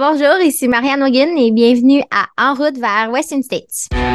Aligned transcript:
Bonjour, 0.00 0.40
ici 0.42 0.66
Marianne 0.66 1.02
Hogan 1.02 1.36
et 1.36 1.50
bienvenue 1.50 2.02
à 2.10 2.24
En 2.42 2.54
route 2.54 2.78
vers 2.78 3.10
Western 3.10 3.42
States. 3.42 3.88
Mesdames, 3.92 4.08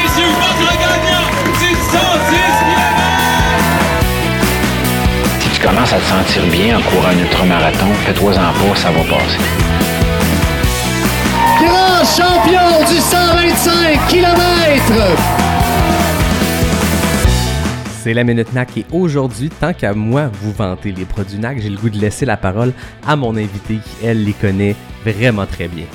messieurs, 0.00 0.30
votre 0.30 0.62
gagnant 0.78 1.26
du 1.58 1.74
110 1.74 1.98
Si 5.40 5.48
tu 5.48 5.60
commences 5.66 5.92
à 5.92 5.98
te 5.98 6.04
sentir 6.04 6.46
bien 6.52 6.78
en 6.78 6.82
courant 6.82 7.08
un 7.08 7.18
ultramarathon, 7.18 7.92
fais-toi-en 8.04 8.52
pas, 8.52 8.76
ça 8.76 8.92
va 8.92 9.02
passer. 9.12 9.40
Grand 11.58 12.04
champion 12.04 12.84
du 12.88 13.00
125 13.00 14.06
km. 14.06 15.55
C'est 18.06 18.14
la 18.14 18.22
Minute 18.22 18.52
NAC 18.52 18.76
et 18.76 18.86
aujourd'hui, 18.92 19.50
tant 19.50 19.72
qu'à 19.72 19.92
moi 19.92 20.30
vous 20.40 20.52
vanter 20.52 20.92
les 20.92 21.04
produits 21.04 21.40
NAC, 21.40 21.60
j'ai 21.60 21.68
le 21.68 21.76
goût 21.76 21.90
de 21.90 21.98
laisser 21.98 22.24
la 22.24 22.36
parole 22.36 22.72
à 23.04 23.16
mon 23.16 23.36
invité 23.36 23.78
qui, 23.78 24.06
elle, 24.06 24.22
les 24.22 24.32
connaît 24.32 24.76
vraiment 25.04 25.44
très 25.44 25.66
bien. 25.66 25.86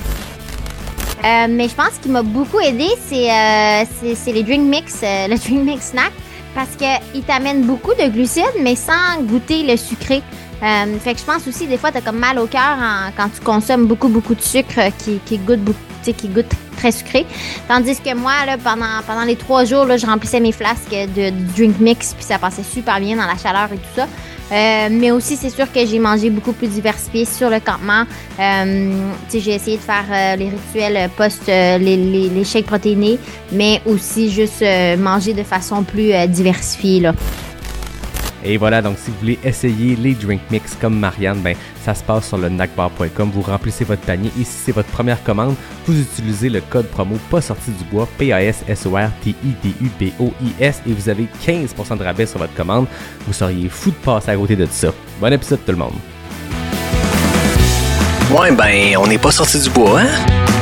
Euh, 1.24 1.48
mais 1.50 1.70
je 1.70 1.74
pense 1.74 1.98
qu'il 2.02 2.12
m'a 2.12 2.22
beaucoup 2.22 2.60
aidé, 2.60 2.90
c'est 3.08 3.32
euh, 3.32 3.86
les 4.28 4.44
drink 4.44 4.68
mix, 4.68 5.00
euh, 5.02 5.30
le 5.30 5.38
drink 5.38 5.64
mix 5.64 5.92
snack, 5.92 6.12
parce 6.54 6.72
qu'il 6.76 7.24
t'amène 7.24 7.62
beaucoup 7.62 7.94
de 7.94 8.10
glucides, 8.10 8.60
mais 8.62 8.76
sans 8.76 9.22
goûter 9.22 9.64
le 9.64 9.78
sucré. 9.78 10.22
Euh, 10.64 11.00
fait 11.00 11.14
que 11.14 11.20
je 11.20 11.26
pense 11.26 11.48
aussi, 11.48 11.68
des 11.68 11.78
fois, 11.78 11.92
t'as 11.92 12.02
comme 12.02 12.20
mal 12.20 12.38
au 12.38 12.46
cœur 12.46 12.78
quand 13.18 13.30
tu 13.30 13.42
consommes 13.42 13.88
beaucoup, 13.88 14.10
beaucoup 14.10 14.36
de 14.36 14.42
sucre 14.42 14.78
euh, 14.78 14.90
qui, 14.98 15.20
qui 15.26 15.38
goûte 15.38 15.60
beaucoup, 15.62 15.80
qui 16.04 16.28
goûte 16.28 16.52
très 16.78 16.92
sucré. 16.92 17.26
Tandis 17.68 18.00
que 18.00 18.14
moi, 18.16 18.34
là, 18.46 18.58
pendant, 18.64 19.02
pendant 19.06 19.24
les 19.24 19.36
trois 19.36 19.66
jours, 19.66 19.86
là, 19.86 19.98
je 19.98 20.06
remplissais 20.06 20.40
mes 20.40 20.52
flasques 20.52 20.92
de, 20.92 21.32
drink 21.56 21.80
mix, 21.80 22.14
puis 22.14 22.24
ça 22.24 22.38
passait 22.38 22.64
super 22.64 23.00
bien 23.00 23.16
dans 23.16 23.26
la 23.26 23.38
chaleur 23.38 23.70
et 23.74 23.78
tout 23.78 23.96
ça. 23.96 24.08
Euh, 24.52 24.90
mais 24.92 25.12
aussi, 25.12 25.38
c'est 25.38 25.50
sûr 25.50 25.72
que 25.72 25.86
j'ai 25.86 25.98
mangé 25.98 26.30
beaucoup 26.30 26.52
plus 26.52 26.68
diversifié 26.68 27.26
sur 27.26 27.50
le 27.50 27.60
campement. 27.60 28.04
Euh, 28.40 28.92
j'ai 29.32 29.56
essayé 29.56 29.78
de 29.78 29.82
faire 29.82 30.38
les 30.38 30.50
rituels 30.50 31.10
post 31.16 31.48
les, 31.48 31.80
les, 31.80 32.30
les 32.30 32.44
shakes 32.44 32.66
protéinés, 32.66 33.18
mais 33.52 33.82
aussi 33.86 34.30
juste 34.30 34.64
manger 34.98 35.34
de 35.34 35.44
façon 35.44 35.84
plus 35.84 36.12
diversifiée. 36.28 37.00
Là. 37.00 37.14
Et 38.44 38.58
voilà, 38.58 38.82
donc 38.82 38.98
si 38.98 39.12
vous 39.12 39.18
voulez 39.20 39.40
essayer 39.44 39.96
les 39.96 40.14
drink 40.14 40.42
mix 40.50 40.76
comme 40.80 40.98
Marianne, 40.98 41.40
ben 41.42 41.56
ça 41.84 41.94
se 41.94 42.04
passe 42.04 42.28
sur 42.28 42.38
le 42.38 42.50
nacbar.com. 42.50 43.32
Vous 43.34 43.42
remplissez 43.42 43.84
votre 43.84 44.02
panier 44.02 44.32
et 44.40 44.44
si 44.44 44.58
c'est 44.66 44.72
votre 44.72 44.90
première 44.90 45.24
commande, 45.24 45.56
vous 45.86 46.00
utilisez 46.00 46.50
le 46.50 46.62
code 46.62 46.88
promo 46.88 47.18
pas 47.30 47.42
sorti 47.42 47.72
du 47.72 47.84
bois 47.86 48.08
P 48.18 48.34
A 48.34 48.44
S 48.44 48.64
S 48.68 48.86
O 48.86 48.92
R 48.96 49.10
T 49.24 49.36
I 49.44 49.54
D 49.64 49.74
U 49.82 49.90
B 50.00 50.12
O 50.20 50.34
I 50.42 50.54
S 50.60 50.82
et 50.88 50.94
vous 50.94 51.10
avez 51.10 51.28
15% 51.46 51.98
de 51.98 52.04
rabais 52.04 52.26
sur 52.26 52.40
votre 52.40 52.54
commande. 52.54 52.88
Vous 53.28 53.34
seriez 53.34 53.70
fou 53.70 53.92
de 53.92 53.96
passer 53.96 54.32
à 54.32 54.36
côté 54.36 54.56
de 54.56 54.66
ça. 54.66 54.90
Bon 55.20 55.32
épisode 55.32 55.60
tout 55.66 55.72
le 55.72 55.78
monde. 55.78 55.94
Ouais, 58.32 58.52
ben, 58.52 58.96
on 58.98 59.08
n'est 59.08 59.18
pas 59.18 59.32
sorti 59.32 59.60
du 59.60 59.70
bois, 59.70 60.02
hein? 60.02 60.61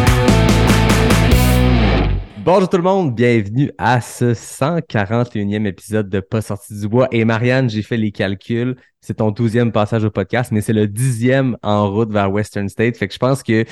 Bonjour 2.45 2.69
tout 2.69 2.77
le 2.77 2.83
monde, 2.83 3.13
bienvenue 3.13 3.69
à 3.77 3.99
ce 3.99 4.33
141e 4.33 5.65
épisode 5.65 6.09
de 6.09 6.21
Pas 6.21 6.41
sorti 6.41 6.79
du 6.79 6.87
bois. 6.87 7.09
Et 7.11 7.25
Marianne, 7.25 7.69
j'ai 7.69 7.81
fait 7.81 7.97
les 7.97 8.11
calculs. 8.11 8.77
C'est 9.01 9.15
ton 9.15 9.31
12e 9.31 9.71
passage 9.71 10.05
au 10.05 10.09
podcast, 10.09 10.51
mais 10.53 10.61
c'est 10.61 10.73
le 10.73 10.87
dixième 10.87 11.57
en 11.63 11.91
route 11.91 12.11
vers 12.11 12.31
Western 12.31 12.69
State. 12.69 12.95
Fait 12.95 13.09
que 13.09 13.13
je 13.13 13.19
pense 13.19 13.43
que 13.43 13.65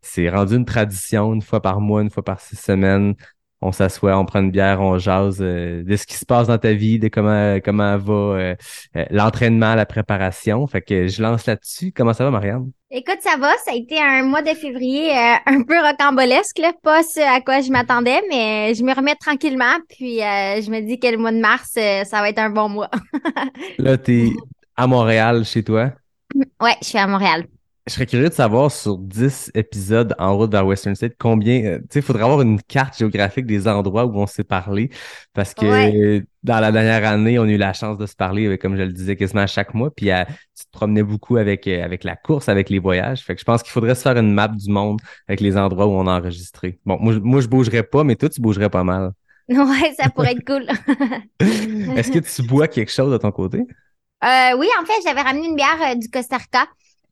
c'est 0.00 0.30
rendu 0.30 0.56
une 0.56 0.64
tradition, 0.64 1.34
une 1.34 1.42
fois 1.42 1.60
par 1.60 1.80
mois, 1.80 2.00
une 2.00 2.10
fois 2.10 2.24
par 2.24 2.40
six 2.40 2.56
semaines. 2.56 3.14
On 3.60 3.72
s'assoit, 3.72 4.16
on 4.18 4.24
prend 4.24 4.40
une 4.40 4.50
bière, 4.50 4.80
on 4.80 4.98
jase 4.98 5.38
euh, 5.40 5.82
de 5.84 5.96
ce 5.96 6.06
qui 6.06 6.14
se 6.14 6.24
passe 6.26 6.48
dans 6.48 6.58
ta 6.58 6.72
vie, 6.72 6.98
de 6.98 7.08
comment 7.08 7.58
comment 7.60 7.96
va 7.98 8.12
euh, 8.12 8.54
euh, 8.96 9.04
l'entraînement, 9.10 9.74
la 9.74 9.86
préparation. 9.86 10.66
Fait 10.66 10.82
que 10.82 11.08
je 11.08 11.22
lance 11.22 11.46
là-dessus. 11.46 11.92
Comment 11.92 12.14
ça 12.14 12.24
va, 12.24 12.30
Marianne? 12.30 12.70
Écoute, 12.96 13.18
ça 13.22 13.36
va, 13.36 13.50
ça 13.64 13.72
a 13.72 13.74
été 13.74 14.00
un 14.00 14.22
mois 14.22 14.40
de 14.40 14.50
février 14.50 15.10
euh, 15.10 15.34
un 15.46 15.64
peu 15.64 15.74
rocambolesque, 15.84 16.58
là. 16.58 16.72
pas 16.80 17.02
ce 17.02 17.18
à 17.18 17.40
quoi 17.40 17.60
je 17.60 17.72
m'attendais, 17.72 18.22
mais 18.30 18.72
je 18.72 18.84
me 18.84 18.94
remets 18.94 19.16
tranquillement, 19.16 19.80
puis 19.88 20.22
euh, 20.22 20.62
je 20.62 20.70
me 20.70 20.80
dis 20.80 21.00
que 21.00 21.08
le 21.08 21.16
mois 21.16 21.32
de 21.32 21.40
mars, 21.40 21.72
euh, 21.76 22.04
ça 22.04 22.20
va 22.20 22.28
être 22.28 22.38
un 22.38 22.50
bon 22.50 22.68
mois. 22.68 22.90
Là, 23.78 23.98
t'es 23.98 24.30
à 24.76 24.86
Montréal 24.86 25.44
chez 25.44 25.64
toi? 25.64 25.90
ouais, 26.60 26.76
je 26.82 26.86
suis 26.86 26.98
à 26.98 27.08
Montréal. 27.08 27.46
Je 27.86 27.92
serais 27.92 28.06
curieux 28.06 28.30
de 28.30 28.34
savoir 28.34 28.72
sur 28.72 28.96
10 28.96 29.50
épisodes 29.54 30.14
en 30.18 30.38
route 30.38 30.50
vers 30.50 30.66
Western 30.66 30.94
State, 30.94 31.16
combien, 31.18 31.62
euh, 31.64 31.78
tu 31.80 31.84
sais, 31.90 31.98
il 31.98 32.02
faudrait 32.02 32.22
avoir 32.24 32.40
une 32.40 32.58
carte 32.62 32.96
géographique 32.96 33.44
des 33.44 33.68
endroits 33.68 34.06
où 34.06 34.16
on 34.18 34.26
s'est 34.26 34.42
parlé 34.42 34.88
parce 35.34 35.52
que 35.52 35.66
Ouais. 35.66 35.92
dans 36.42 36.60
la 36.60 36.72
dernière 36.72 37.06
année, 37.06 37.38
on 37.38 37.42
a 37.42 37.48
eu 37.48 37.58
la 37.58 37.74
chance 37.74 37.98
de 37.98 38.06
se 38.06 38.16
parler, 38.16 38.46
euh, 38.46 38.56
comme 38.56 38.74
je 38.76 38.82
le 38.82 38.92
disais, 38.92 39.16
quasiment 39.16 39.42
à 39.42 39.46
chaque 39.46 39.74
mois. 39.74 39.90
Puis 39.94 40.10
euh, 40.10 40.24
tu 40.56 40.64
te 40.64 40.70
promenais 40.72 41.02
beaucoup 41.02 41.36
avec, 41.36 41.66
avec 41.68 42.04
la 42.04 42.16
course, 42.16 42.48
avec 42.48 42.70
les 42.70 42.78
voyages. 42.78 43.20
Fait 43.20 43.34
que 43.34 43.40
je 43.40 43.44
pense 43.44 43.62
qu'il 43.62 43.72
faudrait 43.72 43.94
se 43.94 44.00
faire 44.02 44.16
une 44.16 44.32
map 44.32 44.48
du 44.48 44.70
monde 44.70 44.98
avec 45.28 45.40
les 45.40 45.54
endroits 45.58 45.86
où 45.86 45.90
on 45.92 46.06
a 46.06 46.18
enregistré. 46.18 46.80
Bon, 46.86 46.96
moi, 46.98 47.12
je- 47.12 47.18
moi 47.18 47.42
je 47.42 47.48
bougerais 47.48 47.82
pas, 47.82 48.02
mais 48.02 48.16
toi, 48.16 48.30
tu 48.30 48.40
bougerais 48.40 48.70
pas 48.70 48.84
mal. 48.84 49.12
Ouais, 49.48 49.92
ça 49.98 50.08
pourrait 50.08 50.32
être 50.32 50.44
cool. 50.46 50.66
Est-ce 51.96 52.10
que 52.10 52.18
tu 52.18 52.42
bois 52.48 52.66
quelque 52.66 52.90
chose 52.90 53.12
de 53.12 53.18
ton 53.18 53.30
côté? 53.30 53.58
Euh, 54.24 54.56
oui, 54.56 54.68
en 54.80 54.86
fait, 54.86 54.94
j'avais 55.04 55.20
ramené 55.20 55.48
une 55.48 55.56
bière 55.56 55.78
euh, 55.82 55.94
du 55.96 56.08
Costa 56.08 56.38
Rica. 56.38 56.66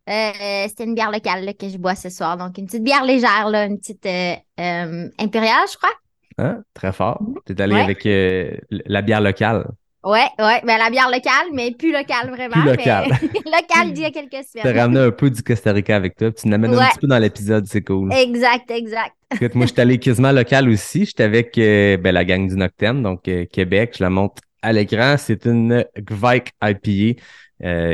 Euh, 0.08 0.64
c'était 0.68 0.84
une 0.84 0.94
bière 0.94 1.10
locale 1.12 1.44
là, 1.44 1.52
que 1.52 1.68
je 1.68 1.78
bois 1.78 1.94
ce 1.94 2.10
soir. 2.10 2.36
Donc, 2.36 2.58
une 2.58 2.66
petite 2.66 2.82
bière 2.82 3.04
légère, 3.04 3.48
là, 3.48 3.66
une 3.66 3.78
petite 3.78 4.04
euh, 4.06 4.34
euh, 4.60 5.08
impériale, 5.18 5.64
je 5.70 5.76
crois. 5.76 5.92
Hein? 6.38 6.62
Très 6.74 6.92
fort. 6.92 7.20
T'es 7.44 7.60
allé 7.60 7.74
Ouais. 7.74 7.82
avec 7.82 8.04
euh, 8.06 8.50
la 8.70 9.02
bière 9.02 9.20
locale. 9.20 9.66
Ouais, 10.02 10.26
ouais. 10.40 10.60
Ben, 10.66 10.78
la 10.78 10.90
bière 10.90 11.08
locale, 11.08 11.46
mais 11.52 11.70
plus 11.70 11.92
locale 11.92 12.30
vraiment. 12.30 12.54
Plus 12.54 12.64
locale. 12.64 13.10
locale 13.44 13.92
d'il 13.92 14.02
y 14.02 14.06
a 14.06 14.10
quelques 14.10 14.44
semaines. 14.44 14.76
ramené 14.76 15.00
un 15.00 15.10
peu 15.12 15.30
du 15.30 15.40
Costa 15.44 15.72
Rica 15.72 15.94
avec 15.94 16.16
toi, 16.16 16.32
puis 16.32 16.42
tu 16.42 16.48
l'amènes 16.48 16.74
un 16.74 16.78
Ouais. 16.78 16.88
petit 16.90 16.98
peu 16.98 17.06
dans 17.06 17.18
l'épisode, 17.18 17.66
c'est 17.68 17.82
cool. 17.82 18.12
Exact, 18.12 18.68
exact. 18.72 19.12
Écoute, 19.34 19.54
moi, 19.54 19.66
je 19.66 19.72
suis 19.72 19.80
allé 19.80 19.98
quasiment 19.98 20.32
local 20.32 20.68
aussi. 20.68 21.04
J'étais 21.04 21.22
avec 21.22 21.54
ben, 21.56 22.10
la 22.12 22.24
gang 22.24 22.48
du 22.48 22.56
Noctem, 22.56 23.02
donc 23.04 23.22
Québec. 23.52 23.94
Je 23.98 24.02
la 24.02 24.10
montre 24.10 24.42
à 24.62 24.72
l'écran. 24.72 25.14
C'est 25.16 25.44
une 25.46 25.84
Gvike 25.96 26.48
IPA. 26.60 27.20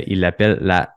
Il 0.07 0.21
l'appelle 0.21 0.59
la 0.63 0.89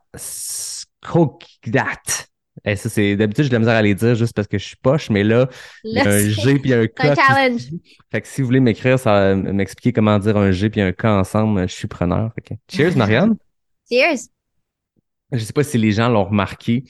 Skokdat. 1.04 2.26
Et 2.64 2.76
ça, 2.76 2.88
c'est 2.88 3.16
d'habitude, 3.16 3.44
j'ai 3.44 3.50
de 3.50 3.54
la 3.54 3.58
misère 3.60 3.74
à 3.74 3.82
les 3.82 3.94
dire 3.94 4.14
juste 4.14 4.34
parce 4.34 4.46
que 4.46 4.58
je 4.58 4.64
suis 4.64 4.76
poche, 4.76 5.10
mais 5.10 5.24
là, 5.24 5.48
il 5.84 5.94
y 5.94 5.98
a 5.98 6.08
un 6.08 6.28
G 6.28 6.58
puis 6.58 6.72
un 6.74 6.86
K. 6.86 7.00
un 7.00 7.14
challenge. 7.14 7.62
Fait 8.10 8.20
que 8.20 8.28
si 8.28 8.40
vous 8.40 8.46
voulez 8.46 8.60
m'écrire, 8.60 8.98
ça 8.98 9.34
m'expliquer 9.34 9.92
comment 9.92 10.18
dire 10.18 10.36
un 10.36 10.52
G 10.52 10.70
puis 10.70 10.80
un 10.80 10.92
K 10.92 11.06
ensemble, 11.06 11.68
je 11.68 11.74
suis 11.74 11.88
preneur. 11.88 12.30
Fait 12.34 12.42
que 12.42 12.54
Cheers, 12.68 12.96
Marianne. 12.96 13.36
Cheers. 13.90 14.28
Je 15.32 15.38
sais 15.38 15.52
pas 15.52 15.64
si 15.64 15.78
les 15.78 15.92
gens 15.92 16.08
l'ont 16.08 16.24
remarqué, 16.24 16.84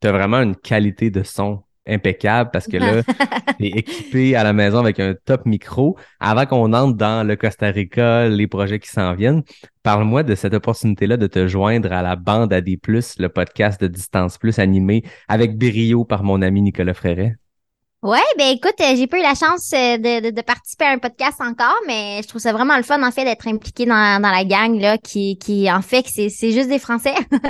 tu 0.00 0.08
as 0.08 0.12
vraiment 0.12 0.40
une 0.40 0.54
qualité 0.54 1.10
de 1.10 1.24
son 1.24 1.62
impeccable 1.88 2.50
parce 2.52 2.66
que 2.66 2.76
là, 2.76 3.02
tu 3.58 3.66
es 3.66 3.70
équipé 3.70 4.36
à 4.36 4.44
la 4.44 4.52
maison 4.52 4.78
avec 4.78 5.00
un 5.00 5.14
top 5.24 5.46
micro. 5.46 5.96
Avant 6.20 6.46
qu'on 6.46 6.72
entre 6.72 6.96
dans 6.96 7.26
le 7.26 7.36
Costa 7.36 7.68
Rica, 7.68 8.28
les 8.28 8.46
projets 8.46 8.78
qui 8.78 8.88
s'en 8.88 9.14
viennent, 9.14 9.42
parle-moi 9.82 10.22
de 10.22 10.34
cette 10.34 10.54
opportunité-là 10.54 11.16
de 11.16 11.26
te 11.26 11.48
joindre 11.48 11.92
à 11.92 12.02
la 12.02 12.16
bande 12.16 12.52
AD+, 12.52 12.68
le 12.68 13.26
podcast 13.28 13.80
de 13.80 13.86
Distance 13.86 14.38
Plus 14.38 14.58
animé 14.58 15.02
avec 15.28 15.56
brio 15.56 16.04
par 16.04 16.22
mon 16.22 16.42
ami 16.42 16.62
Nicolas 16.62 16.94
Fréret. 16.94 17.36
Ouais, 18.00 18.20
ben 18.38 18.54
écoute, 18.54 18.76
euh, 18.80 18.94
j'ai 18.94 19.08
pas 19.08 19.18
eu 19.18 19.22
la 19.22 19.34
chance 19.34 19.72
euh, 19.74 19.98
de, 19.98 20.26
de, 20.26 20.30
de 20.30 20.40
participer 20.42 20.84
à 20.84 20.90
un 20.90 20.98
podcast 20.98 21.40
encore, 21.40 21.74
mais 21.88 22.20
je 22.22 22.28
trouve 22.28 22.40
ça 22.40 22.52
vraiment 22.52 22.76
le 22.76 22.84
fun 22.84 23.02
en 23.02 23.10
fait 23.10 23.24
d'être 23.24 23.48
impliqué 23.48 23.86
dans, 23.86 24.22
dans 24.22 24.30
la 24.30 24.44
gang 24.44 24.78
là, 24.80 24.98
qui, 24.98 25.36
qui 25.36 25.68
en 25.68 25.82
fait 25.82 26.04
que 26.04 26.08
c'est, 26.08 26.28
c'est 26.28 26.52
juste 26.52 26.68
des 26.68 26.78
Français. 26.78 27.14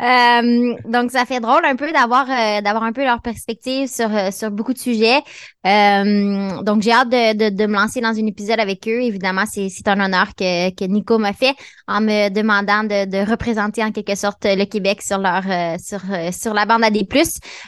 Euh, 0.00 0.74
donc 0.84 1.10
ça 1.10 1.24
fait 1.24 1.40
drôle 1.40 1.64
un 1.64 1.74
peu 1.74 1.90
d'avoir 1.90 2.30
euh, 2.30 2.60
d'avoir 2.60 2.84
un 2.84 2.92
peu 2.92 3.02
leur 3.02 3.20
perspective 3.20 3.88
sur 3.88 4.08
sur 4.32 4.50
beaucoup 4.50 4.72
de 4.72 4.78
sujets. 4.78 5.22
Donc 5.64 6.82
j'ai 6.82 6.92
hâte 6.92 7.08
de, 7.08 7.36
de, 7.36 7.56
de 7.56 7.66
me 7.66 7.74
lancer 7.74 8.00
dans 8.00 8.10
un 8.10 8.26
épisode 8.26 8.60
avec 8.60 8.86
eux. 8.86 9.00
Évidemment, 9.02 9.44
c'est, 9.50 9.68
c'est 9.70 9.88
un 9.88 9.98
honneur 9.98 10.34
que, 10.36 10.70
que 10.74 10.84
Nico 10.84 11.18
m'a 11.18 11.32
fait 11.32 11.54
en 11.88 12.00
me 12.00 12.28
demandant 12.28 12.84
de, 12.84 13.06
de 13.06 13.28
représenter 13.28 13.82
en 13.82 13.90
quelque 13.90 14.14
sorte 14.14 14.44
le 14.44 14.64
Québec 14.66 15.02
sur 15.02 15.18
leur 15.18 15.42
sur 15.80 16.00
sur 16.32 16.54
la 16.54 16.64
bande 16.66 16.84
AD+. 16.84 16.98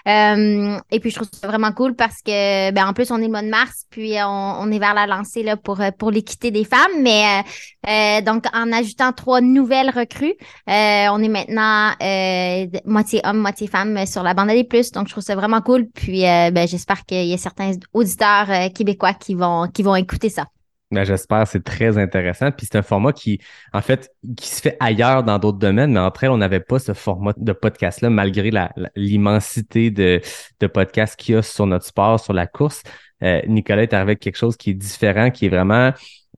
Euh, 0.06 0.78
et 0.90 1.00
puis 1.00 1.10
je 1.10 1.16
trouve 1.16 1.28
ça 1.32 1.48
vraiment 1.48 1.72
cool 1.72 1.94
parce 1.94 2.19
que 2.22 2.70
ben 2.72 2.86
en 2.86 2.92
plus 2.92 3.10
on 3.10 3.18
est 3.18 3.24
le 3.24 3.30
mois 3.30 3.42
de 3.42 3.48
mars 3.48 3.84
puis 3.90 4.14
on, 4.22 4.56
on 4.60 4.70
est 4.70 4.78
vers 4.78 4.94
la 4.94 5.06
lancée 5.06 5.44
euh, 5.46 5.90
pour 5.90 6.10
l'équité 6.10 6.50
des 6.50 6.64
femmes 6.64 7.02
mais 7.02 7.24
euh, 7.24 7.90
euh, 7.90 8.20
donc 8.22 8.44
en 8.54 8.72
ajoutant 8.72 9.12
trois 9.12 9.40
nouvelles 9.40 9.90
recrues 9.90 10.34
euh, 10.68 11.06
on 11.12 11.22
est 11.22 11.28
maintenant 11.28 11.92
euh, 12.02 12.66
moitié 12.84 13.20
homme 13.24 13.38
moitié 13.38 13.66
femme 13.66 13.96
euh, 13.96 14.06
sur 14.06 14.22
la 14.22 14.34
bande 14.34 14.50
AD+. 14.50 14.66
donc 14.94 15.08
je 15.08 15.12
trouve 15.12 15.24
ça 15.24 15.34
vraiment 15.34 15.60
cool 15.60 15.86
puis 15.94 16.26
euh, 16.26 16.50
ben 16.50 16.66
j'espère 16.68 17.04
qu'il 17.04 17.26
y 17.26 17.34
a 17.34 17.38
certains 17.38 17.72
auditeurs 17.92 18.50
euh, 18.50 18.68
québécois 18.68 19.14
qui 19.14 19.34
vont 19.34 19.96
écouter 19.96 20.28
ça. 20.28 20.46
Ben, 20.90 21.04
j'espère, 21.04 21.46
c'est 21.46 21.62
très 21.62 21.98
intéressant. 21.98 22.50
Puis 22.50 22.66
c'est 22.70 22.76
un 22.76 22.82
format 22.82 23.12
qui, 23.12 23.40
en 23.72 23.80
fait, 23.80 24.10
qui 24.36 24.48
se 24.48 24.60
fait 24.60 24.76
ailleurs 24.80 25.22
dans 25.22 25.38
d'autres 25.38 25.58
domaines, 25.58 25.92
mais 25.92 26.00
entre 26.00 26.24
elles, 26.24 26.30
on 26.30 26.38
n'avait 26.38 26.58
pas 26.60 26.80
ce 26.80 26.94
format 26.94 27.32
de 27.36 27.52
podcast-là, 27.52 28.10
malgré 28.10 28.50
l'immensité 28.96 29.92
de, 29.92 30.20
de 30.58 30.66
podcasts 30.66 31.14
qu'il 31.14 31.36
y 31.36 31.38
a 31.38 31.42
sur 31.42 31.66
notre 31.66 31.84
sport, 31.84 32.18
sur 32.18 32.32
la 32.32 32.48
course. 32.48 32.82
Euh, 33.22 33.40
Nicolas 33.46 33.82
est 33.84 33.92
arrivé 33.92 34.12
avec 34.12 34.20
quelque 34.20 34.36
chose 34.36 34.56
qui 34.56 34.70
est 34.70 34.74
différent, 34.74 35.30
qui 35.30 35.46
est 35.46 35.48
vraiment 35.50 35.92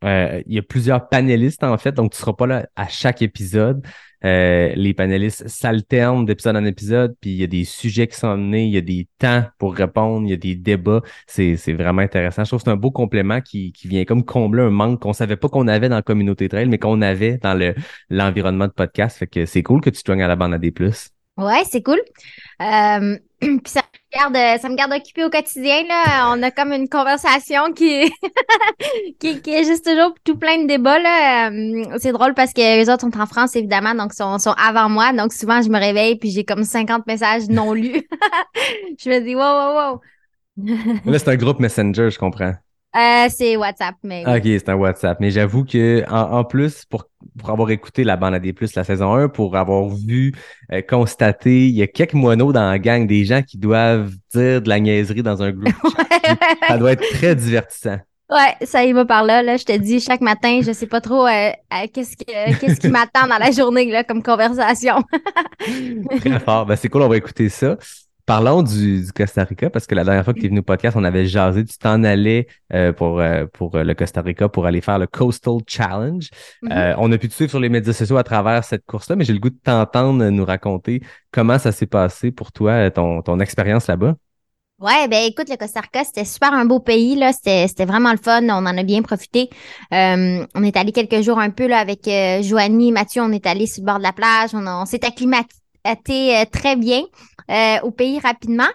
euh, 0.05 0.43
il 0.47 0.55
y 0.55 0.59
a 0.59 0.63
plusieurs 0.63 1.09
panélistes 1.09 1.63
en 1.63 1.79
fait, 1.79 1.93
donc 1.93 2.13
tu 2.13 2.19
seras 2.19 2.33
pas 2.33 2.47
là 2.47 2.67
à 2.77 2.89
chaque 2.89 3.23
épisode. 3.23 3.87
Euh, 4.25 4.73
les 4.75 4.95
panélistes 4.95 5.49
s'alternent 5.49 6.25
d'épisode 6.25 6.57
en 6.57 6.65
épisode, 6.65 7.17
puis 7.21 7.31
il 7.31 7.37
y 7.37 7.45
a 7.45 7.47
des 7.47 7.65
sujets 7.65 8.07
qui 8.07 8.17
sont 8.17 8.29
amenés, 8.29 8.65
il 8.65 8.73
y 8.73 8.77
a 8.77 8.83
des 8.83 9.09
temps 9.19 9.45
pour 9.59 9.75
répondre, 9.75 10.27
il 10.27 10.31
y 10.31 10.35
a 10.35 10.37
des 10.37 10.55
débats. 10.55 11.03
C'est, 11.27 11.57
vraiment 11.73 12.03
intéressant. 12.03 12.45
Je 12.45 12.51
trouve 12.51 12.61
que 12.61 12.65
c'est 12.65 12.71
un 12.71 12.77
beau 12.77 12.91
complément 12.91 13.41
qui, 13.41 13.73
qui 13.73 13.89
vient 13.89 14.05
comme 14.05 14.25
combler 14.25 14.63
un 14.63 14.71
manque 14.71 15.01
qu'on 15.01 15.13
savait 15.13 15.37
pas 15.37 15.49
qu'on 15.49 15.69
avait 15.69 15.89
dans 15.89 15.97
la 15.97 16.03
communauté 16.03 16.49
trail, 16.49 16.69
mais 16.69 16.79
qu'on 16.79 17.03
avait 17.03 17.39
dans 17.39 17.55
le, 17.55 17.75
l'environnement 18.11 18.67
de 18.67 18.73
podcast. 18.73 19.19
Fait 19.19 19.27
que 19.27 19.47
c'est 19.47 19.63
cool 19.63 19.81
que 19.81 19.91
tu 19.91 20.03
te 20.03 20.07
joignes 20.07 20.23
à 20.23 20.29
la 20.29 20.37
bande 20.37 20.55
à 20.55 20.59
des 20.59 20.71
plus. 20.71 21.11
Ouais, 21.37 21.63
c'est 21.69 21.83
cool. 21.83 22.01
Euh, 22.61 23.19
puis 23.41 23.61
ça 23.65 23.82
garde, 24.13 24.61
ça 24.61 24.69
me 24.69 24.77
garde 24.77 24.93
occupé 24.93 25.25
au 25.25 25.31
quotidien. 25.31 25.85
Là. 25.89 26.33
On 26.35 26.43
a 26.43 26.51
comme 26.51 26.73
une 26.73 26.89
conversation 26.89 27.73
qui, 27.73 28.13
qui, 29.21 29.41
qui 29.41 29.51
est 29.51 29.65
juste 29.65 29.85
toujours 29.85 30.15
tout 30.25 30.37
plein 30.37 30.63
de 30.63 30.67
débats. 30.67 30.99
Là. 30.99 31.51
Euh, 31.51 31.85
c'est 31.99 32.13
drôle 32.13 32.35
parce 32.35 32.53
que 32.53 32.61
les 32.61 32.89
autres 32.89 33.03
sont 33.03 33.21
en 33.21 33.27
France, 33.27 33.57
évidemment, 33.57 33.95
donc 33.95 34.13
sont, 34.13 34.39
sont 34.39 34.55
avant 34.59 34.89
moi. 34.89 35.13
Donc 35.13 35.33
souvent, 35.33 35.63
je 35.63 35.69
me 35.69 35.79
réveille 35.79 36.17
puis 36.17 36.31
j'ai 36.31 36.45
comme 36.45 36.65
50 36.65 37.07
messages 37.07 37.49
non 37.49 37.73
lus. 37.73 38.03
je 38.99 39.11
me 39.11 39.21
dis, 39.21 39.35
wow, 39.35 39.41
wow, 39.41 39.93
wow. 39.93 40.01
Là, 41.07 41.19
c'est 41.19 41.31
un 41.31 41.37
groupe 41.37 41.61
Messenger, 41.61 42.11
je 42.11 42.19
comprends. 42.19 42.53
Euh, 42.95 43.27
c'est 43.31 43.57
WhatsApp, 43.57 43.95
mais. 44.03 44.25
Ok, 44.27 44.43
c'est 44.45 44.69
un 44.69 44.75
WhatsApp. 44.75 45.19
Mais 45.21 45.31
j'avoue 45.31 45.65
que 45.65 46.05
en, 46.11 46.39
en 46.39 46.45
plus, 46.45 46.85
pour, 46.85 47.07
pour 47.39 47.51
avoir 47.51 47.71
écouté 47.71 48.05
la 48.05 48.17
bande 48.17 48.35
à 48.35 48.39
des 48.39 48.53
plus 48.53 48.75
la 48.75 48.85
saison 48.85 49.15
1, 49.15 49.29
pour 49.29 49.57
avoir 49.57 49.89
vu, 49.89 50.35
euh, 50.73 50.83
constaté, 50.83 51.69
il 51.69 51.75
y 51.75 51.83
a 51.83 51.87
quelques 51.87 52.13
moineaux 52.15 52.53
dans 52.53 52.71
la 52.71 52.79
gang, 52.79 53.07
des 53.07 53.25
gens 53.25 53.43
qui 53.43 53.57
doivent 53.57 54.13
dire 54.35 54.61
de 54.61 54.69
la 54.69 54.79
niaiserie 54.79 55.23
dans 55.23 55.43
un 55.43 55.53
groupe. 55.53 55.73
Ça 56.69 56.77
doit 56.77 56.93
être 56.93 57.09
très 57.15 57.35
divertissant. 57.35 57.99
Ouais, 58.31 58.67
ça 58.67 58.83
y 58.83 58.93
va 58.93 59.05
par 59.05 59.25
là. 59.25 59.43
Là, 59.43 59.59
je 59.59 59.65
te 59.65 59.77
dis, 59.77 60.01
chaque 60.01 60.23
matin, 60.23 60.61
je 60.63 60.73
sais 60.73 60.87
pas 60.87 61.03
trop 61.03 61.27
euh, 61.27 61.51
qu'est-ce 61.93 62.17
que, 62.17 62.59
qu'est-ce 62.59 62.81
qui 62.81 62.89
m'attend 62.89 63.27
dans 63.29 63.37
la 63.37 63.51
journée 63.51 63.91
là, 63.91 64.05
comme 64.05 64.23
conversation. 64.23 65.03
Très 66.21 66.41
fort. 66.41 66.65
Ben, 66.65 66.77
c'est 66.77 66.89
cool, 66.89 67.03
on 67.03 67.09
va 67.09 67.19
écouter 67.19 67.51
ça. 67.51 67.77
Parlons 68.25 68.63
du, 68.63 69.05
du 69.05 69.13
Costa 69.13 69.43
Rica, 69.43 69.69
parce 69.69 69.87
que 69.87 69.95
la 69.95 70.05
dernière 70.05 70.25
fois 70.25 70.33
que 70.33 70.39
tu 70.39 70.47
es 70.47 70.49
venu 70.49 70.61
au 70.61 70.63
podcast, 70.63 70.97
on 70.97 71.03
avait 71.03 71.27
jasé, 71.27 71.65
tu 71.65 71.77
t'en 71.77 72.05
allais 72.05 72.47
euh, 72.73 72.93
pour, 72.93 73.19
euh, 73.19 73.47
pour 73.53 73.75
euh, 73.75 73.83
le 73.83 73.95
Costa 73.95 74.21
Rica 74.23 74.49
pour 74.49 74.67
aller 74.67 74.81
faire 74.81 74.99
le 74.99 75.07
Coastal 75.07 75.57
Challenge. 75.67 76.29
Mhm. 76.63 76.73
Euh, 76.73 76.95
on 76.99 77.11
a 77.11 77.19
pu 77.19 77.29
te 77.29 77.35
suivre 77.35 77.51
sur 77.51 77.61
les 77.61 77.69
médias 77.69 77.93
sociaux 77.93 78.17
à 78.17 78.23
travers 78.25 78.63
cette 78.63 78.87
course-là, 78.87 79.17
mais 79.17 79.25
j'ai 79.25 79.33
le 79.33 79.41
goût 79.41 79.51
de 79.51 79.59
t'entendre 79.63 80.29
nous 80.29 80.45
raconter 80.45 81.03
comment 81.33 81.59
ça 81.59 81.73
s'est 81.73 81.87
passé 81.87 82.31
pour 82.31 82.53
toi, 82.53 82.91
ton, 82.91 83.23
ton 83.23 83.41
expérience 83.41 83.89
là-bas. 83.89 84.15
Ouais, 84.79 85.07
ben 85.07 85.23
écoute, 85.29 85.49
le 85.49 85.57
Costa 85.57 85.81
Rica, 85.81 86.03
c'était 86.03 86.25
super 86.25 86.53
un 86.53 86.65
beau 86.65 86.81
pays, 86.81 87.15
là. 87.15 87.33
C'était, 87.33 87.69
c'était 87.69 87.85
vraiment 87.85 88.11
le 88.11 88.19
fun. 88.19 88.43
On 88.49 88.67
en 88.67 88.77
a 88.79 88.83
bien 88.83 89.03
profité. 89.03 89.49
Euh, 89.95 90.45
on 90.57 90.65
est 90.65 90.77
allé 90.77 90.91
quelques 90.91 91.23
jours 91.23 91.39
un 91.39 91.51
peu 91.51 91.69
là 91.69 91.79
avec 91.79 92.09
euh, 92.09 92.43
Joanie, 92.43 92.91
Mathieu, 92.91 93.23
on 93.23 93.31
est 93.31 93.47
allé 93.47 93.69
sur 93.69 93.83
le 93.83 93.87
bord 93.87 93.99
de 93.99 94.03
la 94.03 94.13
plage. 94.13 94.51
On, 94.55 94.67
on 94.67 94.85
s'est 94.85 95.05
acclimaté 95.05 95.55
euh, 95.87 96.45
très 96.51 96.77
bien 96.77 97.03
euh, 97.51 97.81
au 97.83 97.91
pays 97.91 98.19
rapidement. 98.19 98.69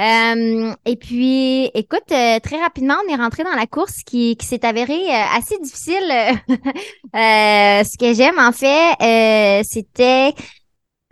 Euh, 0.00 0.72
et 0.86 0.96
puis, 0.96 1.66
écoute, 1.74 2.10
euh, 2.10 2.38
très 2.40 2.58
rapidement, 2.58 2.94
on 3.06 3.12
est 3.12 3.16
rentré 3.16 3.44
dans 3.44 3.54
la 3.54 3.66
course 3.66 4.02
qui, 4.04 4.36
qui 4.36 4.46
s'est 4.46 4.64
avérée 4.64 5.08
euh, 5.08 5.36
assez 5.36 5.58
difficile. 5.58 6.10
Ce 7.14 7.98
que 7.98 8.14
j'aime, 8.14 8.38
en 8.38 8.52
fait, 8.52 9.62
c'était 9.64 10.32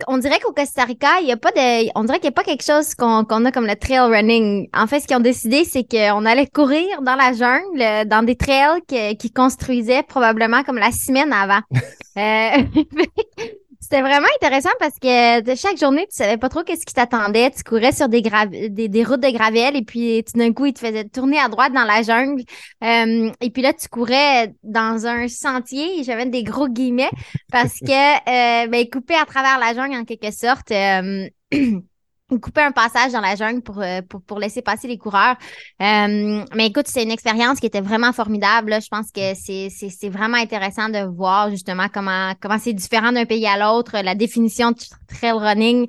on 0.07 0.17
dirait 0.17 0.39
qu'au 0.39 0.53
Costa 0.53 0.85
Rica, 0.85 1.19
il 1.21 1.27
y 1.27 1.31
a 1.31 1.37
pas 1.37 1.51
de, 1.51 1.89
on 1.93 2.05
dirait 2.05 2.19
qu'il 2.19 2.29
n'y 2.29 2.33
a 2.33 2.41
pas 2.41 2.43
quelque 2.43 2.63
chose 2.63 2.95
qu'on 2.95 3.23
a 3.23 3.51
comme 3.51 3.67
le 3.67 3.75
trail 3.75 3.99
running. 3.99 4.69
En 4.73 4.87
fait, 4.87 5.01
ce 5.01 5.07
qu'ils 5.07 5.17
ont 5.17 5.19
décidé, 5.19 5.65
c'est 5.65 5.83
qu'on 5.83 6.25
allait 6.25 6.47
courir 6.47 7.01
dans 7.01 7.15
la 7.15 7.33
jungle, 7.33 8.07
dans 8.07 8.23
des 8.23 8.37
trails 8.37 8.81
qu'ils 8.87 9.33
construisaient 9.33 10.03
probablement 10.03 10.63
comme 10.63 10.77
la 10.77 10.91
semaine 10.91 11.33
avant. 11.33 11.61
Euh, 12.17 12.63
C'était 13.81 14.01
vraiment 14.01 14.27
intéressant 14.35 14.69
parce 14.77 14.99
que 14.99 15.55
chaque 15.55 15.77
journée, 15.79 16.05
tu 16.09 16.15
savais 16.15 16.37
pas 16.37 16.49
trop 16.49 16.63
qu'est-ce 16.63 16.85
qui 16.85 16.93
t'attendait. 16.93 17.49
Tu 17.51 17.63
courais 17.63 17.93
sur 17.93 18.09
des, 18.09 18.21
des, 18.69 18.89
des 18.89 19.03
routes 19.05 19.21
de 19.21 19.31
gravel 19.31 19.77
et 19.77 19.83
puis 19.83 20.21
tout 20.25 20.37
d'un 20.37 20.51
coup, 20.51 20.65
ils 20.65 20.73
te 20.73 20.79
faisaient 20.79 21.05
tourner 21.05 21.39
à 21.39 21.47
droite 21.47 21.71
dans 21.71 21.85
la 21.85 22.03
jungle. 22.03 22.43
Euh, 22.83 23.31
et 23.39 23.49
puis 23.49 23.61
là, 23.61 23.71
tu 23.71 23.87
courais 23.87 24.53
dans 24.63 25.07
un 25.07 25.29
sentier. 25.29 26.03
J'avais 26.03 26.25
des 26.25 26.43
gros 26.43 26.67
guillemets 26.67 27.09
parce 27.51 27.79
que 27.79 28.63
euh, 28.63 28.67
ben, 28.67 28.85
coupaient 28.89 29.15
à 29.15 29.25
travers 29.25 29.57
la 29.57 29.73
jungle 29.73 29.95
en 29.95 30.03
quelque 30.03 30.31
sorte. 30.31 30.71
Euh, 30.71 31.29
ils 32.31 32.39
coupaient 32.39 32.63
un 32.63 32.71
passage 32.71 33.11
dans 33.11 33.21
la 33.21 33.35
jungle 33.35 33.61
pour, 33.61 33.81
euh, 33.81 34.01
pour, 34.01 34.21
pour 34.21 34.39
laisser 34.39 34.61
passer 34.61 34.87
les 34.87 34.97
coureurs. 34.97 35.35
Euh, 35.81 36.45
mais 36.55 36.67
écoute, 36.67 36.87
c'est 36.87 37.03
une 37.03 37.11
expérience 37.11 37.59
qui 37.59 37.65
était 37.65 37.81
vraiment 37.81 38.13
formidable. 38.13 38.69
là. 38.69 38.79
Je 38.79 38.87
pense 38.87 39.11
que 39.11 39.33
c'est, 39.35 40.09
vraiment 40.09 40.37
intéressant 40.37 40.89
de 40.89 41.05
voir 41.15 41.49
justement 41.49 41.87
comment, 41.93 42.33
comment 42.39 42.57
c'est 42.59 42.73
différent 42.73 43.11
d'un 43.11 43.25
pays 43.25 43.45
à 43.47 43.57
l'autre, 43.57 43.97
la 44.03 44.15
définition 44.15 44.71
de 44.71 44.77
trail 45.07 45.31
running. 45.31 45.87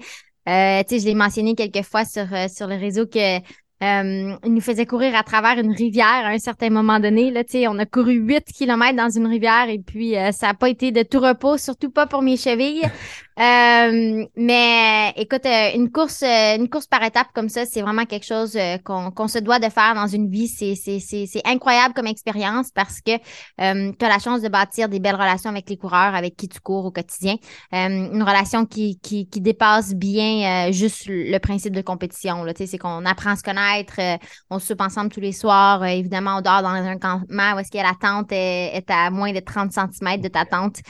Euh, 0.48 0.82
je 0.90 1.04
l'ai 1.04 1.14
mentionné 1.14 1.54
quelques 1.54 1.84
fois 1.84 2.04
sur, 2.04 2.26
euh, 2.32 2.48
sur 2.48 2.66
le 2.66 2.76
réseau 2.76 3.06
que 3.06 3.38
euh, 3.82 4.36
il 4.44 4.52
nous 4.52 4.60
faisait 4.60 4.84
courir 4.84 5.16
à 5.16 5.22
travers 5.22 5.58
une 5.58 5.72
rivière 5.72 6.26
à 6.26 6.28
un 6.28 6.38
certain 6.38 6.68
moment 6.68 7.00
donné. 7.00 7.30
Là, 7.30 7.42
on 7.68 7.78
a 7.78 7.86
couru 7.86 8.14
8 8.14 8.44
kilomètres 8.44 8.96
dans 8.96 9.08
une 9.08 9.26
rivière 9.26 9.70
et 9.70 9.78
puis 9.78 10.18
euh, 10.18 10.32
ça 10.32 10.48
n'a 10.48 10.54
pas 10.54 10.68
été 10.68 10.92
de 10.92 11.02
tout 11.02 11.20
repos, 11.20 11.56
surtout 11.56 11.90
pas 11.90 12.06
pour 12.06 12.22
mes 12.22 12.36
chevilles. 12.36 12.82
Euh, 13.38 14.26
mais 14.36 15.14
écoute, 15.16 15.46
une 15.46 15.90
course, 15.90 16.22
une 16.22 16.68
course 16.68 16.86
par 16.86 17.02
étapes 17.02 17.28
comme 17.34 17.48
ça, 17.48 17.64
c'est 17.64 17.80
vraiment 17.80 18.04
quelque 18.04 18.26
chose 18.26 18.58
qu'on 18.84 19.28
se 19.28 19.38
doit 19.38 19.58
de 19.58 19.70
faire 19.70 19.94
dans 19.94 20.08
une 20.08 20.28
vie. 20.28 20.46
C'est 20.46 21.46
incroyable 21.46 21.94
comme 21.94 22.06
expérience 22.06 22.70
parce 22.70 23.00
que 23.00 23.16
tu 23.16 24.04
as 24.04 24.08
la 24.08 24.18
chance 24.18 24.42
de 24.42 24.48
bâtir 24.50 24.90
des 24.90 25.00
belles 25.00 25.14
relations 25.14 25.48
avec 25.48 25.70
les 25.70 25.78
coureurs 25.78 26.14
avec 26.14 26.36
qui 26.36 26.50
tu 26.50 26.60
cours 26.60 26.84
au 26.84 26.90
quotidien. 26.90 27.36
Une 27.72 28.22
relation 28.22 28.66
qui 28.66 28.98
qui 29.00 29.26
qui 29.26 29.40
dépasse 29.40 29.94
bien 29.94 30.70
juste 30.70 31.06
le 31.06 31.38
principe 31.38 31.74
de 31.74 31.80
compétition. 31.80 32.44
C'est 32.54 32.76
qu'on 32.76 33.06
apprend 33.06 33.30
à 33.30 33.36
se 33.36 33.42
connaître, 33.42 33.69
euh, 33.98 34.16
on 34.50 34.58
soupe 34.58 34.80
ensemble 34.80 35.10
tous 35.10 35.20
les 35.20 35.32
soirs. 35.32 35.82
Euh, 35.82 35.86
évidemment, 35.86 36.36
on 36.38 36.40
dort 36.40 36.62
dans 36.62 36.68
un 36.68 36.98
campement 36.98 37.54
où 37.54 37.58
est-ce 37.58 37.70
que 37.70 37.78
la 37.78 37.94
tente 38.00 38.32
est, 38.32 38.76
est 38.76 38.90
à 38.90 39.10
moins 39.10 39.32
de 39.32 39.40
30 39.40 39.72
cm 39.72 40.20
de 40.20 40.28
ta 40.28 40.44
tente. 40.44 40.80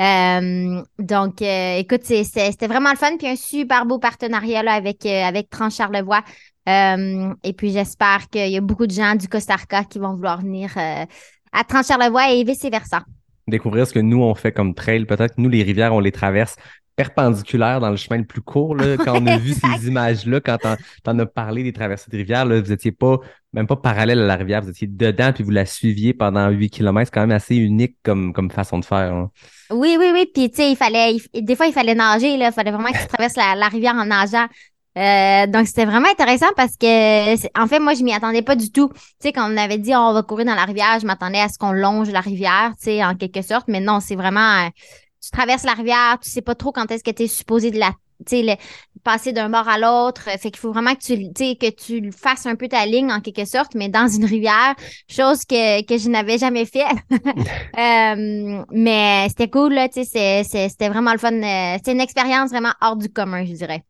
Euh, 0.00 0.82
donc, 0.98 1.42
euh, 1.42 1.76
écoute, 1.76 2.04
c'était 2.04 2.66
vraiment 2.66 2.90
le 2.90 2.96
fun, 2.96 3.16
puis 3.18 3.28
un 3.28 3.36
super 3.36 3.84
beau 3.84 3.98
partenariat 3.98 4.62
là, 4.62 4.72
avec, 4.72 5.04
euh, 5.04 5.24
avec 5.24 5.50
Trans-Charlevoix. 5.50 6.22
Et 6.66 7.52
puis, 7.56 7.72
j'espère 7.72 8.28
qu'il 8.30 8.48
y 8.48 8.56
a 8.56 8.60
beaucoup 8.60 8.86
de 8.86 8.92
gens 8.92 9.14
du 9.14 9.28
Costa 9.28 9.56
Rica 9.56 9.84
qui 9.84 9.98
vont 9.98 10.14
vouloir 10.14 10.40
venir 10.40 10.70
à 10.76 11.64
Trans-Charlevoix 11.64 12.32
et 12.32 12.44
vice-versa. 12.44 13.02
Découvrir 13.48 13.86
ce 13.88 13.92
que 13.92 13.98
nous, 13.98 14.22
on 14.22 14.34
fait 14.36 14.52
comme 14.52 14.74
trail. 14.74 15.04
Peut-être 15.04 15.34
que 15.34 15.40
nous, 15.40 15.48
les 15.48 15.64
rivières, 15.64 15.92
on 15.92 15.98
les 15.98 16.12
traverse 16.12 16.54
perpendiculaires 17.00 17.80
dans 17.80 17.88
le 17.88 17.96
chemin 17.96 18.18
le 18.18 18.26
plus 18.26 18.42
court. 18.42 18.74
Là, 18.76 18.98
quand 18.98 19.22
on 19.22 19.26
a 19.26 19.36
vu 19.38 19.54
ces 19.54 19.86
images-là, 19.88 20.40
quand 20.40 20.58
t'en, 21.02 21.18
as 21.18 21.26
parlé 21.26 21.62
des 21.62 21.72
traversées 21.72 22.10
de 22.10 22.16
rivière, 22.18 22.44
là, 22.44 22.60
vous 22.60 22.72
étiez 22.72 22.92
pas, 22.92 23.18
même 23.54 23.66
pas 23.66 23.76
parallèle 23.76 24.20
à 24.20 24.26
la 24.26 24.36
rivière, 24.36 24.60
vous 24.60 24.68
étiez 24.68 24.86
dedans 24.86 25.32
puis 25.32 25.42
vous 25.42 25.50
la 25.50 25.64
suiviez 25.64 26.12
pendant 26.12 26.50
8 26.50 26.68
km. 26.68 27.06
C'est 27.08 27.14
quand 27.14 27.26
même 27.26 27.30
assez 27.30 27.56
unique 27.56 27.96
comme, 28.02 28.34
comme 28.34 28.50
façon 28.50 28.78
de 28.78 28.84
faire. 28.84 29.14
hein. 29.14 29.30
Oui, 29.70 29.96
oui, 29.98 30.10
oui. 30.12 30.26
Puis, 30.34 30.50
tu 30.50 30.56
sais, 30.56 30.70
il 30.72 30.76
fallait, 30.76 31.16
il- 31.32 31.44
des 31.44 31.56
fois, 31.56 31.66
il 31.66 31.72
fallait 31.72 31.94
nager, 31.94 32.36
là. 32.36 32.48
Il 32.48 32.52
fallait 32.52 32.70
vraiment 32.72 32.92
que 32.92 32.98
tu 32.98 33.06
traverses 33.06 33.36
la, 33.36 33.54
la 33.54 33.68
rivière 33.68 33.94
en 33.94 34.04
nageant. 34.04 34.46
Euh, 34.98 35.46
donc, 35.46 35.68
c'était 35.68 35.84
vraiment 35.84 36.08
intéressant 36.10 36.48
parce 36.56 36.76
que, 36.76 37.60
en 37.62 37.66
fait, 37.68 37.78
moi, 37.78 37.94
je 37.94 38.02
m'y 38.02 38.12
attendais 38.12 38.42
pas 38.42 38.56
du 38.56 38.72
tout. 38.72 38.88
Tu 38.92 39.00
sais, 39.20 39.32
quand 39.32 39.48
on 39.50 39.56
avait 39.56 39.78
dit, 39.78 39.92
oh, 39.94 39.98
on 40.00 40.12
va 40.12 40.22
courir 40.24 40.46
dans 40.46 40.54
la 40.56 40.64
rivière, 40.64 40.98
je 41.00 41.06
m'attendais 41.06 41.38
à 41.40 41.48
ce 41.48 41.56
qu'on 41.58 41.70
longe 41.72 42.10
la 42.10 42.20
rivière, 42.20 42.72
tu 42.76 42.86
sais, 42.86 43.04
en 43.04 43.14
quelque 43.14 43.40
sorte. 43.42 43.68
Mais 43.68 43.80
non, 43.80 44.00
c'est 44.00 44.16
vraiment, 44.16 44.66
euh, 44.66 44.68
tu 45.20 45.30
traverses 45.30 45.64
la 45.64 45.74
rivière, 45.74 46.18
tu 46.22 46.30
sais 46.30 46.42
pas 46.42 46.54
trop 46.54 46.72
quand 46.72 46.90
est-ce 46.90 47.04
que 47.04 47.10
tu 47.10 47.24
es 47.24 47.28
supposé 47.28 47.70
de 47.70 47.78
la, 47.78 47.92
le- 48.32 48.54
passer 49.02 49.32
d'un 49.32 49.48
bord 49.48 49.68
à 49.68 49.78
l'autre. 49.78 50.22
Fait 50.24 50.50
qu'il 50.50 50.56
faut 50.58 50.72
vraiment 50.72 50.94
que 50.94 51.00
tu, 51.00 51.56
que 51.56 51.70
tu 51.70 52.12
fasses 52.12 52.46
un 52.46 52.56
peu 52.56 52.68
ta 52.68 52.84
ligne 52.86 53.10
en 53.12 53.20
quelque 53.20 53.44
sorte, 53.44 53.74
mais 53.74 53.88
dans 53.88 54.08
une 54.08 54.24
rivière, 54.24 54.74
chose 55.08 55.44
que, 55.44 55.82
que 55.84 55.98
je 55.98 56.08
n'avais 56.08 56.38
jamais 56.38 56.66
fait. 56.66 56.84
Euh, 57.78 58.64
mais 58.72 59.26
c'était 59.28 59.48
cool, 59.48 59.74
là, 59.74 59.88
c'est- 59.92 60.04
c'est- 60.04 60.68
c'était 60.68 60.88
vraiment 60.88 61.12
le 61.12 61.18
fun. 61.18 61.32
euh, 61.32 61.74
C'était 61.76 61.92
une 61.92 62.00
expérience 62.00 62.50
vraiment 62.50 62.72
hors 62.80 62.96
du 62.96 63.08
commun, 63.08 63.44
je 63.44 63.52
dirais. 63.52 63.84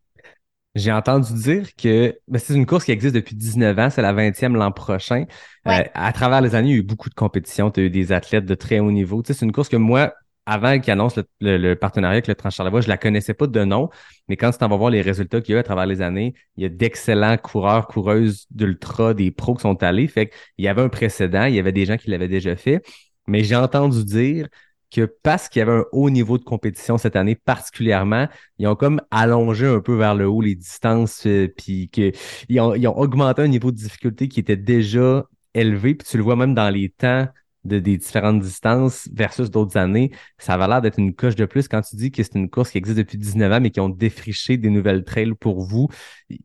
J'ai 0.76 0.92
entendu 0.92 1.32
dire 1.34 1.74
que 1.74 2.16
ben, 2.28 2.38
c'est 2.38 2.54
une 2.54 2.64
course 2.66 2.84
qui 2.84 2.92
existe 2.92 3.14
depuis 3.14 3.34
19 3.34 3.76
ans, 3.78 3.90
c'est 3.90 4.02
la 4.02 4.12
20e 4.12 4.54
l'an 4.54 4.70
prochain. 4.70 5.24
Ouais. 5.66 5.80
Euh, 5.80 5.90
à 5.94 6.12
travers 6.12 6.40
les 6.40 6.54
années, 6.54 6.68
il 6.68 6.72
y 6.72 6.76
a 6.76 6.78
eu 6.78 6.82
beaucoup 6.82 7.08
de 7.10 7.14
compétitions, 7.14 7.70
tu 7.72 7.80
as 7.80 7.82
eu 7.84 7.90
des 7.90 8.12
athlètes 8.12 8.44
de 8.46 8.54
très 8.54 8.78
haut 8.78 8.92
niveau. 8.92 9.20
C'est 9.26 9.40
une 9.42 9.50
course 9.52 9.68
que 9.68 9.76
moi, 9.76 10.14
avant 10.50 10.80
qu'ils 10.80 10.92
annoncent 10.92 11.22
le, 11.40 11.74
partenariat 11.74 12.14
avec 12.14 12.26
le 12.26 12.34
Trans-Charlevoix, 12.34 12.80
je 12.80 12.88
la 12.88 12.96
connaissais 12.96 13.34
pas 13.34 13.46
de 13.46 13.64
nom, 13.64 13.88
mais 14.28 14.36
quand 14.36 14.50
tu 14.50 14.58
t'en 14.58 14.66
vas 14.66 14.76
voir 14.76 14.90
les 14.90 15.00
résultats 15.00 15.40
qu'il 15.40 15.52
y 15.52 15.54
a 15.54 15.58
eu 15.58 15.60
à 15.60 15.62
travers 15.62 15.86
les 15.86 16.02
années, 16.02 16.34
il 16.56 16.64
y 16.64 16.66
a 16.66 16.68
d'excellents 16.68 17.36
coureurs, 17.36 17.86
coureuses 17.86 18.46
d'ultra, 18.50 19.14
des 19.14 19.30
pros 19.30 19.54
qui 19.54 19.62
sont 19.62 19.80
allés. 19.84 20.08
Fait 20.08 20.26
qu'il 20.26 20.64
y 20.64 20.68
avait 20.68 20.82
un 20.82 20.88
précédent, 20.88 21.44
il 21.44 21.54
y 21.54 21.60
avait 21.60 21.70
des 21.70 21.86
gens 21.86 21.96
qui 21.96 22.10
l'avaient 22.10 22.26
déjà 22.26 22.56
fait. 22.56 22.82
Mais 23.28 23.44
j'ai 23.44 23.54
entendu 23.54 24.04
dire 24.04 24.48
que 24.90 25.02
parce 25.22 25.48
qu'il 25.48 25.60
y 25.60 25.62
avait 25.62 25.70
un 25.70 25.84
haut 25.92 26.10
niveau 26.10 26.36
de 26.36 26.42
compétition 26.42 26.98
cette 26.98 27.14
année 27.14 27.36
particulièrement, 27.36 28.26
ils 28.58 28.66
ont 28.66 28.74
comme 28.74 29.00
allongé 29.12 29.68
un 29.68 29.78
peu 29.78 29.94
vers 29.94 30.16
le 30.16 30.26
haut 30.26 30.40
les 30.40 30.56
distances, 30.56 31.28
euh, 31.28 31.46
puis 31.46 31.90
que 31.90 32.10
ils 32.48 32.58
ont, 32.58 32.74
ils 32.74 32.88
ont 32.88 32.98
augmenté 32.98 33.42
un 33.42 33.48
niveau 33.48 33.70
de 33.70 33.76
difficulté 33.76 34.26
qui 34.26 34.40
était 34.40 34.56
déjà 34.56 35.24
élevé, 35.54 35.94
puis 35.94 36.08
tu 36.08 36.16
le 36.16 36.24
vois 36.24 36.34
même 36.34 36.54
dans 36.54 36.70
les 36.70 36.88
temps 36.88 37.28
de 37.64 37.78
des 37.78 37.96
différentes 37.98 38.40
distances 38.40 39.08
versus 39.12 39.50
d'autres 39.50 39.76
années, 39.76 40.10
ça 40.38 40.56
va 40.56 40.66
l'air 40.68 40.80
d'être 40.80 40.98
une 40.98 41.14
coche 41.14 41.36
de 41.36 41.44
plus 41.44 41.68
quand 41.68 41.82
tu 41.82 41.96
dis 41.96 42.10
que 42.10 42.22
c'est 42.22 42.34
une 42.34 42.48
course 42.50 42.70
qui 42.70 42.78
existe 42.78 42.98
depuis 42.98 43.18
19 43.18 43.52
ans, 43.52 43.60
mais 43.60 43.70
qui 43.70 43.80
ont 43.80 43.88
défriché 43.88 44.56
des 44.56 44.70
nouvelles 44.70 45.04
trails 45.04 45.34
pour 45.34 45.60
vous. 45.60 45.88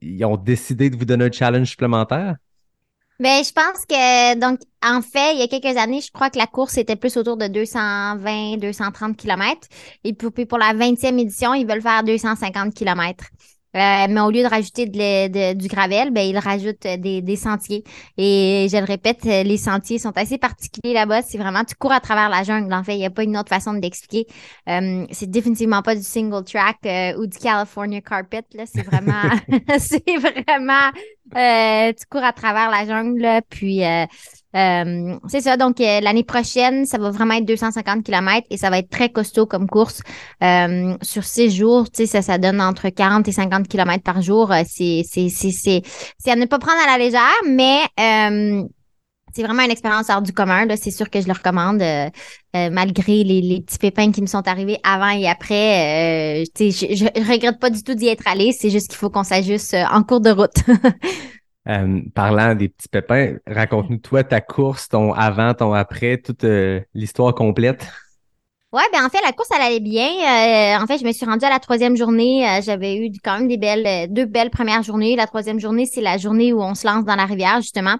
Ils 0.01 0.25
ont 0.25 0.37
décidé 0.37 0.89
de 0.89 0.97
vous 0.97 1.05
donner 1.05 1.25
un 1.25 1.31
challenge 1.31 1.69
supplémentaire? 1.69 2.35
Ben, 3.17 3.41
je 3.45 3.51
pense 3.53 3.85
que, 3.85 4.37
donc, 4.37 4.59
en 4.83 5.01
fait, 5.01 5.35
il 5.35 5.39
y 5.39 5.43
a 5.43 5.47
quelques 5.47 5.77
années, 5.77 6.01
je 6.01 6.11
crois 6.11 6.29
que 6.29 6.37
la 6.37 6.47
course 6.47 6.77
était 6.77 6.97
plus 6.97 7.15
autour 7.15 7.37
de 7.37 7.47
220, 7.47 8.57
230 8.57 9.15
km. 9.15 9.67
Et 10.03 10.13
puis, 10.13 10.45
pour 10.45 10.57
la 10.57 10.73
20e 10.73 11.17
édition, 11.17 11.53
ils 11.53 11.65
veulent 11.65 11.81
faire 11.81 12.03
250 12.03 12.73
km. 12.73 13.29
Euh, 13.75 14.07
mais 14.09 14.21
au 14.21 14.31
lieu 14.31 14.41
de 14.41 14.47
rajouter 14.47 14.85
de, 14.85 15.53
du 15.53 15.67
gravel, 15.67 16.11
ben, 16.11 16.21
ils 16.21 16.37
rajoutent 16.37 16.81
des, 16.81 17.21
des, 17.21 17.35
sentiers. 17.35 17.83
Et 18.17 18.67
je 18.71 18.77
le 18.77 18.85
répète, 18.85 19.23
les 19.25 19.57
sentiers 19.57 19.99
sont 19.99 20.17
assez 20.17 20.37
particuliers 20.37 20.93
là-bas. 20.93 21.21
C'est 21.21 21.37
vraiment, 21.37 21.63
tu 21.63 21.75
cours 21.75 21.91
à 21.91 21.99
travers 21.99 22.29
la 22.29 22.43
jungle. 22.43 22.73
En 22.73 22.83
fait, 22.83 22.93
il 22.93 22.99
n'y 22.99 23.05
a 23.05 23.09
pas 23.09 23.23
une 23.23 23.37
autre 23.37 23.49
façon 23.49 23.73
de 23.73 23.81
l'expliquer. 23.81 24.27
Euh, 24.69 25.05
c'est 25.11 25.29
définitivement 25.29 25.81
pas 25.81 25.95
du 25.95 26.03
single 26.03 26.43
track 26.43 26.77
euh, 26.85 27.17
ou 27.17 27.27
du 27.27 27.37
California 27.37 28.01
carpet. 28.01 28.45
Là, 28.53 28.63
c'est 28.65 28.83
vraiment, 28.83 29.23
c'est 29.77 30.17
vraiment, 30.17 30.91
euh, 31.35 31.93
tu 31.93 32.05
cours 32.09 32.23
à 32.23 32.33
travers 32.33 32.69
la 32.69 32.85
jungle. 32.85 33.21
Là, 33.21 33.41
puis 33.41 33.81
euh, 34.55 35.17
c'est 35.27 35.41
ça. 35.41 35.57
Donc, 35.57 35.81
euh, 35.81 35.99
l'année 35.99 36.23
prochaine, 36.23 36.85
ça 36.85 36.97
va 36.97 37.11
vraiment 37.11 37.33
être 37.35 37.45
250 37.45 38.03
km 38.03 38.47
et 38.49 38.57
ça 38.57 38.69
va 38.69 38.79
être 38.79 38.89
très 38.89 39.09
costaud 39.09 39.45
comme 39.45 39.67
course. 39.67 40.01
Euh, 40.43 40.95
sur 41.01 41.23
six 41.23 41.51
jours, 41.51 41.89
tu 41.91 42.05
sais, 42.05 42.05
ça, 42.05 42.21
ça 42.21 42.37
donne 42.37 42.61
entre 42.61 42.89
40 42.89 43.27
et 43.27 43.31
50 43.31 43.67
km 43.67 44.03
par 44.03 44.21
jour. 44.21 44.53
C'est, 44.67 45.03
c'est, 45.05 45.29
c'est, 45.29 45.51
c'est, 45.51 45.81
c'est 46.17 46.31
à 46.31 46.35
ne 46.35 46.45
pas 46.45 46.59
prendre 46.59 46.81
à 46.81 46.97
la 46.97 47.03
légère, 47.03 47.21
mais 47.47 47.81
c'est 49.33 49.43
vraiment 49.43 49.63
une 49.63 49.71
expérience 49.71 50.09
hors 50.09 50.21
du 50.21 50.31
commun. 50.31 50.65
C'est 50.77 50.91
sûr 50.91 51.09
que 51.09 51.19
je 51.19 51.27
le 51.27 51.33
recommande, 51.33 51.83
malgré 52.53 53.25
les, 53.25 53.41
les, 53.41 53.61
petits 53.61 53.77
pépins 53.77 54.11
qui 54.13 54.21
me 54.21 54.27
sont 54.27 54.47
arrivés 54.47 54.77
avant 54.83 55.09
et 55.09 55.27
après. 55.27 56.45
je, 56.57 56.69
je 56.69 57.29
regrette 57.29 57.59
pas 57.59 57.69
du 57.69 57.83
tout 57.83 57.93
d'y 57.93 58.07
être 58.07 58.27
allé. 58.27 58.53
C'est 58.53 58.69
juste 58.69 58.87
qu'il 58.87 58.97
faut 58.97 59.09
qu'on 59.09 59.25
s'ajuste 59.25 59.75
en 59.91 60.03
cours 60.03 60.21
de 60.21 60.29
route. 60.29 60.63
Euh, 61.67 62.01
parlant 62.13 62.53
des 62.53 62.69
petits 62.69 62.87
pépins, 62.87 63.37
raconte-nous 63.47 63.97
toi 63.97 64.23
ta 64.23 64.39
course, 64.39 64.87
ton 64.87 65.13
avant, 65.13 65.53
ton 65.55 65.73
après, 65.73 66.17
toute 66.17 66.43
euh, 66.43 66.79
l'histoire 66.93 67.33
complète. 67.33 67.87
Ouais, 68.71 68.83
ben 68.91 69.05
en 69.05 69.09
fait, 69.09 69.21
la 69.23 69.31
course, 69.31 69.49
elle 69.55 69.61
allait 69.61 69.79
bien. 69.79 70.05
Euh, 70.05 70.83
en 70.83 70.85
fait, 70.85 70.97
je 70.97 71.05
me 71.05 71.11
suis 71.13 71.25
rendue 71.25 71.45
à 71.45 71.49
la 71.49 71.59
troisième 71.59 71.95
journée. 71.95 72.45
J'avais 72.61 72.97
eu 72.97 73.09
quand 73.23 73.37
même 73.37 73.47
des 73.47 73.57
belles, 73.57 74.11
deux 74.11 74.25
belles 74.25 74.49
premières 74.49 74.83
journées. 74.83 75.15
La 75.15 75.27
troisième 75.27 75.59
journée, 75.61 75.85
c'est 75.85 76.01
la 76.01 76.17
journée 76.17 76.51
où 76.51 76.61
on 76.61 76.75
se 76.75 76.85
lance 76.85 77.05
dans 77.05 77.15
la 77.15 77.25
rivière, 77.25 77.61
justement. 77.61 77.95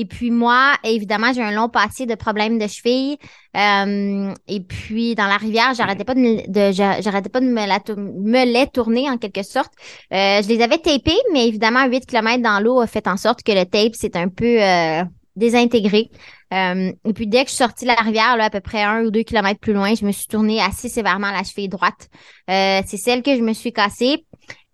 Et 0.00 0.06
puis 0.06 0.30
moi, 0.30 0.72
évidemment, 0.82 1.30
j'ai 1.34 1.42
un 1.42 1.50
long 1.50 1.68
passé 1.68 2.06
de 2.06 2.14
problèmes 2.14 2.58
de 2.58 2.66
cheville. 2.66 3.18
Euh, 3.54 4.32
et 4.48 4.60
puis 4.60 5.14
dans 5.14 5.26
la 5.26 5.36
rivière, 5.36 5.74
j'arrêtais 5.74 6.04
pas 6.04 6.14
de, 6.14 6.50
de 6.50 6.72
j'arrêtais 6.72 7.28
pas 7.28 7.40
de 7.40 7.46
me, 7.46 7.66
la 7.66 7.80
me 7.96 8.50
les 8.50 8.66
tourner 8.68 9.10
en 9.10 9.18
quelque 9.18 9.42
sorte. 9.42 9.72
Euh, 10.14 10.40
je 10.40 10.48
les 10.48 10.62
avais 10.62 10.78
tapés, 10.78 11.20
mais 11.34 11.46
évidemment, 11.46 11.84
8 11.84 12.06
km 12.06 12.42
dans 12.42 12.60
l'eau 12.60 12.80
a 12.80 12.86
fait 12.86 13.06
en 13.08 13.18
sorte 13.18 13.42
que 13.42 13.52
le 13.52 13.66
tape 13.66 13.94
s'est 13.94 14.16
un 14.16 14.28
peu 14.28 14.62
euh, 14.62 15.02
désintégré. 15.36 16.10
Euh, 16.52 16.92
et 17.04 17.12
puis 17.12 17.26
dès 17.26 17.44
que 17.44 17.50
je 17.50 17.54
suis 17.54 17.64
sortie 17.64 17.84
de 17.84 17.90
la 17.90 18.00
rivière, 18.00 18.36
là, 18.36 18.44
à 18.44 18.50
peu 18.50 18.60
près 18.60 18.82
un 18.82 19.04
ou 19.04 19.10
deux 19.10 19.22
kilomètres 19.22 19.60
plus 19.60 19.72
loin, 19.72 19.94
je 19.94 20.04
me 20.04 20.12
suis 20.12 20.26
tournée 20.26 20.60
assez 20.60 20.88
sévèrement 20.88 21.30
la 21.30 21.44
cheville 21.44 21.68
droite. 21.68 22.08
Euh, 22.48 22.80
c'est 22.86 22.96
celle 22.96 23.22
que 23.22 23.36
je 23.36 23.42
me 23.42 23.52
suis 23.52 23.72
cassée. 23.72 24.24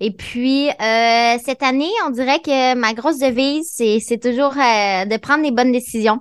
Et 0.01 0.11
puis, 0.11 0.69
euh, 0.69 1.39
cette 1.45 1.63
année, 1.63 1.91
on 2.07 2.11
dirait 2.11 2.41
que 2.41 2.75
ma 2.75 2.93
grosse 2.93 3.19
devise, 3.19 3.71
c'est, 3.73 4.21
toujours 4.21 4.53
euh, 4.53 5.05
de 5.05 5.17
prendre 5.17 5.43
les 5.43 5.51
bonnes 5.51 5.73
décisions. 5.73 6.21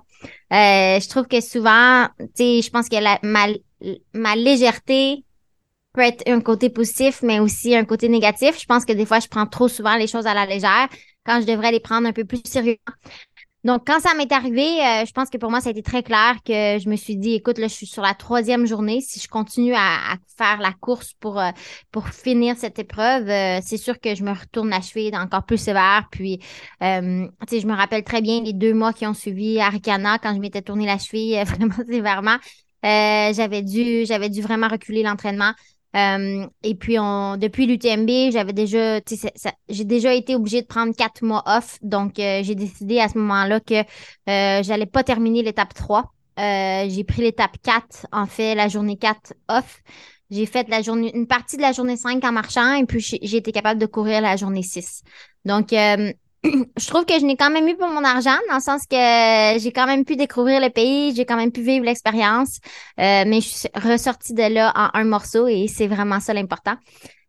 Euh, 0.52 1.00
je 1.00 1.08
trouve 1.08 1.26
que 1.26 1.40
souvent, 1.40 2.08
tu 2.18 2.26
sais, 2.34 2.62
je 2.62 2.70
pense 2.70 2.88
que 2.88 2.96
la, 2.96 3.18
ma, 3.22 3.46
ma 4.14 4.34
légèreté 4.36 5.24
peut 5.92 6.02
être 6.02 6.28
un 6.28 6.40
côté 6.40 6.70
positif, 6.70 7.22
mais 7.22 7.40
aussi 7.40 7.74
un 7.74 7.84
côté 7.84 8.08
négatif. 8.08 8.58
Je 8.60 8.66
pense 8.66 8.84
que 8.84 8.92
des 8.92 9.06
fois, 9.06 9.20
je 9.20 9.28
prends 9.28 9.46
trop 9.46 9.68
souvent 9.68 9.96
les 9.96 10.06
choses 10.06 10.26
à 10.26 10.34
la 10.34 10.46
légère 10.46 10.88
quand 11.24 11.40
je 11.40 11.46
devrais 11.46 11.72
les 11.72 11.80
prendre 11.80 12.06
un 12.06 12.12
peu 12.12 12.24
plus 12.24 12.40
sérieusement. 12.44 12.94
Donc, 13.66 13.82
quand 13.84 13.98
ça 13.98 14.14
m'est 14.14 14.30
arrivé, 14.30 14.62
euh, 14.62 15.04
je 15.04 15.10
pense 15.10 15.28
que 15.28 15.38
pour 15.38 15.50
moi, 15.50 15.60
ça 15.60 15.70
a 15.70 15.72
été 15.72 15.82
très 15.82 16.04
clair 16.04 16.36
que 16.44 16.78
je 16.78 16.88
me 16.88 16.94
suis 16.94 17.16
dit, 17.16 17.32
écoute, 17.34 17.58
là, 17.58 17.66
je 17.66 17.74
suis 17.74 17.86
sur 17.86 18.00
la 18.00 18.14
troisième 18.14 18.64
journée. 18.64 19.00
Si 19.00 19.18
je 19.18 19.26
continue 19.26 19.74
à, 19.74 20.14
faire 20.38 20.60
la 20.60 20.72
course 20.72 21.14
pour, 21.14 21.40
euh, 21.40 21.50
pour 21.90 22.08
finir 22.08 22.54
cette 22.56 22.78
épreuve, 22.78 23.28
euh, 23.28 23.58
c'est 23.64 23.76
sûr 23.76 23.98
que 23.98 24.14
je 24.14 24.22
me 24.22 24.30
retourne 24.30 24.70
la 24.70 24.80
cheville 24.80 25.16
encore 25.16 25.44
plus 25.44 25.58
sévère. 25.58 26.06
Puis, 26.12 26.38
tu 26.38 26.46
sais, 27.48 27.60
je 27.60 27.66
me 27.66 27.74
rappelle 27.74 28.04
très 28.04 28.20
bien 28.20 28.40
les 28.40 28.52
deux 28.52 28.72
mois 28.72 28.92
qui 28.92 29.04
ont 29.04 29.14
suivi 29.14 29.58
Arikana 29.58 30.18
quand 30.20 30.32
je 30.32 30.38
m'étais 30.38 30.62
tourné 30.62 30.86
la 30.86 30.98
cheville 30.98 31.42
vraiment 31.46 31.74
sévèrement. 31.88 32.36
j'avais 32.84 33.62
dû, 33.62 34.06
j'avais 34.06 34.28
dû 34.28 34.42
vraiment 34.42 34.68
reculer 34.68 35.02
l'entraînement. 35.02 35.54
Euh, 35.96 36.46
et 36.62 36.74
puis, 36.74 36.98
on, 36.98 37.36
depuis 37.36 37.66
l'UTMB, 37.66 38.30
j'avais 38.30 38.52
déjà, 38.52 39.00
j'ai 39.68 39.84
déjà 39.84 40.12
été 40.12 40.34
obligée 40.34 40.62
de 40.62 40.66
prendre 40.66 40.94
quatre 40.94 41.22
mois 41.22 41.42
off. 41.46 41.78
Donc, 41.82 42.18
euh, 42.18 42.42
j'ai 42.42 42.54
décidé 42.54 43.00
à 43.00 43.08
ce 43.08 43.18
moment-là 43.18 43.60
que 43.60 43.80
euh, 44.28 44.62
j'allais 44.62 44.86
pas 44.86 45.02
terminer 45.02 45.42
l'étape 45.42 45.72
3. 45.72 46.12
Euh, 46.38 46.86
j'ai 46.88 47.04
pris 47.04 47.22
l'étape 47.22 47.56
4, 47.62 48.06
en 48.12 48.26
fait, 48.26 48.54
la 48.54 48.68
journée 48.68 48.96
4 48.96 49.32
off. 49.48 49.82
J'ai 50.30 50.44
fait 50.44 50.68
la 50.68 50.82
journée, 50.82 51.12
une 51.14 51.26
partie 51.26 51.56
de 51.56 51.62
la 51.62 51.72
journée 51.72 51.96
5 51.96 52.22
en 52.24 52.32
marchant 52.32 52.74
et 52.74 52.84
puis 52.84 53.00
j'ai 53.00 53.36
été 53.36 53.52
capable 53.52 53.80
de 53.80 53.86
courir 53.86 54.20
la 54.20 54.36
journée 54.36 54.64
6. 54.64 55.02
Donc, 55.44 55.72
je 56.44 56.86
trouve 56.86 57.04
que 57.04 57.18
je 57.18 57.24
n'ai 57.24 57.36
quand 57.36 57.50
même 57.50 57.66
eu 57.68 57.76
pour 57.76 57.88
mon 57.88 58.04
argent, 58.04 58.36
dans 58.48 58.56
le 58.56 58.60
sens 58.60 58.82
que 58.86 59.58
j'ai 59.58 59.72
quand 59.72 59.86
même 59.86 60.04
pu 60.04 60.16
découvrir 60.16 60.60
le 60.60 60.70
pays, 60.70 61.14
j'ai 61.14 61.24
quand 61.24 61.36
même 61.36 61.52
pu 61.52 61.62
vivre 61.62 61.84
l'expérience, 61.84 62.58
euh, 63.00 63.24
mais 63.26 63.40
je 63.40 63.48
suis 63.48 63.68
ressortie 63.74 64.34
de 64.34 64.42
là 64.42 64.72
en 64.76 64.98
un 64.98 65.04
morceau 65.04 65.46
et 65.48 65.66
c'est 65.68 65.86
vraiment 65.86 66.20
ça 66.20 66.34
l'important. 66.34 66.76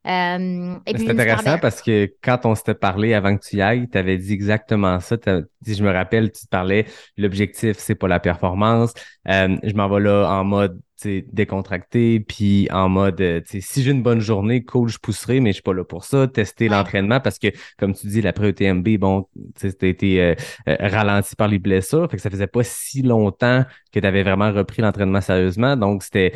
Euh, 0.07 0.75
c'est 0.85 1.09
intéressant 1.09 1.57
parce 1.57 1.81
que 1.81 2.09
quand 2.23 2.45
on 2.45 2.55
s'était 2.55 2.75
parlé 2.75 3.13
avant 3.13 3.35
que 3.35 3.45
tu 3.45 3.57
y 3.57 3.61
ailles, 3.61 3.89
tu 3.89 3.97
avais 3.97 4.17
dit 4.17 4.31
exactement 4.31 4.99
ça. 4.99 5.17
Si 5.65 5.75
je 5.75 5.83
me 5.83 5.91
rappelle, 5.91 6.31
tu 6.31 6.45
te 6.45 6.49
parlais, 6.49 6.85
l'objectif, 7.17 7.77
c'est 7.77 7.95
pas 7.95 8.07
la 8.07 8.19
performance. 8.19 8.93
Euh, 9.27 9.57
je 9.63 9.73
m'en 9.73 9.89
vais 9.89 9.99
là 9.99 10.29
en 10.29 10.43
mode 10.45 10.79
décontracté, 11.05 12.19
puis 12.19 12.67
en 12.71 12.89
mode, 12.89 13.21
euh, 13.21 13.41
si 13.45 13.83
j'ai 13.83 13.91
une 13.91 14.01
bonne 14.01 14.19
journée, 14.19 14.63
cool, 14.63 14.89
je 14.89 14.97
pousserai, 14.97 15.39
mais 15.39 15.51
je 15.51 15.55
suis 15.55 15.61
pas 15.61 15.73
là 15.73 15.83
pour 15.83 16.03
ça. 16.03 16.27
Tester 16.27 16.69
l'entraînement 16.69 17.19
parce 17.19 17.37
que, 17.37 17.47
comme 17.77 17.93
tu 17.93 18.07
dis, 18.07 18.21
l'après-ETMB, 18.21 18.97
bon, 18.97 19.27
tu 19.59 19.67
as 19.67 19.87
été 19.87 20.21
euh, 20.21 20.35
ralenti 20.67 21.35
par 21.35 21.49
les 21.49 21.59
blessures, 21.59 22.09
fait 22.09 22.17
que 22.17 22.23
ça 22.23 22.29
faisait 22.29 22.47
pas 22.47 22.63
si 22.63 23.03
longtemps 23.03 23.63
que 23.91 23.99
tu 23.99 24.07
avais 24.07 24.23
vraiment 24.23 24.51
repris 24.51 24.81
l'entraînement 24.81 25.21
sérieusement. 25.21 25.77
Donc, 25.77 26.03
c'était 26.03 26.31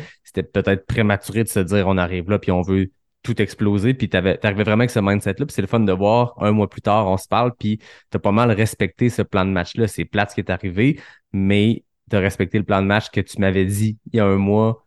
peut-être 0.52 0.86
prématuré 0.86 1.42
de 1.42 1.48
se 1.48 1.60
dire, 1.60 1.88
on 1.88 1.98
arrive 1.98 2.30
là, 2.30 2.38
puis 2.38 2.52
on 2.52 2.62
veut 2.62 2.90
tout 3.22 3.40
exploser, 3.40 3.94
puis 3.94 4.08
t'arrivais 4.08 4.64
vraiment 4.64 4.80
avec 4.80 4.90
ce 4.90 4.98
mindset-là, 5.00 5.46
puis 5.46 5.54
c'est 5.54 5.62
le 5.62 5.68
fun 5.68 5.80
de 5.80 5.92
voir, 5.92 6.34
un 6.38 6.52
mois 6.52 6.68
plus 6.68 6.82
tard, 6.82 7.08
on 7.08 7.16
se 7.16 7.28
parle, 7.28 7.52
puis 7.58 7.78
t'as 8.10 8.18
pas 8.18 8.32
mal 8.32 8.50
respecté 8.50 9.10
ce 9.10 9.22
plan 9.22 9.44
de 9.44 9.50
match-là. 9.50 9.86
C'est 9.86 10.04
plate 10.04 10.30
ce 10.30 10.34
qui 10.34 10.40
est 10.40 10.50
arrivé, 10.50 11.00
mais 11.32 11.84
de 12.08 12.16
respecter 12.16 12.58
le 12.58 12.64
plan 12.64 12.82
de 12.82 12.86
match 12.86 13.10
que 13.10 13.20
tu 13.20 13.40
m'avais 13.40 13.64
dit 13.64 13.98
il 14.12 14.16
y 14.16 14.20
a 14.20 14.26
un 14.26 14.36
mois. 14.36 14.86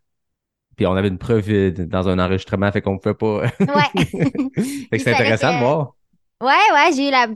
Puis 0.75 0.85
on 0.85 0.93
avait 0.93 1.07
une 1.07 1.17
preuve 1.17 1.49
euh, 1.49 1.71
dans 1.71 2.09
un 2.09 2.19
enregistrement, 2.19 2.69
fait 2.71 2.81
qu'on 2.81 2.95
ne 2.95 2.99
pouvait 2.99 3.15
pas. 3.15 3.43
Ouais. 3.59 4.03
fait 4.89 4.97
que 4.97 5.03
c'est 5.03 5.13
intéressant 5.13 5.53
de 5.53 5.59
voir. 5.59 5.95
Ouais, 6.41 6.51
ouais, 6.73 6.91
j'ai 6.93 7.07
eu 7.07 7.11
la. 7.11 7.27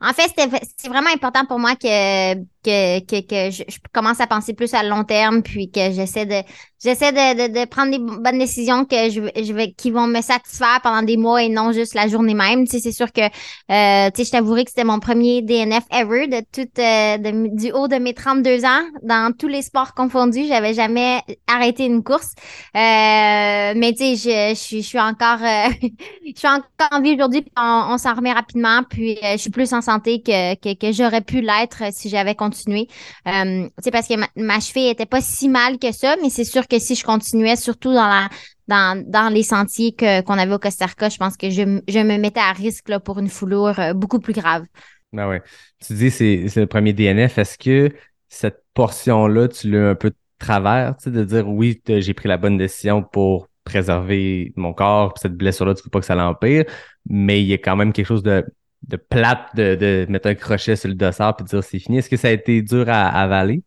En 0.00 0.12
fait, 0.12 0.32
c'est 0.76 0.88
vraiment 0.88 1.10
important 1.12 1.44
pour 1.44 1.58
moi 1.58 1.74
que 1.74 2.34
que, 2.34 3.00
que, 3.00 3.20
que 3.26 3.50
je, 3.50 3.78
commence 3.92 4.20
à 4.20 4.28
penser 4.28 4.54
plus 4.54 4.74
à 4.74 4.84
long 4.84 5.02
terme, 5.02 5.42
puis 5.42 5.72
que 5.72 5.90
j'essaie 5.90 6.24
de 6.24 6.42
j'essaie 6.82 7.12
de, 7.12 7.48
de, 7.48 7.60
de, 7.60 7.66
prendre 7.66 7.90
des 7.90 7.98
bonnes 7.98 8.38
décisions 8.38 8.84
que 8.84 9.10
je, 9.10 9.20
je 9.42 9.52
vais 9.52 9.72
qui 9.72 9.90
vont 9.90 10.06
me 10.06 10.20
satisfaire 10.20 10.80
pendant 10.82 11.02
des 11.02 11.16
mois 11.16 11.42
et 11.42 11.48
non 11.48 11.72
juste 11.72 11.94
la 11.94 12.08
journée 12.08 12.34
même. 12.34 12.64
Tu 12.66 12.72
sais, 12.72 12.80
c'est 12.80 12.92
sûr 12.92 13.12
que 13.12 13.22
euh, 13.22 14.10
tu 14.10 14.18
sais, 14.18 14.24
je 14.24 14.30
t'avouerai 14.30 14.64
que 14.64 14.70
c'était 14.70 14.84
mon 14.84 15.00
premier 15.00 15.42
DNF 15.42 15.84
ever 15.90 16.26
de 16.26 16.40
tout 16.52 16.68
euh, 16.78 17.48
du 17.54 17.72
haut 17.72 17.88
de 17.88 17.96
mes 17.96 18.14
32 18.14 18.64
ans 18.64 18.82
dans 19.02 19.32
tous 19.36 19.48
les 19.48 19.62
sports 19.62 19.94
confondus. 19.94 20.46
J'avais 20.46 20.74
jamais 20.74 21.20
arrêté 21.46 21.84
une 21.86 22.02
course. 22.02 22.34
Euh, 22.76 23.74
mais 23.76 23.92
tu 23.92 24.16
sais, 24.16 24.54
je, 24.54 24.76
je, 24.76 24.82
suis 24.82 25.00
encore 25.00 25.42
euh, 25.42 25.68
je 26.26 26.38
suis 26.38 26.48
encore 26.48 26.88
en 26.90 27.00
vie 27.00 27.14
aujourd'hui, 27.14 27.44
on, 27.56 27.86
on 27.90 27.98
s'en 27.98 28.14
remet 28.14 28.32
rapidement, 28.32 28.82
puis 28.88 29.18
euh, 29.24 29.32
je 29.32 29.38
suis 29.38 29.50
plus 29.50 29.72
en 29.72 29.80
santé 29.80 30.22
que, 30.22 30.54
que, 30.54 30.74
que 30.74 30.92
j'aurais 30.92 31.20
pu 31.20 31.40
l'être 31.40 31.82
si 31.92 32.08
j'avais 32.08 32.34
continué. 32.34 32.88
Euh, 33.26 33.68
parce 33.92 34.08
que 34.08 34.14
ma, 34.36 34.60
cheville 34.60 34.88
était 34.88 35.06
pas 35.06 35.20
si 35.20 35.48
mal 35.48 35.78
que 35.78 35.92
ça, 35.92 36.16
mais 36.22 36.30
c'est 36.30 36.44
sûr 36.44 36.67
que 36.68 36.78
si 36.78 36.94
je 36.94 37.04
continuais, 37.04 37.56
surtout 37.56 37.92
dans 37.92 38.08
la 38.08 38.28
dans, 38.68 39.02
dans 39.06 39.32
les 39.32 39.42
sentiers 39.42 39.92
que, 39.92 40.20
qu'on 40.20 40.38
avait 40.38 40.52
au 40.52 40.58
Costa 40.58 40.84
Rica, 40.84 41.08
je 41.08 41.16
pense 41.16 41.38
que 41.38 41.48
je, 41.48 41.80
je 41.88 41.98
me 42.00 42.18
mettais 42.18 42.40
à 42.40 42.52
risque 42.52 42.90
là, 42.90 43.00
pour 43.00 43.18
une 43.18 43.30
foulure 43.30 43.78
euh, 43.78 43.94
beaucoup 43.94 44.18
plus 44.18 44.34
grave. 44.34 44.64
Ben 45.12 45.26
ouais. 45.26 45.42
Tu 45.84 45.94
dis 45.94 46.10
c'est 46.10 46.48
c'est 46.48 46.60
le 46.60 46.66
premier 46.66 46.92
DNF. 46.92 47.38
Est-ce 47.38 47.56
que 47.56 47.94
cette 48.28 48.62
portion-là, 48.74 49.48
tu 49.48 49.70
l'as 49.70 49.90
un 49.90 49.94
peu 49.94 50.10
de 50.10 50.16
travers, 50.38 50.96
tu 50.98 51.04
sais, 51.04 51.10
de 51.10 51.24
dire 51.24 51.48
oui, 51.48 51.80
j'ai 51.86 52.14
pris 52.14 52.28
la 52.28 52.36
bonne 52.36 52.58
décision 52.58 53.02
pour 53.02 53.48
préserver 53.64 54.52
mon 54.56 54.72
corps, 54.72 55.14
cette 55.18 55.34
blessure-là, 55.34 55.74
tu 55.74 55.80
ne 55.80 55.84
veux 55.84 55.90
pas 55.90 56.00
que 56.00 56.06
ça 56.06 56.14
l'empire, 56.14 56.64
mais 57.08 57.42
il 57.42 57.46
y 57.46 57.54
a 57.54 57.58
quand 57.58 57.76
même 57.76 57.92
quelque 57.92 58.06
chose 58.06 58.22
de 58.22 58.44
de 58.86 58.96
plate 58.96 59.54
de, 59.56 59.74
de, 59.74 60.06
mettre 60.08 60.28
un 60.28 60.34
crochet 60.34 60.76
sur 60.76 60.88
le 60.88 60.94
dossard 60.94 61.36
puis 61.36 61.44
de 61.44 61.48
dire 61.48 61.64
c'est 61.64 61.78
fini. 61.78 61.98
Est-ce 61.98 62.08
que 62.08 62.16
ça 62.16 62.28
a 62.28 62.30
été 62.30 62.62
dur 62.62 62.88
à, 62.88 63.08
avaler? 63.08 63.62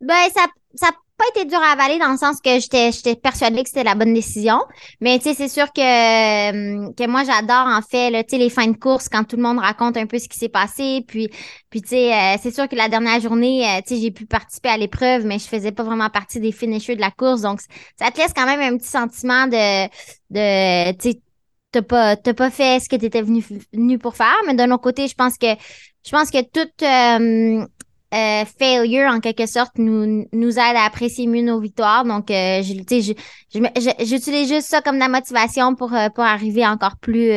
Ben, 0.00 0.28
ça, 0.34 0.46
ça 0.74 0.90
pas 1.16 1.24
été 1.34 1.46
dur 1.46 1.58
à 1.58 1.72
avaler 1.72 1.98
dans 1.98 2.10
le 2.10 2.18
sens 2.18 2.40
que 2.40 2.60
j'étais, 2.60 2.92
j'étais 2.92 3.16
persuadée 3.16 3.62
que 3.62 3.68
c'était 3.68 3.84
la 3.84 3.94
bonne 3.94 4.12
décision. 4.12 4.58
Mais, 5.00 5.18
tu 5.18 5.24
sais, 5.24 5.34
c'est 5.34 5.48
sûr 5.48 5.72
que, 5.72 5.80
euh, 5.80 6.92
que 6.92 7.06
moi, 7.06 7.24
j'adore, 7.24 7.66
en 7.66 7.80
fait, 7.82 8.10
là, 8.10 8.22
les 8.30 8.50
fins 8.50 8.66
de 8.66 8.76
course 8.76 9.08
quand 9.08 9.24
tout 9.24 9.36
le 9.36 9.42
monde 9.42 9.58
raconte 9.58 9.96
un 9.96 10.06
peu 10.06 10.18
ce 10.18 10.28
qui 10.28 10.38
s'est 10.38 10.48
passé. 10.48 11.04
Puis, 11.08 11.28
puis, 11.70 11.80
tu 11.82 11.88
sais, 11.88 12.12
euh, 12.12 12.36
c'est 12.42 12.54
sûr 12.54 12.68
que 12.68 12.76
la 12.76 12.88
dernière 12.88 13.20
journée, 13.20 13.66
euh, 13.66 13.80
tu 13.86 13.94
sais, 13.94 14.00
j'ai 14.00 14.10
pu 14.10 14.26
participer 14.26 14.68
à 14.68 14.76
l'épreuve, 14.76 15.24
mais 15.24 15.38
je 15.38 15.46
faisais 15.46 15.72
pas 15.72 15.82
vraiment 15.82 16.10
partie 16.10 16.40
des 16.40 16.52
finishers 16.52 16.96
de 16.96 17.00
la 17.00 17.10
course. 17.10 17.40
Donc, 17.40 17.60
ça 17.98 18.10
te 18.10 18.18
laisse 18.18 18.32
quand 18.34 18.46
même 18.46 18.60
un 18.60 18.76
petit 18.76 18.88
sentiment 18.88 19.46
de, 19.46 19.86
de, 20.30 20.92
tu 20.98 21.10
sais, 21.10 21.20
t'as 21.72 21.82
pas, 21.82 22.16
t'as 22.16 22.34
pas 22.34 22.50
fait 22.50 22.80
ce 22.80 22.88
que 22.88 22.96
t'étais 22.96 23.22
venu, 23.22 23.44
venu 23.72 23.98
pour 23.98 24.16
faire. 24.16 24.36
Mais 24.46 24.54
d'un 24.54 24.70
autre 24.70 24.82
côté, 24.82 25.08
je 25.08 25.14
pense 25.14 25.38
que, 25.38 25.46
je 26.04 26.10
pense 26.10 26.30
que 26.30 26.42
toute, 26.42 26.82
euh, 26.82 27.66
euh, 28.16 28.44
failure 28.58 29.10
en 29.10 29.20
quelque 29.20 29.46
sorte 29.46 29.78
nous 29.78 30.26
nous 30.32 30.50
aide 30.58 30.76
à 30.76 30.84
apprécier 30.86 31.26
mieux 31.26 31.42
nos 31.42 31.60
victoires 31.60 32.04
donc 32.04 32.30
euh, 32.30 32.62
je, 32.62 32.72
tu 32.82 33.02
sais, 33.02 33.16
je, 33.54 34.04
j'utilise 34.04 34.48
juste 34.48 34.68
ça 34.68 34.80
comme 34.82 34.96
de 34.96 35.00
la 35.00 35.08
motivation 35.08 35.74
pour 35.74 35.92
euh, 35.94 36.08
pour 36.14 36.24
arriver 36.24 36.66
encore 36.66 36.96
plus 36.98 37.30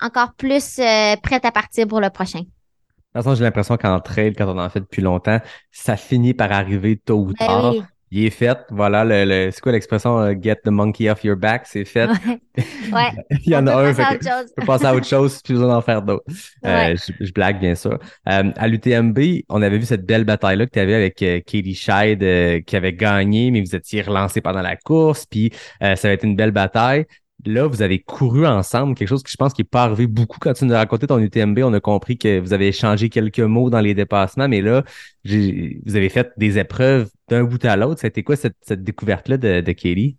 encore 0.00 0.34
plus 0.34 0.76
prête 1.22 1.44
à 1.44 1.52
partir 1.52 1.86
pour 1.86 2.00
le 2.00 2.10
prochain 2.10 2.40
De 2.40 2.44
toute 2.44 3.24
façon, 3.24 3.34
j'ai 3.34 3.44
l'impression 3.44 3.76
qu'en 3.76 4.00
trail, 4.00 4.32
quand 4.34 4.46
on 4.48 4.58
en 4.58 4.70
fait 4.70 4.80
depuis 4.80 5.02
longtemps, 5.02 5.38
ça 5.70 5.96
finit 5.96 6.34
par 6.34 6.50
arriver 6.52 6.96
tôt 6.96 7.18
ou 7.28 7.34
Ben 7.38 7.46
tard. 7.46 7.70
oui. 7.70 7.82
Il 8.14 8.26
est 8.26 8.30
fait. 8.30 8.58
Voilà, 8.70 9.04
le, 9.04 9.24
le- 9.24 9.50
c'est 9.50 9.60
quoi 9.62 9.72
l'expression 9.72 10.18
euh, 10.20 10.34
get 10.38 10.56
the 10.64 10.68
monkey 10.68 11.08
off 11.10 11.24
your 11.24 11.36
back? 11.36 11.62
C'est 11.66 11.86
fait. 11.86 12.08
ouais, 12.08 12.38
ouais. 12.92 13.10
Il 13.46 13.52
y 13.52 13.56
en 13.56 13.66
On 13.66 13.68
a 13.68 13.76
un. 13.88 13.94
fait 13.94 14.02
autre 14.02 14.18
que 14.18 14.24
chose. 14.24 14.44
je 14.50 14.54
peux 14.54 14.66
passer 14.66 14.84
à 14.86 14.94
autre 14.94 15.06
chose, 15.06 15.40
plus 15.42 15.54
besoin 15.54 15.68
d'en 15.68 15.80
faire 15.80 16.02
d'autres. 16.02 16.24
Euh, 16.64 16.94
je, 16.96 17.12
je 17.24 17.32
blague, 17.32 17.58
bien 17.58 17.74
sûr. 17.74 17.98
Euh, 18.28 18.52
à 18.56 18.68
l'UTMB, 18.68 19.18
on 19.48 19.62
avait 19.62 19.78
vu 19.78 19.84
cette 19.86 20.06
belle 20.06 20.24
bataille-là 20.24 20.66
que 20.66 20.70
tu 20.70 20.78
avais 20.78 20.94
avec 20.94 21.20
euh, 21.22 21.40
Katie 21.40 21.74
Scheid 21.74 22.22
euh, 22.22 22.60
qui 22.60 22.76
avait 22.76 22.92
gagné, 22.92 23.50
mais 23.50 23.60
vous 23.62 23.74
étiez 23.74 24.02
relancé 24.02 24.40
pendant 24.40 24.62
la 24.62 24.76
course, 24.76 25.26
puis 25.26 25.50
euh, 25.82 25.96
ça 25.96 26.08
avait 26.08 26.14
été 26.16 26.26
une 26.28 26.36
belle 26.36 26.52
bataille. 26.52 27.06
Là, 27.44 27.66
vous 27.66 27.82
avez 27.82 27.98
couru 27.98 28.46
ensemble, 28.46 28.94
quelque 28.94 29.08
chose 29.08 29.22
que 29.22 29.30
je 29.30 29.36
pense 29.36 29.52
qui 29.52 29.62
n'est 29.62 29.68
pas 29.68 29.84
arrivé 29.84 30.06
beaucoup 30.06 30.38
quand 30.40 30.52
tu 30.52 30.64
nous 30.64 30.74
as 30.74 30.78
raconté 30.78 31.06
ton 31.06 31.18
UTMB. 31.18 31.58
On 31.64 31.72
a 31.72 31.80
compris 31.80 32.16
que 32.16 32.38
vous 32.38 32.52
avez 32.52 32.68
échangé 32.68 33.08
quelques 33.08 33.40
mots 33.40 33.68
dans 33.68 33.80
les 33.80 33.94
dépassements, 33.94 34.48
mais 34.48 34.60
là, 34.60 34.84
vous 35.24 35.96
avez 35.96 36.08
fait 36.08 36.32
des 36.36 36.58
épreuves 36.58 37.10
d'un 37.28 37.44
bout 37.44 37.64
à 37.64 37.76
l'autre. 37.76 38.00
C'était 38.00 38.22
quoi 38.22 38.36
cette, 38.36 38.56
découverte-là 38.84 39.36
de, 39.38 39.60
de 39.60 39.72
Katie? 39.72 40.16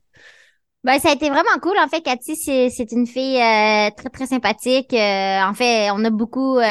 Ben, 0.83 0.99
ça 0.99 1.11
a 1.11 1.13
été 1.13 1.29
vraiment 1.29 1.57
cool. 1.61 1.77
En 1.77 1.87
fait, 1.87 2.01
Cathy, 2.01 2.35
c'est, 2.35 2.91
une 2.91 3.07
fille 3.07 3.41
euh, 3.41 3.89
très, 3.95 4.09
très 4.09 4.25
sympathique. 4.25 4.93
Euh, 4.93 5.41
en 5.41 5.53
fait, 5.53 5.91
on 5.91 6.03
a 6.03 6.09
beaucoup... 6.09 6.57
euh, 6.57 6.67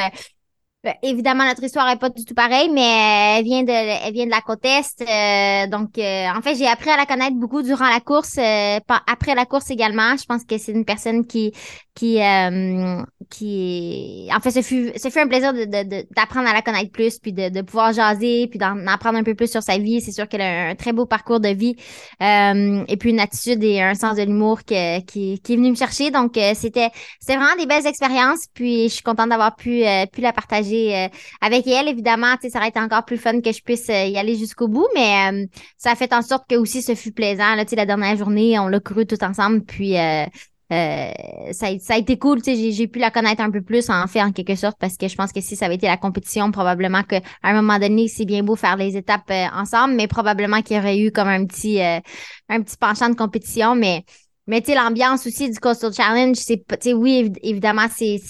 évidemment, 1.02 1.44
notre 1.44 1.62
histoire 1.62 1.88
est 1.90 1.96
pas 1.98 2.08
du 2.08 2.24
tout 2.24 2.34
pareille, 2.34 2.68
mais 2.70 3.38
elle 3.38 3.44
vient 3.44 3.62
de, 3.62 3.70
elle 3.70 4.12
vient 4.12 4.26
de 4.26 4.30
la 4.30 4.40
côte 4.40 4.64
Est. 4.64 5.00
euh, 5.02 5.66
donc, 5.68 5.96
euh, 5.98 6.26
en 6.36 6.42
fait, 6.42 6.56
j'ai 6.56 6.66
appris 6.66 6.90
à 6.90 6.96
la 6.96 7.06
connaître 7.06 7.36
beaucoup 7.36 7.62
durant 7.62 7.88
la 7.88 8.00
course, 8.00 8.36
euh, 8.38 8.78
après 9.06 9.34
la 9.34 9.46
course 9.46 9.70
également. 9.70 10.16
Je 10.16 10.24
pense 10.24 10.42
que 10.44 10.58
c'est 10.58 10.72
une 10.72 10.84
personne 10.84 11.24
qui, 11.26 11.52
qui, 11.94 12.20
euh, 12.20 13.00
qui, 13.30 14.28
en 14.34 14.40
fait, 14.40 14.50
ce 14.50 14.62
fut, 14.62 14.92
ce 14.96 15.08
fut 15.08 15.20
un 15.20 15.28
plaisir 15.28 15.52
de, 15.52 15.64
de- 15.64 16.06
d'apprendre 16.16 16.48
à 16.48 16.52
la 16.52 16.62
connaître 16.62 16.90
plus, 16.90 17.18
puis 17.20 17.32
de, 17.32 17.48
de 17.48 17.62
pouvoir 17.62 17.92
jaser, 17.92 18.48
puis 18.48 18.58
d'en 18.58 18.84
apprendre 18.88 19.18
un 19.18 19.22
peu 19.22 19.34
plus 19.34 19.50
sur 19.50 19.62
sa 19.62 19.78
vie. 19.78 20.00
C'est 20.00 20.12
sûr 20.12 20.26
qu'elle 20.26 20.42
a 20.42 20.70
un 20.70 20.74
très 20.74 20.92
beau 20.92 21.06
parcours 21.06 21.38
de 21.38 21.48
vie, 21.50 21.76
euh, 22.22 22.84
et 22.88 22.96
puis 22.96 23.10
une 23.10 23.20
attitude 23.20 23.62
et 23.62 23.80
un 23.80 23.94
sens 23.94 24.16
de 24.16 24.22
l'humour 24.22 24.64
qui, 24.64 24.74
qui 25.06 25.52
est 25.52 25.56
venu 25.56 25.70
me 25.70 25.76
chercher. 25.76 26.10
Donc, 26.10 26.36
euh, 26.36 26.52
c'était, 26.56 26.90
c'était 27.20 27.36
vraiment 27.36 27.56
des 27.56 27.66
belles 27.66 27.86
expériences, 27.86 28.46
puis 28.52 28.88
je 28.88 28.94
suis 28.94 29.02
contente 29.02 29.28
d'avoir 29.28 29.54
pu, 29.54 29.84
pu 30.12 30.20
la 30.20 30.32
partager 30.32 30.71
euh, 30.72 31.08
avec 31.40 31.66
elle. 31.66 31.88
Évidemment, 31.88 32.34
ça 32.40 32.58
aurait 32.58 32.68
été 32.68 32.80
encore 32.80 33.04
plus 33.04 33.18
fun 33.18 33.40
que 33.40 33.52
je 33.52 33.62
puisse 33.62 33.88
euh, 33.88 34.04
y 34.04 34.18
aller 34.18 34.36
jusqu'au 34.36 34.68
bout, 34.68 34.86
mais 34.94 35.30
euh, 35.32 35.46
ça 35.76 35.92
a 35.92 35.94
fait 35.94 36.12
en 36.12 36.22
sorte 36.22 36.44
que 36.48 36.56
aussi 36.56 36.82
ce 36.82 36.94
fut 36.94 37.12
plaisant. 37.12 37.54
Là, 37.54 37.64
la 37.72 37.86
dernière 37.86 38.16
journée, 38.16 38.58
on 38.58 38.68
l'a 38.68 38.80
couru 38.80 39.06
tout 39.06 39.22
ensemble, 39.22 39.64
puis 39.64 39.94
ça, 39.94 40.26
a, 40.70 41.78
ça 41.78 41.94
a 41.94 41.98
été 41.98 42.18
cool. 42.18 42.40
J'ai, 42.44 42.88
pu 42.88 42.98
la 42.98 43.10
connaître 43.10 43.42
un 43.42 43.50
peu 43.50 43.62
plus, 43.62 43.90
en 43.90 44.06
fait, 44.06 44.22
en 44.22 44.32
quelque 44.32 44.54
sorte, 44.54 44.76
parce 44.78 44.96
que 44.96 45.08
je 45.08 45.16
pense 45.16 45.32
que 45.32 45.40
si 45.40 45.54
ça 45.56 45.66
avait 45.66 45.74
été 45.74 45.86
la 45.86 45.96
compétition, 45.96 46.50
probablement 46.50 47.02
qu'à 47.02 47.20
un 47.42 47.54
moment 47.54 47.78
donné, 47.78 48.08
c'est 48.08 48.24
bien 48.24 48.42
beau 48.42 48.56
faire 48.56 48.76
les 48.76 48.96
étapes 48.96 49.30
ensemble, 49.54 49.94
mais 49.94 50.06
probablement 50.06 50.62
qu'il 50.62 50.76
y 50.76 50.80
aurait 50.80 50.98
eu 50.98 51.12
comme 51.12 51.28
un 51.28 51.44
petit, 51.44 51.80
un 51.80 52.62
petit 52.62 52.76
penchant 52.78 53.08
de 53.10 53.14
compétition, 53.14 53.74
mais 53.74 54.04
mais 54.46 54.60
tu 54.60 54.72
sais, 54.72 54.74
l'ambiance 54.74 55.26
aussi 55.26 55.48
du 55.50 55.58
Coastal 55.58 55.92
Challenge, 55.92 56.36
c'est 56.36 56.64
oui, 56.94 57.30
évi- 57.30 57.38
évidemment, 57.42 57.86
c'est, 57.94 58.20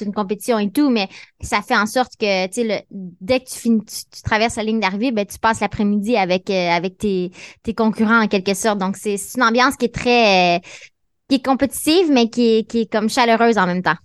une 0.00 0.12
compétition 0.12 0.58
et 0.58 0.70
tout, 0.70 0.88
mais 0.88 1.08
ça 1.42 1.60
fait 1.60 1.76
en 1.76 1.86
sorte 1.86 2.12
que, 2.18 2.46
tu 2.46 2.52
sais, 2.54 2.64
le- 2.64 2.80
dès 3.20 3.40
que 3.40 3.50
tu 3.50 3.58
finis, 3.58 3.84
tu, 3.84 3.96
tu 4.10 4.22
traverses 4.22 4.56
la 4.56 4.62
ligne 4.62 4.80
d'arrivée, 4.80 5.12
ben, 5.12 5.26
tu 5.26 5.38
passes 5.38 5.60
l'après-midi 5.60 6.16
avec, 6.16 6.48
euh, 6.48 6.70
avec 6.70 6.96
tes, 6.96 7.30
tes 7.62 7.74
concurrents 7.74 8.22
en 8.22 8.28
quelque 8.28 8.54
sorte. 8.54 8.78
Donc, 8.78 8.96
c'est, 8.96 9.16
une 9.36 9.42
ambiance 9.42 9.76
qui 9.76 9.84
est 9.86 9.94
très, 9.94 10.56
euh, 10.56 10.60
qui 11.28 11.36
est 11.36 11.44
compétitive, 11.44 12.10
mais 12.10 12.30
qui 12.30 12.58
est, 12.58 12.64
qui 12.68 12.80
est 12.82 12.92
comme 12.92 13.10
chaleureuse 13.10 13.58
en 13.58 13.66
même 13.66 13.82
temps. 13.82 13.96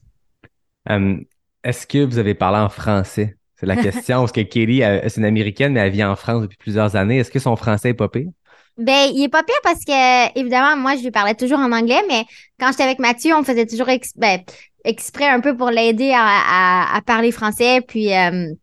Est-ce 1.63 1.87
que 1.87 2.03
vous 2.03 2.17
avez 2.17 2.33
parlé 2.33 2.59
en 2.59 2.69
français? 2.69 3.37
C'est 3.55 3.65
la 3.65 3.75
question. 3.81 4.19
Parce 4.19 4.31
que 4.31 4.41
elle- 4.41 5.09
c'est 5.09 5.19
une 5.19 5.25
Américaine, 5.25 5.73
mais 5.73 5.79
elle 5.79 5.91
vit 5.91 6.03
en 6.03 6.15
France 6.15 6.43
depuis 6.43 6.57
plusieurs 6.57 6.95
années. 6.95 7.19
Est-ce 7.19 7.31
que 7.31 7.39
son 7.39 7.55
français 7.55 7.89
est 7.89 7.93
pas 7.93 8.09
pire? 8.09 8.29
Ben, 8.77 9.09
il 9.13 9.23
est 9.23 9.29
pas 9.29 9.43
pire 9.43 9.55
parce 9.63 9.83
que, 9.85 10.39
évidemment, 10.39 10.77
moi, 10.77 10.95
je 10.95 11.01
lui 11.03 11.11
parlais 11.11 11.33
toujours 11.35 11.59
en 11.59 11.71
anglais, 11.71 12.01
mais 12.07 12.25
quand 12.59 12.69
j'étais 12.71 12.83
avec 12.83 12.99
Mathieu, 12.99 13.33
on 13.35 13.43
faisait 13.43 13.65
toujours 13.65 13.89
ex- 13.89 14.13
ben, 14.15 14.39
exprès 14.85 15.27
un 15.27 15.39
peu 15.39 15.57
pour 15.57 15.69
l'aider 15.71 16.11
à, 16.13 16.21
à, 16.23 16.95
à 16.97 17.01
parler 17.01 17.31
français. 17.31 17.81
Puis, 17.81 18.13
euh, 18.15 18.53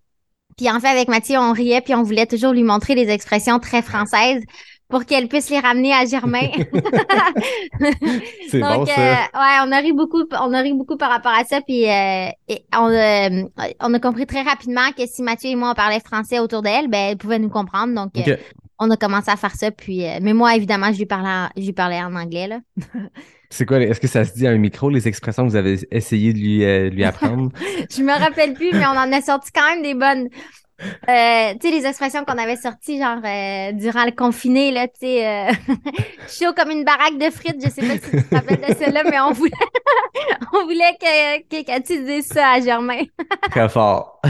puis 0.56 0.70
en 0.70 0.80
fait, 0.80 0.88
avec 0.88 1.08
Mathieu, 1.08 1.38
on 1.38 1.52
riait, 1.52 1.80
puis 1.80 1.94
on 1.94 2.02
voulait 2.04 2.26
toujours 2.26 2.52
lui 2.52 2.62
montrer 2.64 2.94
des 2.94 3.10
expressions 3.10 3.58
très 3.58 3.82
françaises 3.82 4.42
pour 4.88 5.04
qu'elle 5.06 5.28
puisse 5.28 5.50
les 5.50 5.58
ramener 5.60 5.92
à 5.92 6.04
Germain. 6.06 6.48
C'est 8.48 8.60
bon, 8.60 8.78
Donc, 8.78 8.88
ça. 8.88 9.00
euh, 9.00 9.14
ouais, 9.34 9.56
on 9.68 9.72
a 9.72 9.78
ri 9.78 9.92
beaucoup, 9.92 10.22
on 10.40 10.52
a 10.52 10.60
ri 10.60 10.72
beaucoup 10.74 10.96
par 10.96 11.10
rapport 11.10 11.32
à 11.32 11.44
ça, 11.44 11.60
puis 11.60 11.88
euh, 11.90 12.28
et 12.48 12.64
on, 12.72 12.86
a, 12.94 13.28
on 13.80 13.94
a 13.94 13.98
compris 13.98 14.26
très 14.26 14.42
rapidement 14.42 14.92
que 14.96 15.06
si 15.06 15.22
Mathieu 15.22 15.50
et 15.50 15.56
moi 15.56 15.70
on 15.70 15.74
parlait 15.74 16.00
français 16.00 16.38
autour 16.38 16.62
d'elle, 16.62 16.88
ben 16.88 17.10
elle 17.10 17.16
pouvait 17.16 17.38
nous 17.38 17.48
comprendre. 17.50 17.94
Donc, 17.94 18.12
Ok. 18.16 18.38
On 18.78 18.90
a 18.90 18.96
commencé 18.96 19.30
à 19.30 19.36
faire 19.36 19.54
ça, 19.54 19.70
puis 19.70 20.06
euh, 20.06 20.18
mais 20.20 20.32
moi 20.32 20.54
évidemment 20.56 20.92
je 20.92 20.98
lui 20.98 21.06
parlais, 21.06 21.28
en, 21.28 21.48
je 21.56 21.62
lui 21.62 21.72
parlais 21.72 22.02
en 22.02 22.14
anglais 22.14 22.48
là. 22.48 22.60
C'est 23.50 23.66
quoi? 23.66 23.78
Est-ce 23.78 24.00
que 24.00 24.08
ça 24.08 24.24
se 24.24 24.32
dit 24.34 24.48
à 24.48 24.50
un 24.50 24.56
micro, 24.56 24.90
les 24.90 25.06
expressions 25.06 25.44
que 25.44 25.50
vous 25.50 25.56
avez 25.56 25.78
essayé 25.92 26.32
de 26.32 26.38
lui, 26.38 26.64
euh, 26.64 26.90
lui 26.90 27.04
apprendre? 27.04 27.52
je 27.90 28.02
me 28.02 28.10
rappelle 28.10 28.52
plus, 28.52 28.72
mais 28.72 28.84
on 28.84 28.98
en 28.98 29.12
a 29.12 29.20
sorti 29.20 29.52
quand 29.54 29.68
même 29.68 29.82
des 29.82 29.94
bonnes. 29.94 30.28
Euh, 30.82 31.54
tu 31.60 31.68
sais, 31.68 31.70
les 31.70 31.86
expressions 31.86 32.24
qu'on 32.24 32.36
avait 32.36 32.56
sorties, 32.56 32.98
genre, 32.98 33.20
durant 33.74 34.06
le 34.06 34.10
confiné, 34.10 34.72
là, 34.72 34.88
tu 34.88 35.06
sais, 35.06 35.50
chaud 36.28 36.52
comme 36.52 36.70
une 36.72 36.82
baraque 36.82 37.16
de 37.16 37.30
frites, 37.30 37.64
je 37.64 37.70
sais 37.70 37.86
pas 37.86 37.94
si 37.94 38.10
tu 38.10 38.24
te 38.24 38.34
rappelles 38.34 38.60
de 38.60 38.74
celle-là, 38.74 39.04
mais 39.04 39.20
on 39.20 39.30
voulait, 39.30 39.52
on 40.52 40.64
voulait 40.64 40.98
que, 41.00 42.22
ça 42.22 42.54
à 42.54 42.60
Germain. 42.60 43.02
Très 43.52 43.68
fort. 43.68 44.20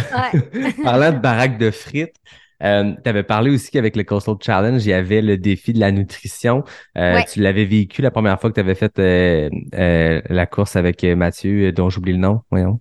Parlant 0.82 1.12
de 1.12 1.18
baraque 1.18 1.56
de 1.56 1.70
frites, 1.70 2.16
euh, 2.62 2.92
tu 3.02 3.08
avais 3.08 3.22
parlé 3.22 3.50
aussi 3.50 3.70
qu'avec 3.70 3.96
le 3.96 4.04
Coastal 4.04 4.36
Challenge, 4.40 4.84
il 4.84 4.88
y 4.88 4.92
avait 4.92 5.22
le 5.22 5.36
défi 5.36 5.72
de 5.72 5.80
la 5.80 5.90
nutrition. 5.90 6.64
Euh, 6.98 7.14
Ouais. 7.14 7.24
Tu 7.30 7.40
l'avais 7.40 7.64
vécu 7.64 8.02
la 8.02 8.10
première 8.10 8.40
fois 8.40 8.50
que 8.50 8.54
tu 8.54 8.60
avais 8.60 8.74
fait 8.74 8.98
euh, 8.98 9.48
euh, 9.74 10.20
la 10.28 10.46
course 10.46 10.76
avec 10.76 11.02
euh, 11.04 11.16
Mathieu, 11.16 11.68
euh, 11.68 11.72
dont 11.72 11.90
j'oublie 11.90 12.12
le 12.12 12.18
nom. 12.18 12.40
Voyons. 12.50 12.80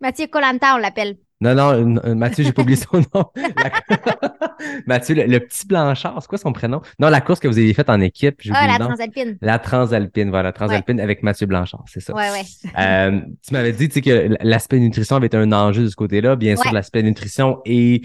Mathieu 0.00 0.26
Colanta, 0.26 0.74
on 0.74 0.78
l'appelle. 0.78 1.16
Non, 1.40 1.54
non, 1.54 2.14
Mathieu, 2.14 2.44
j'ai 2.44 2.52
pas 2.52 2.62
oublié 2.62 2.76
son 2.78 2.96
nom. 3.14 3.24
La- 3.36 4.00
Mathieu, 4.86 5.14
le, 5.14 5.24
le 5.24 5.40
petit 5.40 5.66
Blanchard, 5.66 6.16
c'est 6.20 6.28
quoi 6.28 6.38
son 6.38 6.52
prénom? 6.52 6.80
Non, 6.98 7.08
la 7.10 7.20
course 7.20 7.40
que 7.40 7.48
vous 7.48 7.58
aviez 7.58 7.74
faite 7.74 7.90
en 7.90 8.00
équipe, 8.00 8.40
Ah, 8.54 8.66
la. 8.66 8.78
Transalpine. 8.78 9.36
La 9.42 9.58
Transalpine, 9.58 10.30
voilà, 10.30 10.52
Transalpine 10.52 10.98
avec 10.98 11.22
Mathieu 11.22 11.46
Blanchard, 11.46 11.84
c'est 11.88 12.00
ça. 12.00 12.14
Ouais, 12.14 12.30
ouais. 12.30 12.42
Euh, 12.78 13.20
tu 13.46 13.52
m'avais 13.52 13.72
dit 13.72 13.88
que 13.88 14.34
l'aspect 14.40 14.78
nutrition 14.78 15.16
avait 15.16 15.26
été 15.26 15.36
un 15.36 15.52
enjeu 15.52 15.82
de 15.82 15.88
ce 15.88 15.96
côté-là. 15.96 16.36
Bien 16.36 16.56
sûr, 16.56 16.72
l'aspect 16.72 17.02
nutrition 17.02 17.60
est 17.66 18.02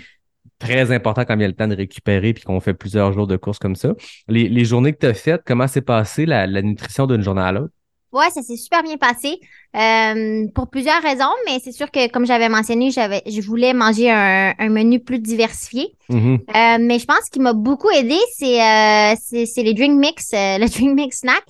très 0.61 0.91
important 0.91 1.25
quand 1.25 1.35
il 1.35 1.41
y 1.41 1.45
a 1.45 1.47
le 1.47 1.55
temps 1.55 1.67
de 1.67 1.75
récupérer 1.75 2.33
puis 2.33 2.43
qu'on 2.43 2.59
fait 2.59 2.73
plusieurs 2.73 3.11
jours 3.11 3.27
de 3.27 3.35
course 3.35 3.59
comme 3.59 3.75
ça. 3.75 3.93
Les, 4.27 4.47
les 4.47 4.65
journées 4.65 4.93
que 4.93 4.99
tu 4.99 5.07
as 5.07 5.13
faites, 5.13 5.41
comment 5.45 5.67
s'est 5.67 5.81
passé 5.81 6.25
la, 6.25 6.47
la 6.47 6.61
nutrition 6.61 7.07
d'une 7.07 7.21
journée 7.21 7.41
à 7.41 7.51
l'autre? 7.51 7.73
Ouais, 8.13 8.29
ça 8.29 8.41
s'est 8.41 8.57
super 8.57 8.83
bien 8.83 8.97
passé 8.97 9.39
euh, 9.73 10.45
pour 10.53 10.69
plusieurs 10.69 11.01
raisons, 11.01 11.31
mais 11.45 11.59
c'est 11.63 11.71
sûr 11.71 11.89
que 11.89 12.11
comme 12.11 12.25
j'avais 12.25 12.49
mentionné, 12.49 12.91
j'avais, 12.91 13.21
je 13.25 13.39
voulais 13.39 13.73
manger 13.73 14.11
un, 14.11 14.53
un 14.59 14.69
menu 14.69 14.99
plus 14.99 15.19
diversifié. 15.19 15.95
Mhm. 16.09 16.33
Euh, 16.33 16.77
mais 16.81 16.99
je 16.99 17.05
pense 17.05 17.29
qu'il 17.31 17.41
m'a 17.41 17.53
beaucoup 17.53 17.89
aidé, 17.89 18.17
c'est 18.35 18.61
euh, 18.61 19.15
c'est 19.17 19.45
c'est 19.45 19.63
les 19.63 19.73
drink 19.73 19.97
mix, 19.97 20.31
le 20.33 20.67
drink 20.67 20.93
mix 20.93 21.19
snack, 21.19 21.43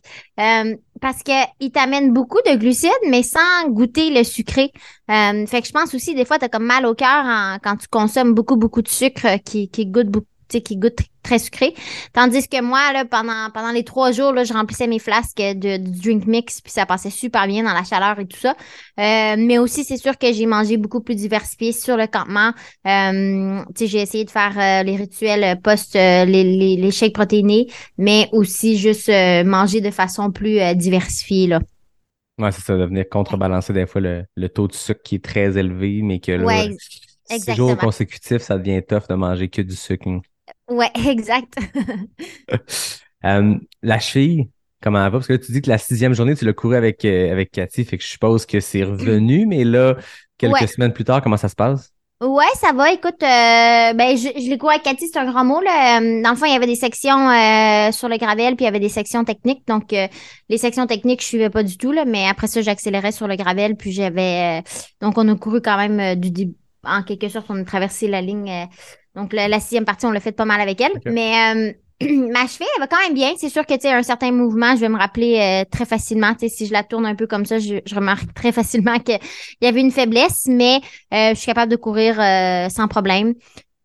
parce 1.01 1.23
que 1.23 1.31
il 1.59 1.71
t'amène 1.71 2.13
beaucoup 2.13 2.39
de 2.45 2.55
glucides, 2.55 2.91
mais 3.09 3.23
sans 3.23 3.67
goûter 3.67 4.11
le 4.11 4.23
sucré. 4.23 4.71
Euh, 5.09 5.45
fait 5.47 5.61
que 5.61 5.67
je 5.67 5.73
pense 5.73 5.93
aussi 5.93 6.15
des 6.15 6.23
fois 6.23 6.39
t'as 6.39 6.47
comme 6.47 6.65
mal 6.65 6.85
au 6.85 6.95
cœur 6.95 7.25
quand 7.63 7.75
tu 7.75 7.87
consommes 7.89 8.33
beaucoup 8.33 8.55
beaucoup 8.55 8.81
de 8.81 8.87
sucre 8.87 9.25
euh, 9.25 9.37
qui 9.37 9.69
qui 9.69 9.87
goûte 9.87 10.07
beaucoup 10.07 10.27
tu 10.30 10.30
qui 10.59 10.77
goûte 10.77 10.99
très 11.23 11.39
sucré. 11.39 11.73
Tandis 12.13 12.47
que 12.47 12.61
moi, 12.61 12.91
là, 12.93 13.05
pendant, 13.05 13.49
pendant 13.53 13.71
les 13.71 13.83
trois 13.83 14.11
jours, 14.11 14.33
là, 14.33 14.43
je 14.43 14.53
remplissais 14.53 14.87
mes 14.87 14.99
flasques 14.99 15.37
de, 15.37 15.77
de 15.77 16.01
drink 16.01 16.25
mix, 16.25 16.61
puis 16.61 16.71
ça 16.71 16.85
passait 16.85 17.11
super 17.11 17.47
bien 17.47 17.63
dans 17.63 17.73
la 17.73 17.83
chaleur 17.83 18.19
et 18.19 18.25
tout 18.25 18.39
ça. 18.39 18.55
Euh, 18.99 19.35
mais 19.37 19.57
aussi, 19.59 19.83
c'est 19.83 19.97
sûr 19.97 20.17
que 20.17 20.33
j'ai 20.33 20.45
mangé 20.47 20.77
beaucoup 20.77 21.01
plus 21.01 21.15
diversifié 21.15 21.71
sur 21.71 21.95
le 21.95 22.07
campement. 22.07 22.51
Euh, 22.87 23.63
tu 23.75 23.85
sais, 23.85 23.87
j'ai 23.87 24.01
essayé 24.01 24.25
de 24.25 24.31
faire 24.31 24.57
euh, 24.57 24.83
les 24.83 24.95
rituels 24.95 25.59
post 25.61 25.93
les, 25.93 26.25
les, 26.25 26.75
les 26.75 26.91
shakes 26.91 27.13
protéinés, 27.13 27.67
mais 27.97 28.27
aussi 28.31 28.77
juste 28.77 29.09
manger 29.45 29.81
de 29.81 29.91
façon 29.91 30.31
plus 30.31 30.59
diversifiée, 30.75 31.47
là. 31.47 31.59
Ouais, 32.39 32.51
c'est 32.51 32.61
ça, 32.61 32.75
de 32.75 32.85
venir 32.85 33.07
contrebalancer 33.09 33.73
des 33.73 33.85
fois 33.85 34.01
le, 34.01 34.25
le 34.35 34.49
taux 34.49 34.67
de 34.67 34.73
sucre 34.73 35.01
qui 35.03 35.15
est 35.15 35.23
très 35.23 35.57
élevé, 35.57 36.01
mais 36.01 36.19
que 36.19 36.31
là, 36.31 36.45
Ouais, 36.45 36.75
six 37.29 37.53
jours 37.53 37.77
consécutifs, 37.77 38.41
ça 38.41 38.57
devient 38.57 38.81
tough 38.81 39.07
de 39.07 39.13
manger 39.13 39.47
que 39.47 39.61
du 39.61 39.75
sucre. 39.75 40.07
Ouais, 40.71 40.89
exact. 41.07 41.55
Euh, 43.23 43.53
la 43.83 43.99
cheville, 43.99 44.49
comment 44.81 44.97
elle 45.05 45.11
va? 45.11 45.19
Parce 45.19 45.27
que 45.27 45.33
là, 45.33 45.37
tu 45.39 45.51
dis 45.51 45.61
que 45.61 45.69
la 45.69 45.77
sixième 45.77 46.15
journée, 46.15 46.35
tu 46.35 46.43
l'as 46.43 46.53
couru 46.53 46.75
avec, 46.75 47.05
euh, 47.05 47.31
avec 47.31 47.51
Cathy, 47.51 47.85
fait 47.85 47.99
que 47.99 48.03
je 48.03 48.09
suppose 48.09 48.47
que 48.47 48.59
c'est 48.59 48.83
revenu, 48.83 49.45
mais 49.47 49.63
là, 49.63 49.95
quelques 50.39 50.59
Ouais. 50.59 50.65
semaines 50.65 50.91
plus 50.91 51.03
tard, 51.03 51.21
comment 51.21 51.37
ça 51.37 51.47
se 51.47 51.53
passe? 51.55 51.91
Ouais, 52.19 52.45
ça 52.59 52.71
va. 52.73 52.91
Écoute, 52.91 53.21
euh, 53.21 53.93
ben 53.93 54.17
je, 54.17 54.29
je 54.39 54.49
l'ai 54.49 54.57
couru 54.57 54.71
avec 54.73 54.83
Cathy, 54.83 55.07
c'est 55.07 55.19
un 55.19 55.25
grand 55.31 55.43
mot. 55.45 55.61
Là. 55.61 55.99
Dans 55.99 56.31
le 56.31 56.35
fond, 56.35 56.45
il 56.47 56.53
y 56.53 56.55
avait 56.55 56.65
des 56.67 56.75
sections 56.75 57.29
euh, 57.29 57.91
sur 57.91 58.09
le 58.09 58.17
gravel, 58.17 58.55
puis 58.55 58.63
il 58.63 58.65
y 58.65 58.67
avait 58.67 58.79
des 58.79 58.89
sections 58.89 59.23
techniques. 59.23 59.67
Donc, 59.67 59.93
euh, 59.93 60.07
les 60.49 60.57
sections 60.57 60.87
techniques, 60.87 61.21
je 61.21 61.27
suivais 61.27 61.49
pas 61.51 61.61
du 61.63 61.77
tout, 61.77 61.91
là, 61.91 62.05
mais 62.05 62.27
après 62.27 62.47
ça, 62.47 62.61
j'accélérais 62.61 63.11
sur 63.11 63.27
le 63.27 63.35
gravel, 63.35 63.75
puis 63.75 63.91
j'avais. 63.91 64.63
donc, 64.99 65.17
on 65.19 65.27
a 65.29 65.35
couru 65.35 65.61
quand 65.61 65.77
même 65.77 66.19
du 66.19 66.31
début. 66.31 66.55
En 66.83 67.03
quelque 67.03 67.29
sorte, 67.29 67.45
on 67.49 67.59
a 67.61 67.63
traversé 67.63 68.07
la 68.07 68.21
ligne. 68.21 68.67
Donc, 69.15 69.33
la, 69.33 69.47
la 69.47 69.59
sixième 69.59 69.85
partie, 69.85 70.05
on 70.05 70.11
l'a 70.11 70.19
fait 70.19 70.31
pas 70.31 70.45
mal 70.45 70.61
avec 70.61 70.79
elle. 70.81 70.93
Mais 71.05 71.33
euh, 71.55 71.73
ma 72.31 72.47
cheville, 72.47 72.67
elle 72.75 72.79
va 72.81 72.87
quand 72.87 73.01
même 73.03 73.13
bien. 73.13 73.33
C'est 73.37 73.49
sûr 73.49 73.65
que 73.65 73.73
tu 73.73 73.81
sais, 73.81 73.91
un 73.91 74.03
certain 74.03 74.31
mouvement, 74.31 74.75
je 74.75 74.81
vais 74.81 74.89
me 74.89 74.97
rappeler 74.97 75.37
euh, 75.39 75.69
très 75.69 75.85
facilement. 75.85 76.33
Tu 76.33 76.47
sais, 76.47 76.49
si 76.49 76.65
je 76.67 76.73
la 76.73 76.83
tourne 76.83 77.05
un 77.05 77.15
peu 77.15 77.27
comme 77.27 77.45
ça, 77.45 77.59
je, 77.59 77.75
je 77.85 77.95
remarque 77.95 78.33
très 78.33 78.51
facilement 78.51 78.97
qu'il 79.05 79.19
y 79.61 79.67
avait 79.67 79.81
une 79.81 79.91
faiblesse, 79.91 80.47
mais 80.47 80.77
euh, 81.13 81.29
je 81.31 81.35
suis 81.35 81.47
capable 81.47 81.71
de 81.71 81.77
courir 81.77 82.19
euh, 82.19 82.69
sans 82.69 82.87
problème. 82.87 83.33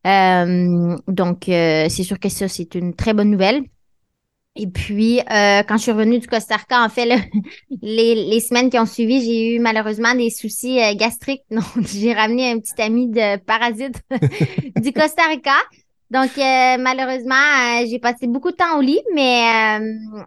Euh, 0.07 0.97
donc, 1.09 1.49
euh, 1.49 1.89
c'est 1.89 2.05
sûr 2.05 2.21
que 2.21 2.29
ça, 2.29 2.49
c'est 2.49 2.75
une 2.77 2.95
très 2.95 3.13
bonne 3.13 3.31
nouvelle. 3.31 3.63
Et 4.57 4.67
puis, 4.67 5.21
euh, 5.21 5.63
quand 5.63 5.77
je 5.77 5.83
suis 5.83 5.93
revenue 5.93 6.19
du 6.19 6.27
Costa 6.27 6.57
Rica, 6.57 6.83
en 6.83 6.89
fait, 6.89 7.07
les, 7.83 8.15
les 8.15 8.41
semaines 8.41 8.71
qui 8.71 8.79
ont 8.79 8.87
suivi, 8.87 9.23
j'ai 9.23 9.55
eu 9.55 9.59
malheureusement 9.59 10.15
des 10.15 10.31
soucis 10.31 10.81
euh, 10.81 10.95
gastriques. 10.95 11.43
Donc, 11.51 11.65
j'ai 11.85 12.15
ramené 12.15 12.51
un 12.51 12.59
petit 12.59 12.81
ami 12.81 13.09
de 13.09 13.37
parasite 13.37 14.01
du 14.81 14.93
Costa 14.93 15.23
Rica. 15.29 15.57
Donc, 16.09 16.31
euh, 16.39 16.77
malheureusement, 16.79 17.85
j'ai 17.85 17.99
passé 17.99 18.29
beaucoup 18.29 18.53
de 18.53 18.57
temps 18.57 18.79
au 18.79 18.81
lit, 18.81 19.01
mais 19.13 19.81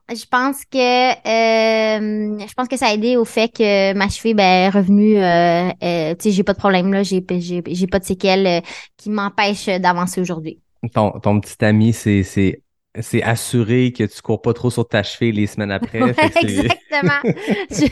je 0.10 0.26
pense 0.30 0.66
que 0.66 0.78
je 0.78 2.54
pense 2.54 2.68
que 2.68 2.76
ça 2.76 2.88
a 2.88 2.94
aidé 2.94 3.16
au 3.16 3.24
fait 3.24 3.48
que 3.48 3.94
ma 3.94 4.10
cheville 4.10 4.34
ben, 4.34 4.44
est 4.44 4.70
revenue. 4.70 5.14
Tu 6.20 6.22
sais, 6.22 6.32
j'ai 6.32 6.44
pas 6.44 6.52
de 6.52 6.58
problème 6.58 6.92
là, 6.92 7.04
j'ai 7.04 7.26
j'ai 7.30 7.88
pas 7.88 8.00
de 8.00 8.04
séquelles 8.04 8.62
qui 8.98 9.10
m'empêchent 9.10 9.68
d'avancer 9.68 10.20
aujourd'hui. 10.20 10.60
Ton, 10.94 11.12
ton 11.12 11.40
petit 11.40 11.64
ami, 11.64 11.94
c'est, 11.94 12.24
c'est, 13.00 13.22
assuré 13.24 13.92
que 13.92 14.04
tu 14.04 14.22
cours 14.22 14.42
pas 14.42 14.54
trop 14.54 14.70
sur 14.70 14.88
ta 14.88 15.04
cheville 15.04 15.32
les 15.34 15.48
semaines 15.48 15.72
après. 15.72 16.02
Ouais, 16.02 16.16
exactement. 16.42 17.20
je, 17.72 17.86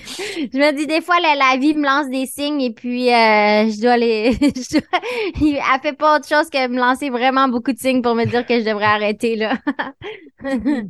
je 0.54 0.58
me 0.58 0.76
dis 0.76 0.88
des 0.88 1.02
fois 1.02 1.20
la, 1.20 1.36
la 1.36 1.58
vie 1.58 1.76
me 1.76 1.84
lance 1.86 2.10
des 2.10 2.26
signes 2.26 2.62
et 2.62 2.74
puis 2.74 3.10
euh, 3.10 3.70
je 3.70 3.82
dois 3.82 3.98
les. 3.98 4.32
je 4.40 4.80
dois- 4.80 5.00
elle 5.42 5.82
fait 5.82 5.94
pas 5.94 6.18
autre 6.18 6.28
chose 6.28 6.50
que 6.50 6.68
me 6.68 6.78
lancer 6.78 7.10
vraiment 7.10 7.48
beaucoup 7.48 7.72
de 7.74 7.78
signes 7.80 8.02
pour 8.02 8.16
me 8.16 8.26
dire 8.26 8.46
que 8.46 8.60
je 8.60 8.66
devrais 8.66 8.86
arrêter 8.86 9.36
là. 9.36 9.58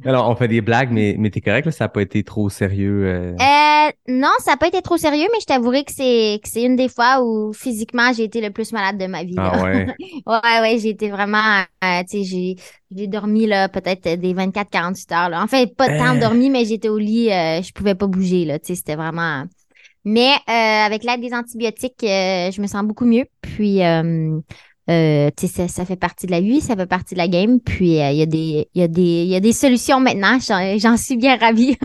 Alors, 0.05 0.29
on 0.29 0.35
fait 0.35 0.47
des 0.47 0.61
blagues, 0.61 0.89
mais, 0.91 1.15
mais 1.17 1.29
t'es 1.29 1.41
correct, 1.41 1.65
là, 1.65 1.71
ça 1.71 1.85
n'a 1.85 1.89
pas 1.89 2.01
été 2.01 2.23
trop 2.23 2.49
sérieux. 2.49 3.05
euh? 3.05 3.33
Euh, 3.39 3.91
non, 4.09 4.29
ça 4.39 4.51
n'a 4.51 4.57
pas 4.57 4.67
été 4.67 4.81
trop 4.81 4.97
sérieux, 4.97 5.27
mais 5.31 5.39
je 5.39 5.45
t'avouerai 5.45 5.83
que 5.83 5.93
c'est 5.93 6.39
que 6.43 6.49
c'est 6.49 6.63
une 6.63 6.75
des 6.75 6.89
fois 6.89 7.21
où 7.23 7.53
physiquement 7.53 8.11
j'ai 8.13 8.23
été 8.25 8.41
le 8.41 8.51
plus 8.51 8.71
malade 8.71 8.97
de 8.97 9.07
ma 9.07 9.23
vie. 9.23 9.35
là. 9.35 9.51
Ah 9.55 9.63
ouais? 9.63 9.87
Ouais, 10.25 10.59
ouais, 10.61 10.77
j'ai 10.79 10.89
été 10.89 11.09
vraiment, 11.09 11.61
tu 11.81 11.87
sais, 12.07 12.23
j'ai, 12.23 12.55
j'ai 12.95 13.07
dormi, 13.07 13.45
là, 13.47 13.69
peut-être 13.69 14.19
des 14.19 14.33
24-48 14.33 15.13
heures, 15.13 15.29
là. 15.29 15.43
En 15.43 15.47
fait, 15.47 15.75
pas 15.75 15.87
tant 15.87 16.15
Euh. 16.15 16.19
dormi, 16.19 16.49
mais 16.49 16.65
j'étais 16.65 16.89
au 16.89 16.97
lit, 16.97 17.31
euh, 17.31 17.61
je 17.61 17.71
pouvais 17.73 17.95
pas 17.95 18.07
bouger, 18.07 18.45
là, 18.45 18.59
tu 18.59 18.75
c'était 18.75 18.95
vraiment... 18.95 19.43
Mais 20.05 20.29
euh, 20.47 20.85
avec 20.85 21.03
l'aide 21.03 21.19
des 21.19 21.33
antibiotiques, 21.33 22.01
euh, 22.03 22.49
je 22.49 22.61
me 22.61 22.67
sens 22.67 22.83
beaucoup 22.85 23.03
mieux. 23.05 23.25
Puis, 23.41 23.83
euh, 23.83 24.39
euh, 24.89 25.29
tu 25.35 25.47
ça, 25.47 25.67
ça 25.67 25.83
fait 25.83 25.97
partie 25.97 26.27
de 26.27 26.31
la 26.31 26.39
vie, 26.39 26.61
ça 26.61 26.77
fait 26.77 26.85
partie 26.85 27.13
de 27.13 27.17
la 27.19 27.27
game. 27.27 27.59
Puis, 27.59 27.99
euh, 28.01 28.11
il 28.11 28.17
y 28.17 28.21
a 28.21 28.25
des, 28.25 28.69
il 28.73 28.79
y 28.79 28.83
a 28.85 28.87
des, 28.87 29.01
il 29.01 29.27
y 29.27 29.35
a 29.35 29.41
des 29.41 29.51
solutions 29.51 29.99
maintenant. 29.99 30.37
J'en, 30.39 30.95
suis 30.95 31.17
bien 31.17 31.35
ravie. 31.35 31.77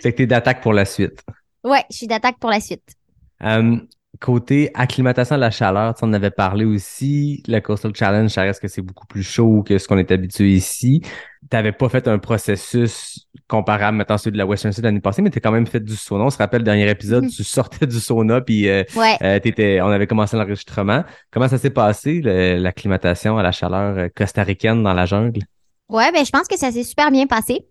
C'est 0.00 0.12
que 0.12 0.16
t'es 0.16 0.26
d'attaque 0.26 0.62
pour 0.62 0.72
la 0.72 0.86
suite. 0.86 1.22
ouais, 1.62 1.82
je 1.90 1.96
suis 1.96 2.06
d'attaque 2.06 2.38
pour 2.38 2.48
la 2.48 2.60
suite. 2.60 2.94
Euh, 3.42 3.76
côté 4.20 4.70
acclimatation 4.74 5.34
à 5.36 5.38
la 5.38 5.50
chaleur, 5.50 5.94
tu 5.94 6.04
on 6.04 6.08
en 6.08 6.12
avait 6.12 6.30
parlé 6.30 6.64
aussi. 6.64 7.42
Le 7.48 7.60
Coastal 7.60 7.94
Challenge, 7.94 8.30
ça 8.30 8.42
reste 8.42 8.60
que 8.60 8.68
c'est 8.68 8.82
beaucoup 8.82 9.06
plus 9.06 9.22
chaud 9.22 9.62
que 9.64 9.78
ce 9.78 9.86
qu'on 9.88 9.98
est 9.98 10.10
habitué 10.10 10.50
ici. 10.50 11.02
T'avais 11.50 11.72
pas 11.72 11.88
fait 11.88 12.08
un 12.08 12.18
processus 12.18 13.26
comparable, 13.46 13.96
maintenant, 13.96 14.16
à 14.16 14.18
celui 14.18 14.32
de 14.32 14.38
la 14.38 14.46
Western 14.46 14.72
State 14.72 14.84
l'année 14.84 15.00
passée, 15.00 15.22
mais 15.22 15.30
t'as 15.30 15.40
quand 15.40 15.52
même 15.52 15.66
fait 15.66 15.80
du 15.80 15.96
sauna. 15.96 16.24
On 16.24 16.30
se 16.30 16.36
rappelle, 16.38 16.60
le 16.60 16.64
dernier 16.64 16.90
épisode, 16.90 17.24
Mhm. 17.24 17.30
tu 17.30 17.44
sortais 17.44 17.86
du 17.86 18.00
sauna, 18.00 18.40
puis 18.40 18.68
euh, 18.68 18.82
Ouais. 18.96 19.16
euh, 19.22 19.38
t'étais, 19.38 19.80
on 19.80 19.86
avait 19.88 20.06
commencé 20.06 20.36
l'enregistrement. 20.36 21.04
Comment 21.30 21.48
ça 21.48 21.56
s'est 21.58 21.70
passé, 21.70 22.20
l'acclimatation 22.22 23.38
à 23.38 23.42
la 23.42 23.52
chaleur 23.52 23.96
euh, 23.98 24.08
costaricaine 24.14 24.82
dans 24.82 24.94
la 24.94 25.06
jungle? 25.06 25.40
Ouais, 25.88 26.12
ben 26.12 26.24
je 26.24 26.30
pense 26.30 26.48
que 26.48 26.58
ça 26.58 26.70
s'est 26.70 26.84
super 26.84 27.10
bien 27.10 27.26
passé. 27.26 27.64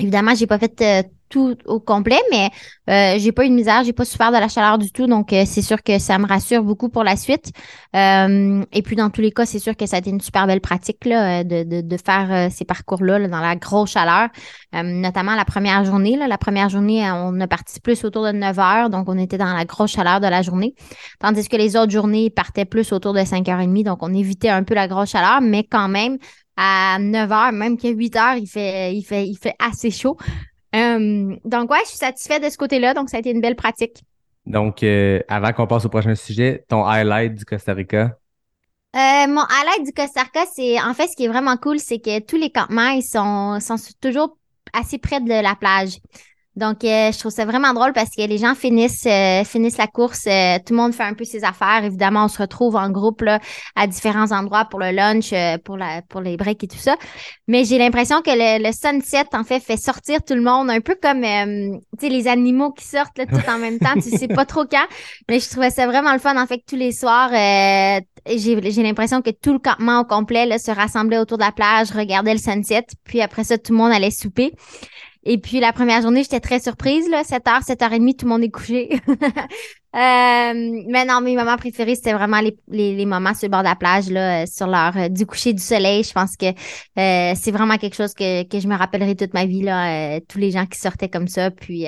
Évidemment, 0.00 0.34
j'ai 0.34 0.46
pas 0.46 0.58
fait 0.58 0.80
euh, 0.80 1.02
tout 1.30 1.56
au 1.64 1.80
complet, 1.80 2.18
mais 2.30 2.50
euh, 2.90 3.18
j'ai 3.18 3.32
pas 3.32 3.46
eu 3.46 3.48
de 3.48 3.54
misère, 3.54 3.84
j'ai 3.84 3.92
pas 3.92 4.04
souffert 4.04 4.32
de 4.32 4.36
la 4.36 4.48
chaleur 4.48 4.76
du 4.78 4.90
tout, 4.90 5.06
donc 5.06 5.32
euh, 5.32 5.44
c'est 5.46 5.62
sûr 5.62 5.82
que 5.82 5.98
ça 5.98 6.18
me 6.18 6.26
rassure 6.26 6.62
beaucoup 6.62 6.88
pour 6.88 7.04
la 7.04 7.16
suite. 7.16 7.52
Euh, 7.94 8.62
et 8.72 8.82
puis 8.82 8.96
dans 8.96 9.10
tous 9.10 9.20
les 9.20 9.30
cas, 9.30 9.46
c'est 9.46 9.60
sûr 9.60 9.76
que 9.76 9.86
ça 9.86 9.96
a 9.96 9.98
été 10.00 10.10
une 10.10 10.20
super 10.20 10.46
belle 10.46 10.60
pratique 10.60 11.04
là, 11.04 11.40
euh, 11.40 11.44
de, 11.44 11.62
de, 11.62 11.80
de 11.82 11.96
faire 11.96 12.50
ces 12.50 12.64
parcours-là 12.64 13.20
là, 13.20 13.28
dans 13.28 13.40
la 13.40 13.54
grosse 13.56 13.92
chaleur, 13.92 14.28
notamment 14.72 15.36
la 15.36 15.44
première 15.44 15.84
journée. 15.84 16.16
Là, 16.16 16.26
la 16.26 16.38
première 16.38 16.68
journée, 16.68 17.08
on 17.10 17.40
a 17.40 17.46
parti 17.46 17.80
plus 17.80 18.04
autour 18.04 18.24
de 18.24 18.32
9 18.32 18.58
heures, 18.58 18.90
donc 18.90 19.08
on 19.08 19.16
était 19.16 19.38
dans 19.38 19.54
la 19.54 19.64
grosse 19.64 19.92
chaleur 19.92 20.20
de 20.20 20.26
la 20.26 20.42
journée, 20.42 20.74
tandis 21.20 21.48
que 21.48 21.56
les 21.56 21.76
autres 21.76 21.92
journées 21.92 22.30
partaient 22.30 22.64
plus 22.64 22.92
autour 22.92 23.12
de 23.12 23.20
5h30, 23.20 23.84
donc 23.84 24.02
on 24.02 24.12
évitait 24.12 24.48
un 24.48 24.64
peu 24.64 24.74
la 24.74 24.88
grosse 24.88 25.10
chaleur, 25.10 25.40
mais 25.40 25.62
quand 25.62 25.88
même 25.88 26.18
à 26.62 26.98
9 27.00 27.32
heures, 27.32 27.52
même 27.52 27.78
qu'à 27.78 27.88
8 27.88 28.16
heures, 28.16 28.36
il 28.36 28.46
fait, 28.46 28.94
il 28.94 29.02
fait, 29.02 29.26
il 29.26 29.36
fait 29.36 29.54
assez 29.58 29.90
chaud. 29.90 30.18
Euh, 30.76 31.34
donc, 31.44 31.70
ouais, 31.70 31.78
je 31.84 31.88
suis 31.88 31.98
satisfaite 31.98 32.44
de 32.44 32.50
ce 32.50 32.58
côté-là. 32.58 32.92
Donc, 32.92 33.08
ça 33.08 33.16
a 33.16 33.20
été 33.20 33.30
une 33.30 33.40
belle 33.40 33.56
pratique. 33.56 34.02
Donc, 34.44 34.82
euh, 34.82 35.20
avant 35.28 35.52
qu'on 35.52 35.66
passe 35.66 35.86
au 35.86 35.88
prochain 35.88 36.14
sujet, 36.14 36.64
ton 36.68 36.84
highlight 36.84 37.34
du 37.34 37.46
Costa 37.46 37.72
Rica? 37.72 38.18
Euh, 38.94 39.26
mon 39.26 39.40
highlight 39.40 39.86
du 39.86 39.92
Costa 39.92 40.22
Rica, 40.22 40.44
c'est, 40.54 40.78
en 40.82 40.92
fait, 40.92 41.08
ce 41.08 41.16
qui 41.16 41.24
est 41.24 41.28
vraiment 41.28 41.56
cool, 41.56 41.78
c'est 41.78 41.98
que 41.98 42.20
tous 42.20 42.36
les 42.36 42.50
campements, 42.50 42.90
ils 42.90 43.02
sont, 43.02 43.58
sont 43.60 43.76
toujours 43.98 44.36
assez 44.74 44.98
près 44.98 45.20
de 45.20 45.28
la 45.28 45.54
plage. 45.54 45.98
Donc, 46.60 46.84
euh, 46.84 47.10
je 47.10 47.18
trouve 47.18 47.32
ça 47.32 47.46
vraiment 47.46 47.72
drôle 47.72 47.94
parce 47.94 48.10
que 48.10 48.20
les 48.20 48.36
gens 48.36 48.54
finissent 48.54 49.06
euh, 49.06 49.44
finissent 49.44 49.78
la 49.78 49.86
course, 49.86 50.26
euh, 50.26 50.58
tout 50.58 50.74
le 50.74 50.76
monde 50.76 50.92
fait 50.92 51.04
un 51.04 51.14
peu 51.14 51.24
ses 51.24 51.42
affaires. 51.42 51.82
Évidemment, 51.84 52.26
on 52.26 52.28
se 52.28 52.36
retrouve 52.36 52.76
en 52.76 52.90
groupe 52.90 53.22
là, 53.22 53.40
à 53.76 53.86
différents 53.86 54.30
endroits 54.30 54.66
pour 54.66 54.78
le 54.78 54.90
lunch, 54.90 55.32
euh, 55.32 55.56
pour 55.56 55.78
la 55.78 56.02
pour 56.02 56.20
les 56.20 56.36
breaks 56.36 56.62
et 56.64 56.68
tout 56.68 56.76
ça. 56.76 56.96
Mais 57.48 57.64
j'ai 57.64 57.78
l'impression 57.78 58.20
que 58.20 58.30
le, 58.30 58.62
le 58.62 58.72
sunset, 58.72 59.24
en 59.32 59.42
fait, 59.42 59.60
fait 59.60 59.78
sortir 59.78 60.22
tout 60.22 60.34
le 60.34 60.42
monde, 60.42 60.68
un 60.68 60.80
peu 60.80 60.96
comme 61.02 61.24
euh, 61.24 61.78
les 62.02 62.28
animaux 62.28 62.72
qui 62.72 62.84
sortent 62.84 63.16
là, 63.16 63.24
tout 63.24 63.50
en 63.50 63.58
même 63.58 63.78
temps. 63.78 63.94
Tu 63.94 64.10
sais 64.10 64.28
pas 64.28 64.44
trop 64.44 64.66
quand, 64.66 64.86
mais 65.30 65.40
je 65.40 65.48
trouvais 65.48 65.70
ça 65.70 65.86
vraiment 65.86 66.12
le 66.12 66.18
fun. 66.18 66.36
En 66.36 66.46
fait, 66.46 66.58
que 66.58 66.64
tous 66.68 66.76
les 66.76 66.92
soirs, 66.92 67.30
euh, 67.32 68.00
j'ai 68.26 68.70
j'ai 68.70 68.82
l'impression 68.82 69.22
que 69.22 69.30
tout 69.30 69.54
le 69.54 69.58
campement 69.58 70.00
au 70.00 70.04
complet 70.04 70.44
là, 70.44 70.58
se 70.58 70.70
rassemblait 70.70 71.18
autour 71.18 71.38
de 71.38 71.44
la 71.44 71.52
plage, 71.52 71.90
regardait 71.90 72.34
le 72.34 72.38
sunset, 72.38 72.84
puis 73.04 73.22
après 73.22 73.44
ça, 73.44 73.56
tout 73.56 73.72
le 73.72 73.78
monde 73.78 73.92
allait 73.92 74.10
souper. 74.10 74.52
Et 75.22 75.38
puis 75.38 75.60
la 75.60 75.72
première 75.72 76.00
journée, 76.00 76.22
j'étais 76.22 76.40
très 76.40 76.60
surprise, 76.60 77.08
là, 77.10 77.22
7h, 77.22 77.62
7h30, 77.64 78.16
tout 78.16 78.24
le 78.26 78.30
monde 78.30 78.42
est 78.42 78.50
couché. 78.50 79.00
Euh, 79.92 80.52
mais 80.54 81.04
non, 81.04 81.20
mes 81.20 81.34
moments 81.34 81.56
préférés, 81.56 81.96
c'était 81.96 82.12
vraiment 82.12 82.38
les, 82.38 82.56
les, 82.68 82.94
les 82.94 83.06
moments 83.06 83.34
sur 83.34 83.48
le 83.48 83.50
bord 83.50 83.62
de 83.62 83.66
la 83.66 83.74
plage, 83.74 84.08
là, 84.08 84.42
euh, 84.42 84.46
sur 84.46 84.68
l'heure 84.68 84.96
euh, 84.96 85.08
du 85.08 85.26
coucher 85.26 85.52
du 85.52 85.60
soleil. 85.60 86.04
Je 86.04 86.12
pense 86.12 86.36
que 86.36 86.46
euh, 86.46 87.34
c'est 87.34 87.50
vraiment 87.50 87.76
quelque 87.76 87.96
chose 87.96 88.14
que, 88.14 88.44
que 88.44 88.60
je 88.60 88.68
me 88.68 88.76
rappellerai 88.76 89.16
toute 89.16 89.34
ma 89.34 89.46
vie, 89.46 89.62
là, 89.62 90.14
euh, 90.14 90.20
tous 90.28 90.38
les 90.38 90.52
gens 90.52 90.64
qui 90.64 90.78
sortaient 90.78 91.08
comme 91.08 91.26
ça. 91.26 91.50
Puis 91.50 91.86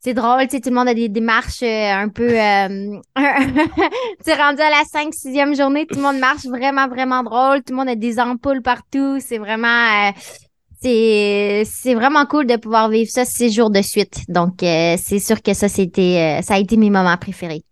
c'est 0.00 0.14
drôle, 0.14 0.48
tu 0.48 0.56
sais, 0.56 0.60
tout 0.62 0.70
le 0.70 0.76
monde 0.76 0.88
a 0.88 0.94
des 0.94 1.10
démarches 1.10 1.62
un 1.62 2.08
peu... 2.08 2.28
Tu 4.24 4.32
rendu 4.32 4.62
à 4.62 4.70
la 4.70 4.84
5 4.90 5.12
6e 5.12 5.54
journée, 5.54 5.86
tout 5.86 5.96
le 5.96 6.02
monde 6.02 6.18
marche 6.18 6.46
vraiment, 6.46 6.88
vraiment 6.88 7.22
drôle. 7.22 7.62
Tout 7.64 7.74
le 7.74 7.76
monde 7.76 7.88
a 7.90 7.96
des 7.96 8.18
ampoules 8.18 8.62
partout. 8.62 9.18
C'est 9.20 9.36
vraiment... 9.36 10.10
c'est 10.86 11.62
c'est 11.64 11.94
vraiment 11.94 12.24
cool 12.26 12.46
de 12.46 12.56
pouvoir 12.56 12.88
vivre 12.88 13.10
ça 13.10 13.24
six 13.24 13.52
jours 13.52 13.70
de 13.70 13.82
suite. 13.82 14.20
Donc 14.28 14.62
euh, 14.62 14.96
c'est 14.98 15.18
sûr 15.18 15.42
que 15.42 15.52
ça 15.52 15.68
c'était 15.68 16.38
euh, 16.38 16.42
ça 16.42 16.54
a 16.54 16.58
été 16.58 16.76
mes 16.76 16.90
moments 16.90 17.16
préférés. 17.16 17.62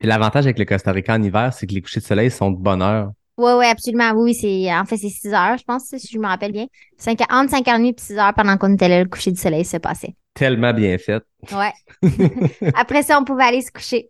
Et 0.00 0.06
l'avantage 0.06 0.44
avec 0.44 0.58
le 0.58 0.64
Costa 0.64 0.92
Rica 0.92 1.14
en 1.14 1.22
hiver, 1.22 1.52
c'est 1.52 1.66
que 1.66 1.74
les 1.74 1.80
couchers 1.80 2.00
de 2.00 2.04
soleil 2.04 2.30
sont 2.30 2.50
de 2.50 2.58
bonne 2.58 2.82
heure. 2.82 3.12
Oui, 3.38 3.52
oui, 3.56 3.66
absolument. 3.66 4.12
Oui, 4.16 4.34
c'est 4.34 4.72
en 4.72 4.84
fait 4.84 4.96
c'est 4.96 5.08
6 5.08 5.28
heures, 5.28 5.56
je 5.58 5.64
pense, 5.64 5.84
si 5.96 6.08
je 6.12 6.18
me 6.18 6.26
rappelle 6.26 6.52
bien. 6.52 6.66
5, 6.98 7.20
entre 7.30 7.54
5h30 7.54 7.86
et 7.86 7.94
6 7.96 8.18
heures 8.18 8.34
pendant 8.34 8.56
qu'on 8.58 8.74
était 8.74 8.88
là, 8.88 9.02
le 9.02 9.08
coucher 9.08 9.32
du 9.32 9.40
soleil 9.40 9.64
se 9.64 9.76
passait. 9.76 10.14
Tellement 10.34 10.72
bien 10.72 10.98
fait. 10.98 11.22
Ouais. 11.52 11.72
Après 12.74 13.02
ça, 13.02 13.18
on 13.18 13.24
pouvait 13.24 13.44
aller 13.44 13.62
se 13.62 13.70
coucher. 13.72 14.06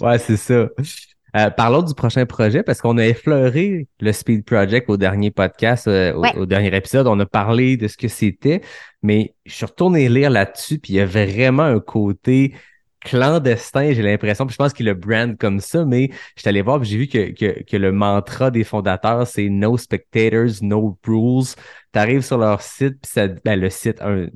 ouais, 0.00 0.18
c'est 0.18 0.36
ça. 0.36 0.66
Euh, 1.36 1.50
parlons 1.50 1.82
du 1.82 1.94
prochain 1.94 2.26
projet 2.26 2.62
parce 2.62 2.80
qu'on 2.80 2.98
a 2.98 3.06
effleuré 3.06 3.86
le 4.00 4.12
Speed 4.12 4.44
Project 4.44 4.88
au 4.90 4.96
dernier 4.96 5.30
podcast, 5.30 5.86
euh, 5.88 6.12
au, 6.14 6.22
Ouais. 6.22 6.36
au 6.36 6.46
dernier 6.46 6.74
épisode. 6.74 7.06
On 7.06 7.18
a 7.20 7.26
parlé 7.26 7.76
de 7.76 7.88
ce 7.88 7.96
que 7.96 8.08
c'était, 8.08 8.60
mais 9.02 9.34
je 9.46 9.52
suis 9.54 9.66
retourné 9.66 10.08
lire 10.08 10.30
là-dessus, 10.30 10.78
puis 10.78 10.94
il 10.94 10.96
y 10.96 11.00
a 11.00 11.06
vraiment 11.06 11.62
un 11.64 11.80
côté 11.80 12.54
clandestin, 13.02 13.92
j'ai 13.92 14.02
l'impression. 14.02 14.46
Puis 14.46 14.52
je 14.52 14.58
pense 14.58 14.72
qu'il 14.72 14.86
le 14.86 14.94
brand 14.94 15.36
comme 15.38 15.60
ça, 15.60 15.84
mais 15.84 16.10
je 16.36 16.42
suis 16.42 16.48
allé 16.48 16.60
voir, 16.62 16.80
puis 16.80 16.88
j'ai 16.88 16.98
vu 16.98 17.06
que, 17.06 17.30
que, 17.32 17.62
que 17.62 17.76
le 17.76 17.92
mantra 17.92 18.50
des 18.50 18.64
fondateurs, 18.64 19.26
c'est 19.26 19.48
No 19.48 19.76
spectators, 19.78 20.62
no 20.62 20.98
rules. 21.06 21.46
Tu 21.92 21.98
arrives 21.98 22.22
sur 22.22 22.38
leur 22.38 22.60
site, 22.60 23.00
puis 23.00 23.10
ça, 23.12 23.28
ben, 23.28 23.58
le 23.58 23.70
site, 23.70 24.00
un, 24.02 24.26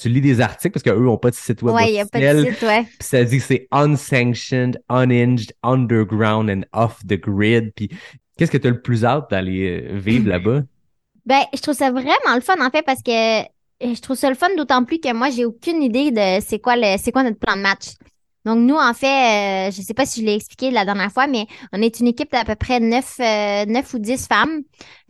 tu 0.00 0.08
lis 0.08 0.20
des 0.20 0.40
articles 0.40 0.72
parce 0.72 0.82
qu'eux 0.82 1.02
n'ont 1.02 1.18
pas 1.18 1.30
de 1.30 1.34
site 1.34 1.62
web 1.62 1.74
ouais, 1.74 1.88
il 1.88 1.92
n'y 1.92 2.00
a 2.00 2.06
pas 2.06 2.20
de 2.20 2.44
site, 2.44 2.62
ouais. 2.62 2.84
Puis 2.84 3.08
ça 3.08 3.24
dit 3.24 3.38
que 3.38 3.44
c'est 3.44 3.68
unsanctioned, 3.70 4.80
unhinged, 4.88 5.52
underground 5.62 6.50
and 6.50 6.62
off 6.72 6.98
the 7.06 7.18
grid. 7.20 7.72
Puis 7.74 7.90
qu'est-ce 8.36 8.50
que 8.50 8.58
tu 8.58 8.66
as 8.66 8.70
le 8.70 8.80
plus 8.80 9.04
hâte 9.04 9.30
d'aller 9.30 9.82
euh, 9.82 9.98
vivre 9.98 10.28
là-bas? 10.28 10.62
Ben, 11.26 11.40
je 11.54 11.60
trouve 11.62 11.74
ça 11.74 11.90
vraiment 11.90 12.34
le 12.34 12.42
fun, 12.42 12.56
en 12.60 12.68
fait, 12.68 12.82
parce 12.82 13.02
que 13.02 13.40
euh, 13.40 13.44
je 13.80 14.00
trouve 14.02 14.14
ça 14.14 14.28
le 14.28 14.34
fun 14.34 14.54
d'autant 14.58 14.84
plus 14.84 15.00
que 15.00 15.10
moi, 15.14 15.30
j'ai 15.30 15.46
aucune 15.46 15.82
idée 15.82 16.10
de 16.10 16.44
c'est 16.44 16.58
quoi 16.58 16.76
le, 16.76 16.96
c'est 16.98 17.12
quoi 17.12 17.22
notre 17.22 17.38
plan 17.38 17.56
de 17.56 17.62
match. 17.62 17.94
Donc, 18.44 18.58
nous, 18.58 18.76
en 18.76 18.92
fait, 18.92 19.68
euh, 19.68 19.70
je 19.70 19.80
sais 19.80 19.94
pas 19.94 20.04
si 20.06 20.20
je 20.20 20.26
l'ai 20.26 20.34
expliqué 20.34 20.70
la 20.70 20.84
dernière 20.84 21.10
fois, 21.10 21.26
mais 21.26 21.46
on 21.72 21.80
est 21.80 22.00
une 22.00 22.08
équipe 22.08 22.30
d'à 22.30 22.44
peu 22.44 22.54
près 22.54 22.78
9, 22.78 23.16
euh, 23.20 23.64
9 23.66 23.94
ou 23.94 23.98
10 23.98 24.26
femmes 24.26 24.60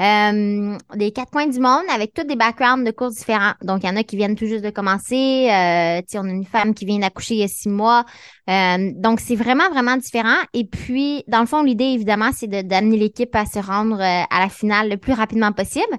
euh, 0.01 0.79
des 0.95 1.13
quatre 1.13 1.31
coins 1.31 1.47
du 1.47 1.61
monde 1.61 1.85
avec 1.93 2.15
tous 2.15 2.25
des 2.25 2.37
backgrounds 2.37 2.85
de 2.85 2.91
courses 2.91 3.15
différents. 3.17 3.55
Donc, 3.63 3.83
il 3.83 3.87
y 3.87 3.91
en 3.91 3.97
a 3.97 4.05
qui 4.05 4.17
viennent 4.17 4.37
tout 4.37 4.47
juste 4.47 4.65
de 4.65 4.71
commencer. 4.71 5.49
Euh, 5.51 6.01
on 6.15 6.29
a 6.29 6.31
une 6.31 6.45
femme 6.45 6.75
qui 6.75 6.85
vient 6.85 6.99
d'accoucher 6.99 7.35
il 7.35 7.41
y 7.41 7.45
a 7.45 7.49
six 7.49 7.69
mois. 7.69 8.05
Euh, 8.51 8.93
donc, 8.95 9.21
c'est 9.21 9.37
vraiment, 9.37 9.69
vraiment 9.71 9.97
différent. 9.97 10.37
Et 10.53 10.65
puis, 10.65 11.25
dans 11.29 11.41
le 11.41 11.47
fond, 11.47 11.63
l'idée, 11.63 11.85
évidemment, 11.85 12.31
c'est 12.35 12.47
d'amener 12.47 12.97
l'équipe 12.97 13.35
à 13.35 13.47
se 13.47 13.59
rendre 13.59 14.01
euh, 14.01 14.23
à 14.31 14.41
la 14.41 14.49
finale 14.49 14.91
le 14.91 14.97
plus 14.97 15.13
rapidement 15.13 15.53
possible. 15.53 15.97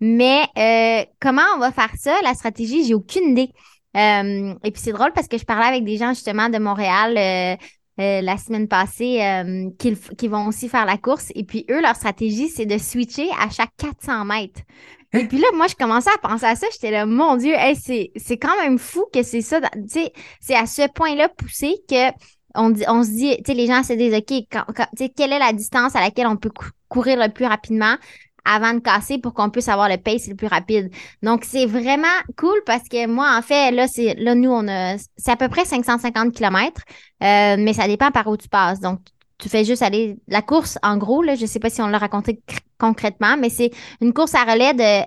Mais 0.00 0.42
euh, 0.58 1.04
comment 1.20 1.42
on 1.56 1.58
va 1.58 1.72
faire 1.72 1.90
ça? 1.98 2.14
La 2.22 2.34
stratégie, 2.34 2.84
j'ai 2.84 2.94
aucune 2.94 3.30
idée. 3.30 3.50
Euh, 3.96 4.54
et 4.64 4.70
puis, 4.70 4.82
c'est 4.82 4.92
drôle 4.92 5.12
parce 5.12 5.28
que 5.28 5.38
je 5.38 5.44
parlais 5.44 5.66
avec 5.66 5.84
des 5.84 5.96
gens 5.96 6.10
justement 6.10 6.48
de 6.48 6.58
Montréal 6.58 7.16
euh, 7.16 7.56
euh, 8.00 8.20
la 8.20 8.36
semaine 8.36 8.68
passée 8.68 9.22
qui, 9.78 10.28
vont 10.28 10.46
aussi 10.46 10.68
faire 10.68 10.84
la 10.84 10.98
course. 10.98 11.32
Et 11.34 11.44
puis, 11.44 11.64
eux, 11.70 11.80
leur 11.80 11.96
stratégie, 11.96 12.48
c'est 12.48 12.66
de 12.66 12.78
switcher 12.78 13.28
à 13.40 13.48
chaque 13.48 13.70
400 13.78 14.24
mètres. 14.26 14.60
Et 15.12 15.26
puis 15.26 15.38
là, 15.38 15.46
moi, 15.54 15.66
je 15.66 15.74
commençais 15.74 16.10
à 16.10 16.18
penser 16.18 16.44
à 16.44 16.56
ça. 16.56 16.66
J'étais 16.72 16.90
là, 16.90 17.06
mon 17.06 17.36
Dieu, 17.36 17.54
c'est, 17.74 18.10
quand 18.36 18.56
même 18.60 18.78
fou 18.78 19.06
que 19.12 19.22
c'est 19.22 19.40
ça. 19.40 19.60
c'est 20.40 20.54
à 20.54 20.66
ce 20.66 20.88
point-là 20.92 21.28
poussé 21.30 21.74
que 21.88 22.12
on, 22.54 22.74
se 22.74 23.10
dit, 23.10 23.36
tu 23.38 23.44
sais, 23.46 23.54
les 23.54 23.66
gens 23.66 23.82
se 23.82 23.92
disent, 23.92 24.14
OK, 24.14 24.46
quand- 24.50 24.64
quelle 25.16 25.32
est 25.32 25.38
la 25.38 25.52
distance 25.52 25.94
à 25.94 26.00
laquelle 26.00 26.26
on 26.26 26.36
peut 26.36 26.50
cou- 26.50 26.70
courir 26.88 27.18
le 27.18 27.30
plus 27.30 27.44
rapidement? 27.44 27.96
Avant 28.46 28.74
de 28.74 28.78
casser 28.78 29.18
pour 29.18 29.34
qu'on 29.34 29.50
puisse 29.50 29.68
avoir 29.68 29.88
le 29.88 29.96
pace 29.96 30.28
le 30.28 30.34
plus 30.36 30.46
rapide. 30.46 30.90
Donc, 31.22 31.44
c'est 31.44 31.66
vraiment 31.66 32.06
cool 32.36 32.58
parce 32.64 32.88
que 32.88 33.06
moi, 33.06 33.36
en 33.36 33.42
fait, 33.42 33.72
là, 33.72 33.88
c'est, 33.88 34.14
là, 34.14 34.34
nous, 34.34 34.50
on 34.50 34.66
a, 34.68 34.96
c'est 35.16 35.30
à 35.30 35.36
peu 35.36 35.48
près 35.48 35.64
550 35.64 36.32
km, 36.32 36.82
euh, 37.22 37.56
mais 37.58 37.72
ça 37.72 37.86
dépend 37.88 38.10
par 38.10 38.26
où 38.28 38.36
tu 38.36 38.48
passes. 38.48 38.80
Donc, 38.80 39.00
tu 39.38 39.48
fais 39.48 39.64
juste 39.64 39.82
aller, 39.82 40.16
la 40.28 40.42
course, 40.42 40.78
en 40.82 40.96
gros, 40.96 41.22
là, 41.22 41.34
je 41.34 41.44
sais 41.44 41.58
pas 41.58 41.68
si 41.70 41.82
on 41.82 41.88
l'a 41.88 41.98
raconté 41.98 42.40
cr- 42.48 42.58
concrètement, 42.78 43.36
mais 43.36 43.50
c'est 43.50 43.70
une 44.00 44.14
course 44.14 44.34
à 44.34 44.44
relais 44.44 44.72
de, 44.72 45.04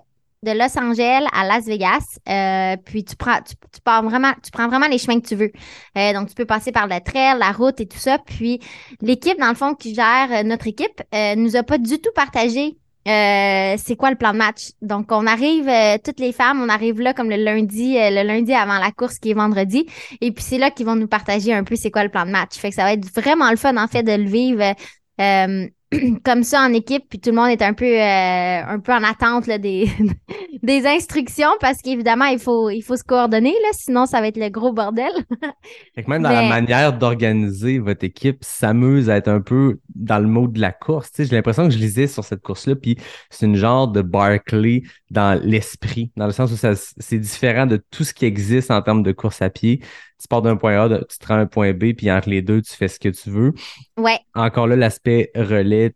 de 0.47 0.57
Los 0.57 0.77
Angeles 0.77 1.25
à 1.33 1.47
Las 1.47 1.65
Vegas. 1.65 2.19
Euh, 2.27 2.77
puis 2.85 3.03
tu 3.03 3.15
prends, 3.15 3.41
tu, 3.41 3.55
tu 3.73 3.81
pars 3.81 4.03
vraiment, 4.03 4.33
tu 4.43 4.51
prends 4.51 4.67
vraiment 4.67 4.87
les 4.87 4.97
chemins 4.99 5.19
que 5.19 5.27
tu 5.27 5.35
veux. 5.35 5.51
Euh, 5.97 6.13
donc, 6.13 6.29
tu 6.29 6.35
peux 6.35 6.45
passer 6.45 6.71
par 6.71 6.87
le 6.87 6.99
trail, 7.03 7.39
la 7.39 7.51
route 7.51 7.79
et 7.79 7.87
tout 7.87 7.97
ça. 7.97 8.19
Puis, 8.19 8.59
l'équipe, 9.01 9.39
dans 9.39 9.49
le 9.49 9.55
fond, 9.55 9.73
qui 9.73 9.95
gère 9.95 10.43
notre 10.43 10.67
équipe, 10.67 11.01
nous 11.37 11.55
a 11.55 11.63
pas 11.63 11.77
du 11.77 11.99
tout 11.99 12.11
partagé 12.13 12.77
euh, 13.09 13.75
c'est 13.77 13.95
quoi 13.95 14.11
le 14.11 14.15
plan 14.15 14.33
de 14.33 14.37
match? 14.37 14.71
Donc, 14.81 15.11
on 15.11 15.25
arrive, 15.25 15.67
euh, 15.67 15.97
toutes 16.03 16.19
les 16.19 16.31
femmes, 16.31 16.61
on 16.61 16.69
arrive 16.69 17.01
là 17.01 17.13
comme 17.13 17.29
le 17.29 17.37
lundi, 17.37 17.97
euh, 17.97 18.09
le 18.11 18.21
lundi 18.27 18.53
avant 18.53 18.77
la 18.77 18.91
course 18.91 19.17
qui 19.17 19.31
est 19.31 19.33
vendredi. 19.33 19.87
Et 20.21 20.31
puis, 20.31 20.43
c'est 20.43 20.59
là 20.59 20.69
qu'ils 20.69 20.85
vont 20.85 20.95
nous 20.95 21.07
partager 21.07 21.53
un 21.53 21.63
peu 21.63 21.75
c'est 21.75 21.91
quoi 21.91 22.03
le 22.03 22.09
plan 22.09 22.25
de 22.25 22.31
match. 22.31 22.55
Fait 22.57 22.69
que 22.69 22.75
ça 22.75 22.83
va 22.83 22.93
être 22.93 23.05
vraiment 23.19 23.49
le 23.49 23.57
fun, 23.57 23.75
en 23.77 23.87
fait, 23.87 24.03
de 24.03 24.11
le 24.11 24.29
vivre. 24.29 24.75
comme 26.23 26.43
ça 26.43 26.61
en 26.61 26.73
équipe, 26.73 27.05
puis 27.09 27.19
tout 27.19 27.31
le 27.31 27.35
monde 27.35 27.49
est 27.49 27.63
un 27.63 27.73
peu 27.73 27.85
euh, 27.85 28.63
un 28.65 28.79
peu 28.79 28.93
en 28.93 29.03
attente 29.03 29.47
là, 29.47 29.57
des, 29.57 29.89
des 30.63 30.85
instructions 30.85 31.49
parce 31.59 31.81
qu'évidemment, 31.81 32.25
il 32.25 32.39
faut, 32.39 32.69
il 32.69 32.81
faut 32.81 32.95
se 32.95 33.03
coordonner, 33.03 33.53
là, 33.63 33.69
sinon 33.73 34.05
ça 34.05 34.21
va 34.21 34.27
être 34.27 34.37
le 34.37 34.49
gros 34.49 34.71
bordel. 34.71 35.11
Fait 35.95 36.03
que 36.03 36.09
même 36.09 36.21
dans 36.21 36.29
la 36.29 36.47
manière 36.47 36.97
d'organiser 36.97 37.79
votre 37.79 38.03
équipe 38.03 38.43
s'amuse 38.43 39.09
à 39.09 39.17
être 39.17 39.29
un 39.29 39.41
peu 39.41 39.79
dans 39.95 40.19
le 40.19 40.27
mode 40.27 40.53
de 40.53 40.61
la 40.61 40.71
course. 40.71 41.09
J'ai 41.17 41.25
l'impression 41.25 41.65
que 41.65 41.73
je 41.73 41.79
lisais 41.79 42.07
sur 42.07 42.23
cette 42.23 42.41
course-là, 42.41 42.75
puis 42.75 42.97
c'est 43.29 43.47
une 43.47 43.55
genre 43.55 43.87
de 43.87 44.01
Barclay 44.01 44.83
dans 45.09 45.39
l'esprit, 45.41 46.11
dans 46.15 46.27
le 46.27 46.31
sens 46.33 46.51
où 46.51 46.55
ça, 46.55 46.73
c'est 46.75 47.17
différent 47.19 47.65
de 47.65 47.77
tout 47.89 48.03
ce 48.03 48.13
qui 48.13 48.25
existe 48.25 48.69
en 48.69 48.81
termes 48.81 49.03
de 49.03 49.11
course 49.11 49.41
à 49.41 49.49
pied. 49.49 49.81
Tu 50.19 50.27
pars 50.27 50.41
d'un 50.41 50.57
point 50.57 50.77
A, 50.77 50.99
tu 51.05 51.17
te 51.17 51.27
rends 51.27 51.35
à 51.35 51.39
un 51.39 51.45
point 51.45 51.73
B, 51.73 51.93
puis 51.93 52.11
entre 52.11 52.29
les 52.29 52.41
deux, 52.41 52.61
tu 52.61 52.73
fais 52.73 52.87
ce 52.87 52.99
que 52.99 53.09
tu 53.09 53.29
veux. 53.29 53.53
Ouais. 53.97 54.19
Encore 54.35 54.67
là, 54.67 54.75
l'aspect 54.75 55.31
relais, 55.35 55.93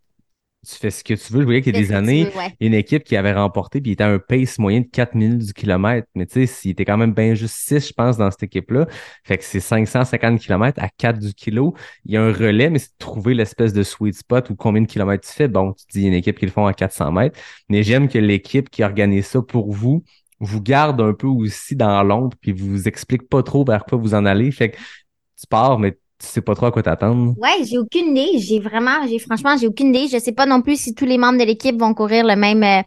tu 0.67 0.75
fais 0.75 0.91
ce 0.91 1.03
que 1.03 1.13
tu 1.13 1.33
veux. 1.33 1.41
Je 1.41 1.45
voyais 1.45 1.61
qu'il 1.61 1.75
y 1.75 1.77
a 1.77 1.81
des 1.81 1.91
années, 1.91 2.25
veux, 2.25 2.37
ouais. 2.37 2.55
une 2.61 2.73
équipe 2.73 3.03
qui 3.03 3.17
avait 3.17 3.33
remporté, 3.33 3.81
puis 3.81 3.91
il 3.91 3.93
était 3.93 4.03
à 4.03 4.09
un 4.09 4.19
pace 4.19 4.59
moyen 4.59 4.81
de 4.81 4.87
4 4.87 5.15
minutes 5.15 5.45
du 5.47 5.53
kilomètre. 5.53 6.07
Mais 6.15 6.25
tu 6.25 6.47
sais, 6.47 6.61
il 6.63 6.71
était 6.71 6.85
quand 6.85 6.97
même 6.97 7.13
bien 7.13 7.33
juste 7.33 7.55
6, 7.55 7.89
je 7.89 7.93
pense, 7.93 8.17
dans 8.17 8.31
cette 8.31 8.43
équipe-là. 8.43 8.87
Fait 9.25 9.37
que 9.37 9.43
c'est 9.43 9.59
550 9.59 10.39
km 10.39 10.81
à 10.81 10.87
4 10.89 11.19
du 11.19 11.33
kilo. 11.33 11.75
Il 12.05 12.13
y 12.13 12.17
a 12.17 12.23
un 12.23 12.31
relais, 12.31 12.69
mais 12.69 12.79
c'est 12.79 12.91
de 12.91 12.97
trouver 12.99 13.33
l'espèce 13.33 13.73
de 13.73 13.83
sweet 13.83 14.15
spot 14.15 14.49
ou 14.49 14.55
combien 14.55 14.81
de 14.81 14.87
kilomètres 14.87 15.27
tu 15.27 15.33
fais. 15.33 15.47
Bon, 15.47 15.73
tu 15.73 15.85
dis, 15.91 16.07
une 16.07 16.13
équipe 16.13 16.39
qui 16.39 16.45
le 16.45 16.51
font 16.51 16.65
à 16.65 16.73
400 16.73 17.11
mètres. 17.11 17.37
Mais 17.67 17.83
j'aime 17.83 18.07
que 18.07 18.17
l'équipe 18.17 18.69
qui 18.69 18.83
organise 18.83 19.25
ça 19.25 19.41
pour 19.41 19.71
vous 19.71 20.03
vous 20.43 20.61
garde 20.61 21.01
un 21.01 21.13
peu 21.13 21.27
aussi 21.27 21.75
dans 21.75 22.03
l'ombre, 22.03 22.35
puis 22.39 22.51
vous 22.51 22.87
explique 22.87 23.27
pas 23.29 23.43
trop 23.43 23.63
vers 23.63 23.85
quoi 23.85 23.97
vous 23.97 24.13
en 24.13 24.25
allez. 24.25 24.51
Fait 24.51 24.71
que 24.71 24.77
tu 24.77 25.47
pars, 25.49 25.79
mais 25.79 25.91
tu 25.91 26.27
sais 26.27 26.41
pas 26.41 26.55
trop 26.55 26.67
à 26.67 26.71
quoi 26.71 26.83
t'attendre. 26.83 27.35
Ouais, 27.37 27.63
j'ai 27.65 27.77
aucune 27.77 28.15
idée. 28.15 28.39
J'ai 28.39 28.59
vraiment, 28.59 29.05
j'ai 29.07 29.19
franchement, 29.19 29.55
j'ai 29.57 29.67
aucune 29.67 29.95
idée. 29.95 30.07
Je 30.07 30.19
sais 30.19 30.31
pas 30.31 30.45
non 30.45 30.61
plus 30.61 30.79
si 30.79 30.93
tous 30.93 31.05
les 31.05 31.17
membres 31.17 31.39
de 31.39 31.45
l'équipe 31.45 31.79
vont 31.79 31.93
courir 31.93 32.25
le 32.25 32.35
même, 32.35 32.63
euh, 32.63 32.81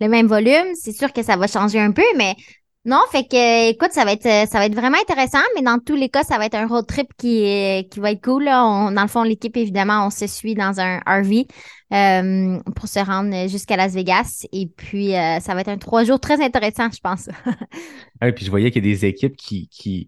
le 0.00 0.08
même 0.08 0.26
volume. 0.26 0.74
C'est 0.74 0.92
sûr 0.92 1.12
que 1.12 1.22
ça 1.22 1.36
va 1.36 1.46
changer 1.46 1.78
un 1.78 1.92
peu, 1.92 2.02
mais 2.16 2.34
non, 2.84 3.00
fait 3.12 3.22
que, 3.24 3.70
écoute, 3.70 3.92
ça 3.92 4.04
va 4.04 4.12
être, 4.12 4.26
euh, 4.26 4.46
ça 4.46 4.58
va 4.58 4.66
être 4.66 4.74
vraiment 4.74 4.98
intéressant, 5.00 5.42
mais 5.54 5.62
dans 5.62 5.78
tous 5.78 5.94
les 5.94 6.08
cas, 6.08 6.24
ça 6.24 6.38
va 6.38 6.46
être 6.46 6.56
un 6.56 6.66
road 6.66 6.86
trip 6.86 7.08
qui, 7.16 7.86
qui 7.90 8.00
va 8.00 8.10
être 8.10 8.22
cool. 8.22 8.46
Dans 8.46 8.90
le 8.90 9.08
fond, 9.08 9.22
l'équipe, 9.22 9.56
évidemment, 9.56 10.06
on 10.06 10.10
se 10.10 10.26
suit 10.26 10.54
dans 10.54 10.80
un 10.80 10.98
RV 11.06 11.46
euh, 11.92 12.58
pour 12.74 12.88
se 12.88 12.98
rendre 12.98 13.48
jusqu'à 13.48 13.76
Las 13.76 13.92
Vegas. 13.92 14.46
Et 14.52 14.66
puis, 14.66 15.14
euh, 15.14 15.40
ça 15.40 15.54
va 15.54 15.60
être 15.60 15.68
un 15.68 15.78
trois 15.78 16.04
jours 16.04 16.20
très 16.20 16.42
intéressant, 16.42 16.88
je 16.90 17.00
pense. 17.00 17.28
Ah, 18.20 18.28
et 18.28 18.32
puis 18.32 18.44
je 18.44 18.50
voyais 18.50 18.70
qu'il 18.70 18.86
y 18.86 18.88
a 18.88 18.92
des 18.92 19.04
équipes 19.04 19.34
qui, 19.36 19.66
qui, 19.66 20.06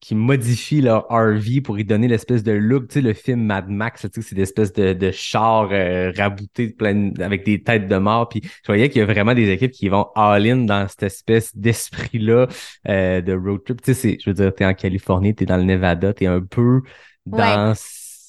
qui 0.00 0.16
modifient 0.16 0.80
leur 0.80 1.06
RV 1.08 1.60
pour 1.60 1.78
y 1.78 1.84
donner 1.84 2.08
l'espèce 2.08 2.42
de 2.42 2.50
look. 2.50 2.88
Tu 2.88 2.94
sais, 2.94 3.00
le 3.00 3.12
film 3.12 3.44
Mad 3.44 3.68
Max, 3.68 4.02
là, 4.02 4.08
tu 4.08 4.20
sais, 4.20 4.28
c'est 4.28 4.34
des 4.34 4.42
espèces 4.42 4.72
de, 4.72 4.92
de 4.92 5.10
chars 5.12 5.68
euh, 5.70 6.10
raboutés 6.16 6.70
plein, 6.70 7.12
avec 7.20 7.44
des 7.44 7.62
têtes 7.62 7.86
de 7.86 7.96
mort. 7.98 8.28
Puis 8.28 8.40
je 8.42 8.66
voyais 8.66 8.88
qu'il 8.88 8.98
y 8.98 9.02
a 9.02 9.06
vraiment 9.06 9.32
des 9.32 9.48
équipes 9.50 9.70
qui 9.70 9.88
vont 9.88 10.08
all-in 10.16 10.64
dans 10.64 10.88
cette 10.88 11.04
espèce 11.04 11.56
d'esprit-là 11.56 12.48
de 12.84 13.32
road 13.32 13.62
trip. 13.64 13.80
Tu 13.80 13.94
sais, 13.94 14.18
je 14.20 14.28
veux 14.28 14.34
dire, 14.34 14.52
t'es 14.52 14.66
en 14.66 14.74
Californie, 14.74 15.36
t'es 15.36 15.46
dans 15.46 15.56
le 15.56 15.64
Nevada, 15.64 16.12
t'es 16.12 16.26
un 16.26 16.40
peu 16.40 16.80
dans... 17.26 17.74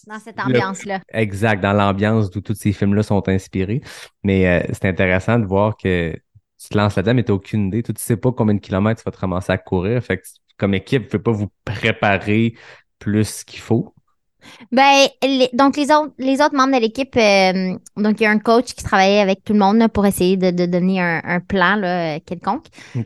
Dans 0.08 0.20
cette 0.20 0.40
ambiance-là. 0.40 1.00
Exact, 1.14 1.62
dans 1.62 1.74
l'ambiance 1.74 2.30
d'où 2.30 2.42
tous 2.42 2.56
ces 2.56 2.74
films-là 2.74 3.04
sont 3.04 3.28
inspirés. 3.30 3.82
Mais 4.24 4.48
euh, 4.48 4.68
c'est 4.74 4.86
intéressant 4.86 5.40
de 5.40 5.46
voir 5.46 5.78
que 5.78 6.14
tu 6.62 6.70
te 6.70 6.78
lances 6.78 6.96
là-dedans, 6.96 7.14
mais 7.16 7.24
tu 7.24 7.32
n'as 7.32 7.36
aucune 7.36 7.68
idée. 7.68 7.84
Tu 7.84 7.92
ne 7.92 7.98
sais 7.98 8.18
pas 8.18 8.32
combien 8.32 8.56
de 8.56 8.60
kilomètres 8.60 9.02
tu 9.02 9.06
vas 9.06 9.12
te 9.12 9.20
ramasser 9.20 9.52
à 9.52 9.58
courir. 9.58 10.02
Fait 10.04 10.18
que 10.18 10.24
comme 10.58 10.74
équipe, 10.74 11.04
vous 11.12 11.18
ne 11.18 11.22
pouvez 11.22 11.24
pas 11.24 11.32
vous 11.32 11.52
préparer 11.66 12.56
plus 13.00 13.44
qu'il 13.44 13.60
faut. 13.60 13.94
Ben, 14.72 15.08
les- 15.24 15.50
donc 15.54 15.78
les 15.78 15.90
autres, 15.92 16.14
les 16.18 16.42
autres 16.42 16.56
membres 16.56 16.76
de 16.76 16.82
l'équipe, 16.82 17.16
euh, 17.16 17.78
donc 17.96 18.20
il 18.20 18.24
y 18.24 18.26
a 18.26 18.30
un 18.30 18.40
coach 18.40 18.74
qui 18.74 18.84
travaillait 18.84 19.22
avec 19.22 19.44
tout 19.44 19.54
le 19.54 19.60
monde 19.60 19.78
là, 19.78 19.88
pour 19.88 20.06
essayer 20.06 20.36
de, 20.36 20.52
de 20.52 20.66
donner 20.66 21.00
un, 21.02 21.22
un 21.24 21.40
plan 21.40 21.76
là, 21.78 22.20
quelconque. 22.20 22.66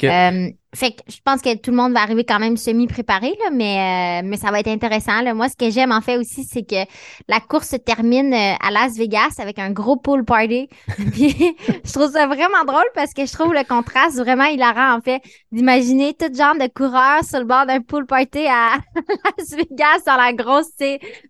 Euh, 0.09 0.49
fait 0.77 0.91
que 0.91 1.01
je 1.07 1.17
pense 1.23 1.41
que 1.41 1.55
tout 1.57 1.71
le 1.71 1.77
monde 1.77 1.93
va 1.93 2.01
arriver 2.01 2.23
quand 2.23 2.39
même 2.39 2.55
semi-préparé, 2.55 3.35
là, 3.43 3.49
mais, 3.51 4.21
euh, 4.21 4.27
mais 4.27 4.37
ça 4.37 4.51
va 4.51 4.59
être 4.59 4.67
intéressant. 4.67 5.21
Là. 5.21 5.33
Moi, 5.33 5.49
ce 5.49 5.55
que 5.55 5.71
j'aime 5.71 5.91
en 5.91 6.01
fait 6.01 6.17
aussi, 6.17 6.43
c'est 6.43 6.63
que 6.63 6.87
la 7.27 7.39
course 7.39 7.69
se 7.69 7.75
termine 7.77 8.31
euh, 8.31 8.53
à 8.61 8.69
Las 8.69 8.95
Vegas 8.95 9.35
avec 9.39 9.57
un 9.57 9.71
gros 9.71 9.97
pool 9.97 10.23
party. 10.23 10.69
Je 10.87 11.91
trouve 11.91 12.11
ça 12.11 12.27
vraiment 12.27 12.63
drôle 12.65 12.85
parce 12.93 13.13
que 13.13 13.25
je 13.25 13.31
trouve 13.31 13.53
le 13.53 13.63
contraste 13.63 14.17
vraiment 14.17 14.45
hilarant 14.45 14.95
en 14.95 15.01
fait 15.01 15.21
d'imaginer 15.51 16.13
tout 16.13 16.31
genre 16.33 16.55
de 16.55 16.67
coureurs 16.67 17.23
sur 17.23 17.39
le 17.39 17.45
bord 17.45 17.65
d'un 17.65 17.81
pool 17.81 18.05
party 18.05 18.45
à 18.47 18.77
Las 19.37 19.49
Vegas 19.51 20.03
dans 20.05 20.15
la 20.15 20.33
grosse, 20.33 20.69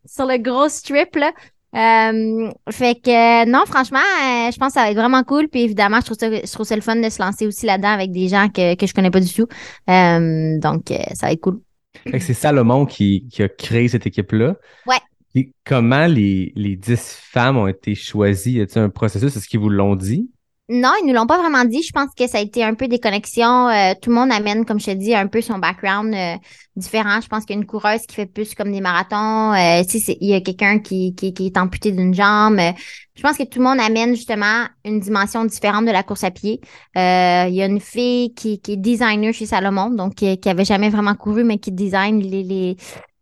sur 0.06 0.26
le 0.26 0.38
gros 0.38 0.68
strip 0.68 1.16
là. 1.16 1.32
Euh, 1.76 2.50
fait 2.72 2.96
que 3.02 3.50
non, 3.50 3.66
franchement, 3.66 4.00
euh, 4.00 4.52
je 4.52 4.58
pense 4.58 4.70
que 4.70 4.74
ça 4.74 4.84
va 4.84 4.92
être 4.92 4.98
vraiment 4.98 5.24
cool. 5.24 5.48
Puis 5.50 5.62
évidemment, 5.62 6.00
je 6.00 6.06
trouve 6.06 6.18
ça, 6.18 6.30
je 6.32 6.52
trouve 6.52 6.66
ça 6.66 6.76
le 6.76 6.82
fun 6.82 6.96
de 6.96 7.10
se 7.10 7.22
lancer 7.22 7.46
aussi 7.46 7.66
là-dedans 7.66 7.90
avec 7.90 8.12
des 8.12 8.28
gens 8.30 8.50
que, 8.50 8.76
que 8.76 8.88
je 8.88 8.94
connais 8.94 9.12
pas 9.12 9.20
du 9.20 9.32
tout. 9.34 9.48
Euh, 9.90 10.60
donc, 10.60 10.92
euh, 10.92 10.98
ça 11.14 11.28
va 11.28 11.34
être 11.34 11.42
cool. 11.42 11.60
Fait 12.04 12.20
que 12.20 12.24
c'est 12.24 12.34
Salomon 12.34 12.86
qui, 12.86 13.28
qui 13.32 13.44
a 13.44 13.50
créé 13.50 13.88
cette 13.88 14.08
équipe-là. 14.08 14.56
Ouais. 14.86 15.00
Et 15.36 15.52
comment 15.66 16.08
les, 16.08 16.54
les 16.56 16.76
10 16.76 17.20
femmes 17.22 17.58
ont 17.58 17.68
été 17.68 17.96
choisies? 17.96 18.54
Y 18.54 18.62
a-t-il 18.62 18.82
un 18.82 18.90
processus? 18.90 19.36
Est-ce 19.36 19.48
qu'ils 19.48 19.60
vous 19.60 19.70
l'ont 19.70 19.96
dit? 19.96 20.30
Non, 20.70 20.92
ils 21.02 21.08
nous 21.08 21.14
l'ont 21.14 21.28
pas 21.28 21.38
vraiment 21.38 21.64
dit. 21.64 21.82
Je 21.82 21.94
pense 21.94 22.10
que 22.14 22.28
ça 22.28 22.40
a 22.40 22.42
été 22.42 22.62
un 22.62 22.74
peu 22.74 22.90
des 22.90 23.00
connexions. 23.00 23.70
Euh, 23.70 23.94
tout 24.02 24.10
le 24.10 24.16
monde 24.18 24.34
amène, 24.34 24.66
comme 24.66 24.82
je 24.82 24.88
te 24.88 24.92
dis, 24.92 25.16
un 25.16 25.28
peu 25.28 25.40
son 25.40 25.60
background 25.60 26.14
euh, 26.14 26.36
différent. 26.76 27.22
Je 27.22 27.28
pense 27.30 27.46
qu'il 27.46 27.56
y 27.56 27.58
a 27.58 27.62
une 27.62 27.66
coureuse 27.66 28.02
qui 28.06 28.16
fait 28.16 28.26
plus 28.26 28.54
comme 28.54 28.74
des 28.74 28.82
marathons. 28.82 29.54
Euh, 29.54 29.84
c'est- 29.88 30.18
il 30.20 30.28
y 30.28 30.34
a 30.34 30.42
quelqu'un 30.42 30.80
qui, 30.80 31.16
qui, 31.16 31.34
qui 31.34 31.46
est 31.46 31.58
amputé 31.58 31.94
d'une 31.94 32.14
jambe. 32.14 32.60
Euh, 32.60 32.72
je 33.16 33.22
pense 33.22 33.38
que 33.38 33.44
tout 33.44 33.60
le 33.60 33.64
monde 33.66 33.80
amène 33.80 34.14
justement 34.14 34.66
une 34.84 35.00
dimension 35.00 35.46
différente 35.46 35.86
de 35.86 35.92
la 35.92 36.04
course 36.04 36.26
à 36.26 36.32
pied. 36.32 36.60
Euh, 36.98 37.46
il 37.48 37.56
y 37.56 37.62
a 37.62 37.66
une 37.66 37.80
fille 37.80 38.34
qui, 38.34 38.60
qui 38.60 38.74
est 38.74 38.78
designer 38.78 39.32
chez 39.34 39.46
Salomon, 39.46 39.90
donc 39.90 40.16
qui, 40.16 40.38
qui 40.38 40.50
avait 40.50 40.66
jamais 40.66 40.90
vraiment 40.90 41.16
couru, 41.16 41.46
mais 41.46 41.60
qui 41.60 41.72
design 41.72 42.20
les, 42.22 42.44
les 42.44 42.76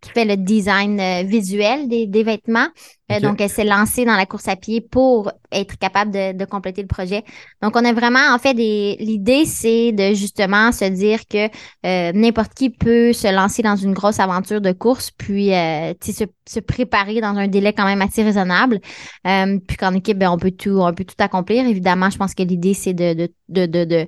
qui 0.05 0.11
fait 0.11 0.25
le 0.25 0.37
design 0.37 0.99
euh, 0.99 1.23
visuel 1.23 1.87
des, 1.87 2.07
des 2.07 2.23
vêtements. 2.23 2.67
Euh, 3.11 3.19
donc, 3.19 3.39
elle 3.39 3.49
s'est 3.49 3.65
lancée 3.65 4.03
dans 4.03 4.15
la 4.15 4.25
course 4.25 4.47
à 4.47 4.55
pied 4.55 4.81
pour 4.81 5.31
être 5.51 5.77
capable 5.77 6.09
de, 6.11 6.35
de 6.35 6.45
compléter 6.45 6.81
le 6.81 6.87
projet. 6.87 7.23
Donc, 7.61 7.75
on 7.75 7.85
a 7.85 7.93
vraiment, 7.93 8.33
en 8.33 8.39
fait, 8.39 8.55
des. 8.55 8.97
L'idée, 8.99 9.45
c'est 9.45 9.91
de 9.91 10.15
justement 10.15 10.71
se 10.71 10.85
dire 10.85 11.27
que 11.27 11.45
euh, 11.85 12.11
n'importe 12.13 12.55
qui 12.55 12.71
peut 12.71 13.13
se 13.13 13.31
lancer 13.31 13.61
dans 13.61 13.75
une 13.75 13.93
grosse 13.93 14.19
aventure 14.19 14.59
de 14.59 14.71
course, 14.71 15.11
puis 15.11 15.53
euh, 15.53 15.93
se, 16.01 16.23
se 16.47 16.59
préparer 16.59 17.21
dans 17.21 17.35
un 17.37 17.47
délai 17.47 17.73
quand 17.73 17.85
même 17.85 18.01
assez 18.01 18.23
raisonnable. 18.23 18.79
Euh, 19.27 19.59
puis 19.67 19.77
qu'en 19.77 19.93
équipe, 19.93 20.17
ben, 20.17 20.31
on 20.31 20.37
peut 20.39 20.51
tout, 20.51 20.79
on 20.79 20.91
peut 20.93 21.05
tout 21.05 21.15
accomplir. 21.19 21.67
Évidemment, 21.67 22.09
je 22.09 22.17
pense 22.17 22.33
que 22.33 22.41
l'idée, 22.41 22.73
c'est 22.73 22.93
de, 22.93 23.13
de, 23.13 23.29
de, 23.67 23.83
de, 23.83 24.07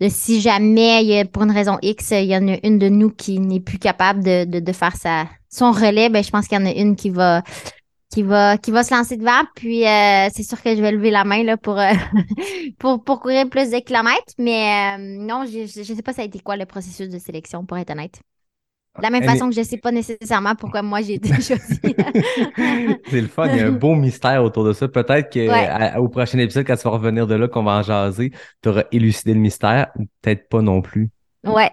de 0.00 0.08
si 0.08 0.40
jamais, 0.40 1.24
pour 1.26 1.42
une 1.44 1.52
raison 1.52 1.78
X, 1.82 2.10
il 2.10 2.24
y 2.24 2.36
en 2.36 2.48
a 2.48 2.56
une 2.64 2.78
de 2.78 2.88
nous 2.88 3.10
qui 3.10 3.38
n'est 3.38 3.60
plus 3.60 3.78
capable 3.78 4.22
de, 4.24 4.44
de, 4.44 4.72
faire 4.72 4.96
sa, 4.96 5.26
son 5.48 5.72
relais, 5.72 6.08
ben, 6.08 6.22
je 6.22 6.30
pense 6.30 6.48
qu'il 6.48 6.58
y 6.58 6.62
en 6.62 6.66
a 6.66 6.72
une 6.72 6.96
qui 6.96 7.10
va, 7.10 7.42
qui 8.10 8.22
va, 8.22 8.58
qui 8.58 8.70
va 8.70 8.82
se 8.82 8.94
lancer 8.94 9.16
devant. 9.16 9.42
Puis, 9.54 9.86
euh, 9.86 10.28
c'est 10.34 10.42
sûr 10.42 10.60
que 10.62 10.74
je 10.74 10.80
vais 10.80 10.92
lever 10.92 11.10
la 11.10 11.24
main, 11.24 11.42
là, 11.42 11.56
pour, 11.56 11.78
euh, 11.78 11.92
pour, 12.78 13.02
pour 13.04 13.20
courir 13.20 13.48
plus 13.48 13.70
de 13.70 13.78
kilomètres. 13.78 14.34
Mais, 14.38 14.96
euh, 14.96 15.18
non, 15.20 15.44
je 15.46 15.66
je 15.66 15.82
sais 15.82 16.02
pas 16.02 16.12
ça 16.12 16.22
a 16.22 16.24
été 16.24 16.40
quoi 16.40 16.56
le 16.56 16.66
processus 16.66 17.08
de 17.08 17.18
sélection, 17.18 17.64
pour 17.64 17.78
être 17.78 17.90
honnête. 17.90 18.20
De 18.98 19.02
la 19.02 19.10
même 19.10 19.22
Elle 19.24 19.28
est- 19.28 19.32
façon 19.32 19.48
que 19.48 19.54
je 19.56 19.62
sais 19.62 19.76
pas 19.78 19.90
nécessairement 19.90 20.54
pourquoi 20.54 20.82
moi 20.82 21.00
j'ai 21.02 21.14
été 21.20 21.28
choisie. 21.30 21.80
c'est 23.10 23.20
le 23.20 23.26
fun, 23.28 23.48
il 23.48 23.56
y 23.56 23.60
a 23.60 23.66
un 23.66 23.72
beau 23.72 23.94
mystère 23.94 24.42
autour 24.44 24.64
de 24.64 24.72
ça. 24.72 24.86
Peut-être 24.88 25.32
que 25.32 25.48
Ouais. 25.48 25.66
à- 25.68 26.00
au 26.00 26.08
prochain 26.08 26.38
épisode, 26.38 26.66
quand 26.66 26.76
tu 26.76 26.84
vas 26.84 26.90
revenir 26.90 27.26
de 27.26 27.34
là, 27.34 27.48
qu'on 27.48 27.62
va 27.64 27.72
en 27.78 27.82
jaser, 27.82 28.32
tu 28.62 28.68
auras 28.68 28.84
élucidé 28.92 29.34
le 29.34 29.40
mystère, 29.40 29.88
peut-être 30.22 30.48
pas 30.48 30.62
non 30.62 30.80
plus. 30.82 31.10
ouais. 31.44 31.70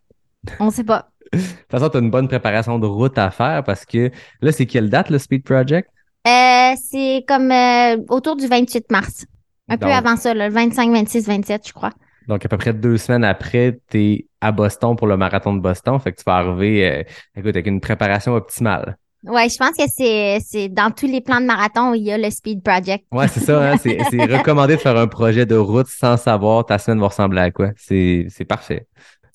On 0.59 0.71
sait 0.71 0.83
pas. 0.83 1.09
De 1.33 1.37
toute 1.39 1.47
façon, 1.69 1.89
tu 1.89 1.97
as 1.97 1.99
une 1.99 2.09
bonne 2.09 2.27
préparation 2.27 2.79
de 2.79 2.87
route 2.87 3.15
à 3.19 3.29
faire 3.29 3.63
parce 3.63 3.85
que 3.85 4.09
là, 4.41 4.51
c'est 4.51 4.65
quelle 4.65 4.89
date 4.89 5.11
le 5.11 5.19
Speed 5.19 5.43
Project? 5.43 5.87
Euh, 6.27 6.71
c'est 6.83 7.23
comme 7.27 7.51
euh, 7.51 7.97
autour 8.09 8.35
du 8.35 8.47
28 8.47 8.91
mars. 8.91 9.25
Un 9.69 9.77
peu 9.77 9.85
avant 9.85 10.17
ça, 10.17 10.33
là, 10.33 10.49
le 10.49 10.53
25, 10.53 10.91
26, 10.91 11.27
27, 11.27 11.67
je 11.67 11.73
crois. 11.73 11.91
Donc, 12.27 12.45
à 12.45 12.49
peu 12.49 12.57
près 12.57 12.73
deux 12.73 12.97
semaines 12.97 13.23
après, 13.23 13.79
tu 13.89 13.99
es 13.99 14.27
à 14.41 14.51
Boston 14.51 14.95
pour 14.95 15.07
le 15.07 15.17
marathon 15.17 15.53
de 15.53 15.59
Boston. 15.59 15.99
Fait 15.99 16.11
que 16.11 16.17
tu 16.17 16.23
vas 16.25 16.37
arriver, 16.37 16.89
euh, 16.89 17.03
écoute, 17.35 17.55
avec 17.55 17.67
une 17.67 17.81
préparation 17.81 18.33
optimale. 18.33 18.97
Ouais, 19.23 19.49
je 19.49 19.57
pense 19.57 19.77
que 19.77 19.83
c'est 19.87 20.39
c'est 20.43 20.67
dans 20.67 20.89
tous 20.89 21.05
les 21.05 21.21
plans 21.21 21.39
de 21.39 21.45
marathon, 21.45 21.93
il 21.93 22.01
y 22.01 22.11
a 22.11 22.17
le 22.17 22.29
Speed 22.31 22.63
Project. 22.63 23.05
Ouais, 23.11 23.27
c'est 23.27 23.39
ça, 23.39 23.71
hein, 23.71 23.77
c'est 23.77 23.99
c'est 24.09 24.25
recommandé 24.37 24.77
de 24.77 24.81
faire 24.81 24.97
un 24.97 25.05
projet 25.05 25.45
de 25.45 25.55
route 25.55 25.85
sans 25.85 26.17
savoir 26.17 26.65
ta 26.65 26.79
semaine 26.79 26.99
va 26.99 27.07
ressembler 27.07 27.41
à 27.41 27.51
quoi. 27.51 27.69
C'est 27.77 28.25
c'est 28.29 28.45
parfait. 28.45 28.87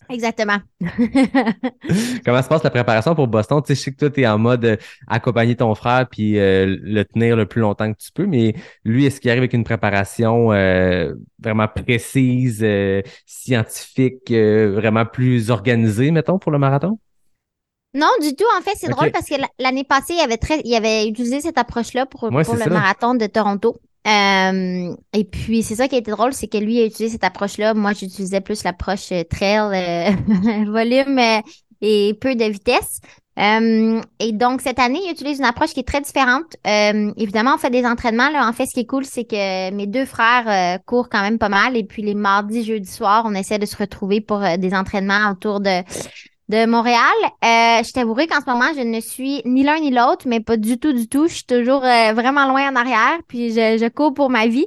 Exactement. 0.08 0.58
Comment 2.24 2.42
se 2.42 2.48
passe 2.48 2.62
la 2.62 2.70
préparation 2.70 3.14
pour 3.14 3.26
Boston? 3.28 3.60
Tu 3.64 3.68
sais, 3.68 3.74
je 3.74 3.80
sais 3.84 3.90
que 3.92 3.96
toi, 3.96 4.10
tu 4.10 4.20
es 4.22 4.26
en 4.26 4.38
mode 4.38 4.64
euh, 4.64 4.76
accompagner 5.06 5.56
ton 5.56 5.74
frère 5.74 6.06
puis 6.10 6.38
euh, 6.38 6.76
le 6.80 7.04
tenir 7.04 7.36
le 7.36 7.46
plus 7.46 7.60
longtemps 7.60 7.92
que 7.92 7.98
tu 7.98 8.12
peux, 8.12 8.26
mais 8.26 8.54
lui, 8.84 9.06
est-ce 9.06 9.20
qu'il 9.20 9.30
arrive 9.30 9.42
avec 9.42 9.52
une 9.52 9.64
préparation 9.64 10.52
euh, 10.52 11.14
vraiment 11.42 11.68
précise, 11.68 12.60
euh, 12.62 13.02
scientifique, 13.26 14.30
vraiment 14.30 15.06
plus 15.06 15.50
organisée, 15.50 16.10
mettons, 16.10 16.38
pour 16.38 16.52
le 16.52 16.58
marathon? 16.58 16.98
Non, 17.94 18.10
du 18.20 18.34
tout. 18.36 18.44
En 18.58 18.60
fait, 18.60 18.74
c'est 18.76 18.88
drôle 18.90 19.10
parce 19.10 19.26
que 19.26 19.34
l'année 19.58 19.84
passée, 19.84 20.14
il 20.14 20.20
avait 20.20 20.36
très, 20.36 20.60
il 20.64 20.74
avait 20.74 21.08
utilisé 21.08 21.40
cette 21.40 21.56
approche-là 21.56 22.04
pour, 22.04 22.24
Ouais, 22.24 22.44
pour 22.44 22.44
c'est 22.44 22.64
le 22.64 22.64
ça. 22.64 22.70
marathon 22.70 23.14
de 23.14 23.26
Toronto. 23.26 23.80
Euh, 24.06 24.94
et 25.12 25.24
puis, 25.24 25.62
c'est 25.62 25.74
ça 25.74 25.88
qui 25.88 25.96
a 25.96 25.98
été 25.98 26.10
drôle, 26.10 26.32
c'est 26.32 26.46
que 26.46 26.58
lui 26.58 26.80
a 26.80 26.84
utilisé 26.84 27.14
cette 27.14 27.24
approche-là. 27.24 27.74
Moi, 27.74 27.92
j'utilisais 27.92 28.40
plus 28.40 28.62
l'approche 28.62 29.10
euh, 29.10 29.24
trail, 29.24 29.58
euh, 29.74 30.64
volume 30.70 31.20
et 31.80 32.14
peu 32.20 32.36
de 32.36 32.44
vitesse. 32.44 33.00
Et 33.38 34.32
donc, 34.32 34.62
cette 34.62 34.78
année, 34.78 35.00
il 35.04 35.10
utilise 35.10 35.40
une 35.40 35.44
approche 35.44 35.74
qui 35.74 35.80
est 35.80 35.86
très 35.86 36.00
différente. 36.00 36.56
Évidemment, 36.64 37.56
on 37.56 37.58
fait 37.58 37.68
des 37.68 37.84
entraînements. 37.84 38.30
Là. 38.30 38.48
En 38.48 38.52
fait, 38.54 38.64
ce 38.64 38.72
qui 38.72 38.80
est 38.80 38.86
cool, 38.86 39.04
c'est 39.04 39.24
que 39.24 39.70
mes 39.72 39.86
deux 39.86 40.06
frères 40.06 40.78
courent 40.86 41.10
quand 41.10 41.20
même 41.20 41.38
pas 41.38 41.50
mal. 41.50 41.76
Et 41.76 41.84
puis, 41.84 42.00
les 42.00 42.14
mardis, 42.14 42.64
jeudis 42.64 42.90
soirs, 42.90 43.24
on 43.26 43.34
essaie 43.34 43.58
de 43.58 43.66
se 43.66 43.76
retrouver 43.76 44.22
pour 44.22 44.40
des 44.56 44.72
entraînements 44.72 45.32
autour 45.32 45.60
de 45.60 45.82
de 46.48 46.66
Montréal. 46.66 47.00
Euh, 47.24 47.82
je 47.82 47.92
t'avouerai 47.92 48.26
qu'en 48.26 48.40
ce 48.40 48.48
moment, 48.48 48.72
je 48.76 48.82
ne 48.82 49.00
suis 49.00 49.42
ni 49.44 49.62
l'un 49.62 49.80
ni 49.80 49.90
l'autre, 49.90 50.26
mais 50.26 50.40
pas 50.40 50.56
du 50.56 50.78
tout, 50.78 50.92
du 50.92 51.08
tout. 51.08 51.26
Je 51.26 51.34
suis 51.34 51.44
toujours 51.44 51.84
euh, 51.84 52.12
vraiment 52.12 52.46
loin 52.48 52.70
en 52.70 52.76
arrière, 52.76 53.18
puis 53.26 53.50
je, 53.50 53.78
je 53.78 53.88
cours 53.88 54.14
pour 54.14 54.30
ma 54.30 54.46
vie. 54.46 54.66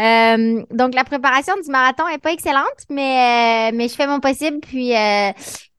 Euh, 0.00 0.62
donc, 0.70 0.94
la 0.94 1.04
préparation 1.04 1.54
du 1.62 1.70
marathon 1.70 2.08
est 2.08 2.18
pas 2.18 2.32
excellente, 2.32 2.86
mais, 2.88 3.70
euh, 3.70 3.76
mais 3.76 3.88
je 3.88 3.94
fais 3.94 4.06
mon 4.06 4.20
possible. 4.20 4.58
Puis, 4.60 4.90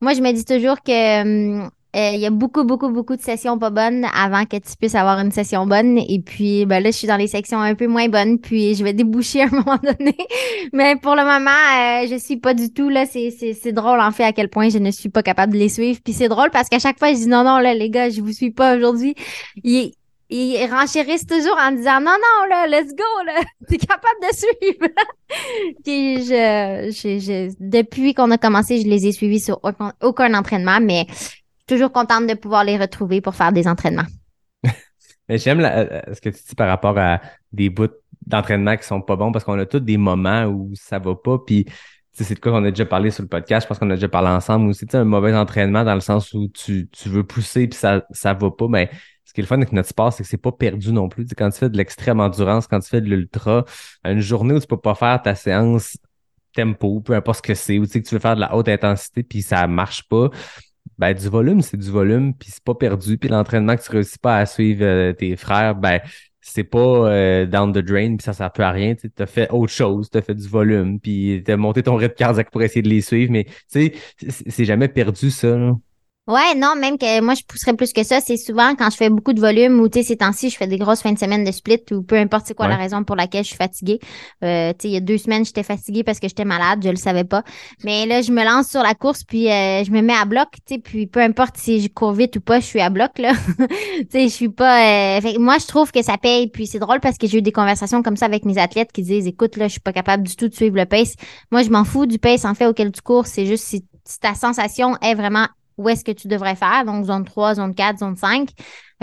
moi, 0.02 0.14
je 0.14 0.22
me 0.22 0.32
dis 0.32 0.46
toujours 0.46 0.82
que 0.82 1.70
euh, 1.94 2.12
il 2.14 2.22
y 2.22 2.26
a 2.26 2.30
beaucoup, 2.30 2.64
beaucoup, 2.64 2.90
beaucoup 2.90 3.18
de 3.18 3.22
sessions 3.22 3.58
pas 3.58 3.70
bonnes 3.70 4.06
avant 4.16 4.46
que 4.46 4.56
tu 4.56 4.78
puisses 4.80 4.96
avoir 4.96 5.20
une 5.20 5.32
session 5.32 5.66
bonne. 5.66 5.98
Et 5.98 6.22
puis, 6.26 6.66
ben 6.66 6.82
là, 6.82 6.90
je 6.90 6.96
suis 6.96 7.08
dans 7.08 7.18
les 7.18 7.28
sections 7.28 7.60
un 7.60 7.76
peu 7.76 7.88
moins 7.88 8.08
bonnes, 8.08 8.40
puis 8.40 8.76
je 8.76 8.84
vais 8.84 8.94
déboucher 8.94 9.42
à 9.44 9.46
un 9.46 9.50
moment 9.50 9.78
donné. 9.84 10.16
Mais 10.72 10.96
pour 10.96 11.16
le 11.16 11.24
moment, 11.24 11.50
euh, 11.52 12.08
je 12.10 12.18
suis 12.18 12.38
pas 12.38 12.54
du 12.54 12.72
tout 12.72 12.88
là. 12.88 13.06
C'est, 13.06 13.72
drôle 13.74 14.00
en 14.00 14.12
fait 14.12 14.24
à 14.24 14.32
quel 14.32 14.50
point 14.50 14.70
je 14.70 14.78
ne 14.78 14.90
suis 14.92 15.10
pas 15.10 15.22
capable 15.22 15.52
de 15.54 15.58
les 15.58 15.68
suivre. 15.70 16.00
Puis 16.04 16.14
c'est 16.14 16.30
drôle 16.30 16.50
parce 16.50 16.70
qu'à 16.70 16.80
chaque 16.80 16.98
fois, 16.98 17.10
je 17.10 17.18
dis 17.18 17.28
non, 17.28 17.44
non, 17.44 17.58
là, 17.58 17.74
les 17.74 17.90
gars, 17.90 18.10
je 18.10 18.22
vous 18.22 18.32
suis 18.32 18.52
pas 18.52 18.78
aujourd'hui. 18.78 19.14
Ils, 19.64 19.92
ils 20.30 20.66
renchérissent 20.72 21.28
toujours 21.28 21.58
en 21.60 21.74
disant 21.74 22.00
non, 22.00 22.12
non, 22.12 22.50
là, 22.50 22.68
let's 22.68 22.92
go, 22.96 23.26
là. 23.26 23.42
T'es 23.68 23.78
capable 23.78 24.20
de 24.22 24.34
suivre. 24.34 24.88
Puis 25.84 26.24
je, 26.24 26.90
je, 26.94 27.20
je- 27.20 27.54
depuis 27.60 28.14
qu'on 28.14 28.32
a 28.32 28.38
commencé, 28.38 28.80
je 28.82 28.88
les 28.88 29.08
ai 29.08 29.12
suivis 29.12 29.42
sur 29.42 29.60
aucun, 29.64 29.92
aucun 30.02 30.34
entraînement, 30.34 30.80
mais 30.82 31.06
toujours 31.72 31.92
contente 31.92 32.28
de 32.28 32.34
pouvoir 32.34 32.64
les 32.64 32.78
retrouver 32.78 33.22
pour 33.22 33.36
faire 33.36 33.54
des 33.54 33.68
entraînements. 33.68 34.08
J'aime 35.30 35.60
la- 35.60 35.80
euh, 35.80 36.02
ce 36.14 36.20
que 36.20 36.30
tu 36.30 36.40
dis 36.50 36.56
par 36.56 36.68
rapport 36.68 36.98
à 36.98 37.22
des 37.54 37.70
bouts 37.70 37.88
d'entraînement 38.26 38.76
qui 38.76 38.84
sont 38.84 39.02
pas 39.02 39.16
bons 39.16 39.32
parce 39.32 39.46
qu'on 39.46 39.58
a 39.58 39.66
tous 39.66 39.80
des 39.80 39.98
moments 39.98 40.46
où 40.46 40.72
ça 40.76 41.00
va 41.00 41.16
pas. 41.16 41.38
Puis 41.40 41.66
c'est 42.12 42.36
de 42.36 42.40
quoi 42.40 42.52
qu'on 42.52 42.66
a 42.66 42.72
déjà 42.72 42.86
parlé 42.86 43.10
sur 43.10 43.24
le 43.24 43.30
podcast. 43.30 43.66
Je 43.66 43.68
pense 43.70 43.80
qu'on 43.80 43.90
a 43.90 43.96
déjà 43.96 44.10
parlé 44.10 44.28
ensemble 44.28 44.70
aussi. 44.70 44.86
Un 44.94 45.06
mauvais 45.06 45.34
entraînement 45.34 45.86
dans 45.86 45.96
le 45.96 46.02
sens 46.02 46.34
où 46.34 46.50
tu, 46.50 46.90
tu 46.90 47.10
veux 47.10 47.24
pousser 47.24 47.68
puis 47.68 47.80
ça, 47.80 48.04
ça 48.12 48.34
va 48.34 48.52
pas. 48.52 48.68
Mais 48.68 48.90
ce 49.24 49.32
qui 49.34 49.40
est 49.40 49.44
le 49.44 49.48
fun 49.48 49.56
avec 49.56 49.72
notre 49.72 49.88
sport, 49.88 50.12
c'est 50.12 50.24
que 50.24 50.30
c'est 50.30 50.38
pas 50.38 50.52
perdu 50.52 50.92
non 50.92 51.08
plus. 51.08 51.26
Quand 51.38 51.50
tu 51.50 51.58
fais 51.58 51.70
de 51.70 51.78
l'extrême 51.78 52.20
endurance, 52.20 52.68
quand 52.68 52.80
tu 52.82 52.90
fais 52.90 53.00
de 53.00 53.08
l'ultra, 53.08 53.64
une 54.04 54.20
journée 54.20 54.56
où 54.56 54.60
tu 54.60 54.68
peux 54.68 54.76
pas 54.76 54.96
faire 54.96 55.22
ta 55.22 55.36
séance 55.36 55.98
tempo, 56.54 57.00
peu 57.00 57.14
importe 57.14 57.38
ce 57.38 57.42
que 57.42 57.54
c'est, 57.54 57.80
ou 57.80 57.86
tu 57.86 57.94
sais 57.94 58.02
que 58.02 58.08
tu 58.10 58.16
veux 58.16 58.20
faire 58.20 58.36
de 58.36 58.42
la 58.42 58.54
haute 58.56 58.68
intensité 58.68 59.24
puis 59.24 59.42
ça 59.42 59.66
marche 59.68 60.08
pas. 60.10 60.30
Ben, 61.02 61.16
du 61.16 61.30
volume, 61.30 61.64
c'est 61.64 61.78
du 61.78 61.90
volume, 61.90 62.36
puis 62.36 62.50
c'est 62.52 62.64
pas 62.64 62.76
perdu. 62.76 63.18
Puis 63.18 63.28
l'entraînement 63.28 63.76
que 63.76 63.82
tu 63.82 63.90
réussis 63.90 64.20
pas 64.20 64.38
à 64.38 64.46
suivre 64.46 64.84
euh, 64.86 65.14
tes 65.14 65.36
frères, 65.36 65.74
ben, 65.74 66.00
c'est 66.42 66.64
pas 66.64 66.78
euh, 66.80 67.48
down 67.48 67.74
the 67.74 67.80
drain, 67.80 68.18
puis 68.18 68.24
ça, 68.24 68.34
ça 68.34 68.52
peut 68.52 68.62
à 68.62 68.70
rien. 68.70 68.94
Tu 68.94 69.10
as 69.18 69.26
fait 69.26 69.50
autre 69.50 69.74
chose, 69.74 70.12
tu 70.12 70.20
as 70.20 70.22
fait 70.22 70.36
du 70.36 70.48
volume, 70.48 71.00
puis 71.00 71.42
tu 71.44 71.52
as 71.52 71.58
monté 71.58 71.82
ton 71.82 71.96
rythme 71.96 72.14
cardiaque 72.14 72.52
pour 72.52 72.62
essayer 72.62 72.84
de 72.84 72.90
les 72.90 73.02
suivre, 73.02 73.32
mais 73.32 73.46
tu 73.46 73.54
sais, 73.68 73.94
c'est 74.30 74.52
c'est 74.52 74.66
jamais 74.66 74.90
perdu 74.90 75.32
ça. 75.32 75.58
Là. 75.58 75.74
Ouais, 76.28 76.54
non, 76.56 76.76
même 76.76 77.00
que 77.00 77.20
moi, 77.20 77.34
je 77.34 77.42
pousserais 77.44 77.74
plus 77.74 77.94
que 77.94 78.04
ça. 78.04 78.22
C'est 78.22 78.38
souvent 78.38 78.76
quand 78.76 78.92
je 78.92 78.96
fais 78.96 79.10
beaucoup 79.10 79.34
de 79.34 79.42
volume 79.42 79.80
ou, 79.80 79.90
tu 79.90 80.00
sais, 80.00 80.06
ces 80.06 80.18
temps-ci, 80.18 80.52
je 80.52 80.56
fais 80.56 80.68
des 80.68 80.78
grosses 80.78 81.02
fins 81.02 81.12
de 81.12 81.18
semaine 81.18 81.44
de 81.44 81.52
split 81.52 81.82
ou 81.92 82.04
peu 82.04 82.16
importe 82.16 82.46
c'est 82.46 82.54
quoi 82.54 82.68
la 82.68 82.76
raison 82.78 83.04
pour 83.04 83.16
laquelle 83.16 83.44
je 83.44 83.50
suis 83.50 83.58
fatiguée. 83.58 84.00
Euh, 84.44 84.70
tu 84.70 84.84
sais, 84.84 84.88
il 84.90 84.94
y 84.94 84.98
a 84.98 85.00
deux 85.00 85.18
semaines, 85.18 85.44
j'étais 85.44 85.64
fatiguée 85.64 86.04
parce 86.04 86.20
que 86.20 86.28
j'étais 86.28 86.46
malade, 86.46 86.82
je 86.84 86.90
le 86.90 86.96
savais 86.96 87.24
pas. 87.24 87.44
Mais 87.84 88.06
là, 88.06 88.22
je 88.22 88.32
me 88.32 88.46
lance 88.46 88.70
sur 88.70 88.84
la 88.84 88.94
course 88.94 89.24
puis 89.24 89.50
euh, 89.50 89.84
je 89.84 89.90
me 89.90 90.02
mets 90.02 90.14
à 90.14 90.26
bloc, 90.26 90.48
tu 90.68 90.76
sais, 90.76 90.80
puis 90.80 91.08
peu 91.08 91.22
importe 91.22 91.58
si 91.58 91.82
je 91.82 91.90
cours 91.90 92.14
vite 92.14 92.36
ou 92.36 92.42
pas, 92.42 92.60
je 92.60 92.66
suis 92.66 92.82
à 92.82 92.92
bloc, 92.92 93.18
là. 93.18 93.34
tu 93.58 94.08
sais, 94.12 94.24
je 94.26 94.34
suis 94.34 94.50
pas... 94.50 95.18
euh, 95.18 95.22
fait 95.22 95.34
que 95.34 95.40
moi, 95.40 95.58
je 95.60 95.66
trouve 95.66 95.92
que 95.92 96.04
ça 96.04 96.20
paye. 96.20 96.48
Puis 96.50 96.68
c'est 96.68 96.80
drôle 96.80 97.00
parce 97.00 97.18
que 97.18 97.26
j'ai 97.26 97.40
eu 97.40 97.42
des 97.42 97.52
conversations 97.52 98.04
comme 98.04 98.16
ça 98.16 98.28
avec 98.28 98.46
mes 98.46 98.60
athlètes 98.60 98.92
qui 98.92 99.02
disent, 99.02 99.26
écoute, 99.26 99.58
là, 99.58 99.68
je 99.68 99.72
suis 99.72 99.82
pas 99.82 99.92
capable 99.92 100.24
du 100.24 100.36
tout 100.36 100.48
de 100.48 100.54
suivre 100.54 100.76
le 100.76 100.86
pace. 100.86 101.16
Moi, 101.52 101.64
je 101.64 101.72
m'en 101.72 101.84
fous 101.84 102.06
du 102.06 102.20
pace, 102.20 102.46
en 102.46 102.54
fait, 102.54 102.68
auquel 102.68 102.92
tu 102.92 103.02
cours. 103.02 103.26
C'est 103.26 103.48
juste 103.48 103.64
si 103.64 103.84
ta 104.22 104.36
sensation 104.36 104.96
est 105.02 105.16
vraiment 105.16 105.48
où 105.82 105.90
est-ce 105.90 106.04
que 106.04 106.12
tu 106.12 106.28
devrais 106.28 106.56
faire, 106.56 106.86
donc 106.86 107.06
zone 107.06 107.26
3, 107.26 107.56
zone 107.56 107.74
4, 107.76 108.00
zone 108.00 108.16
5. 108.16 108.50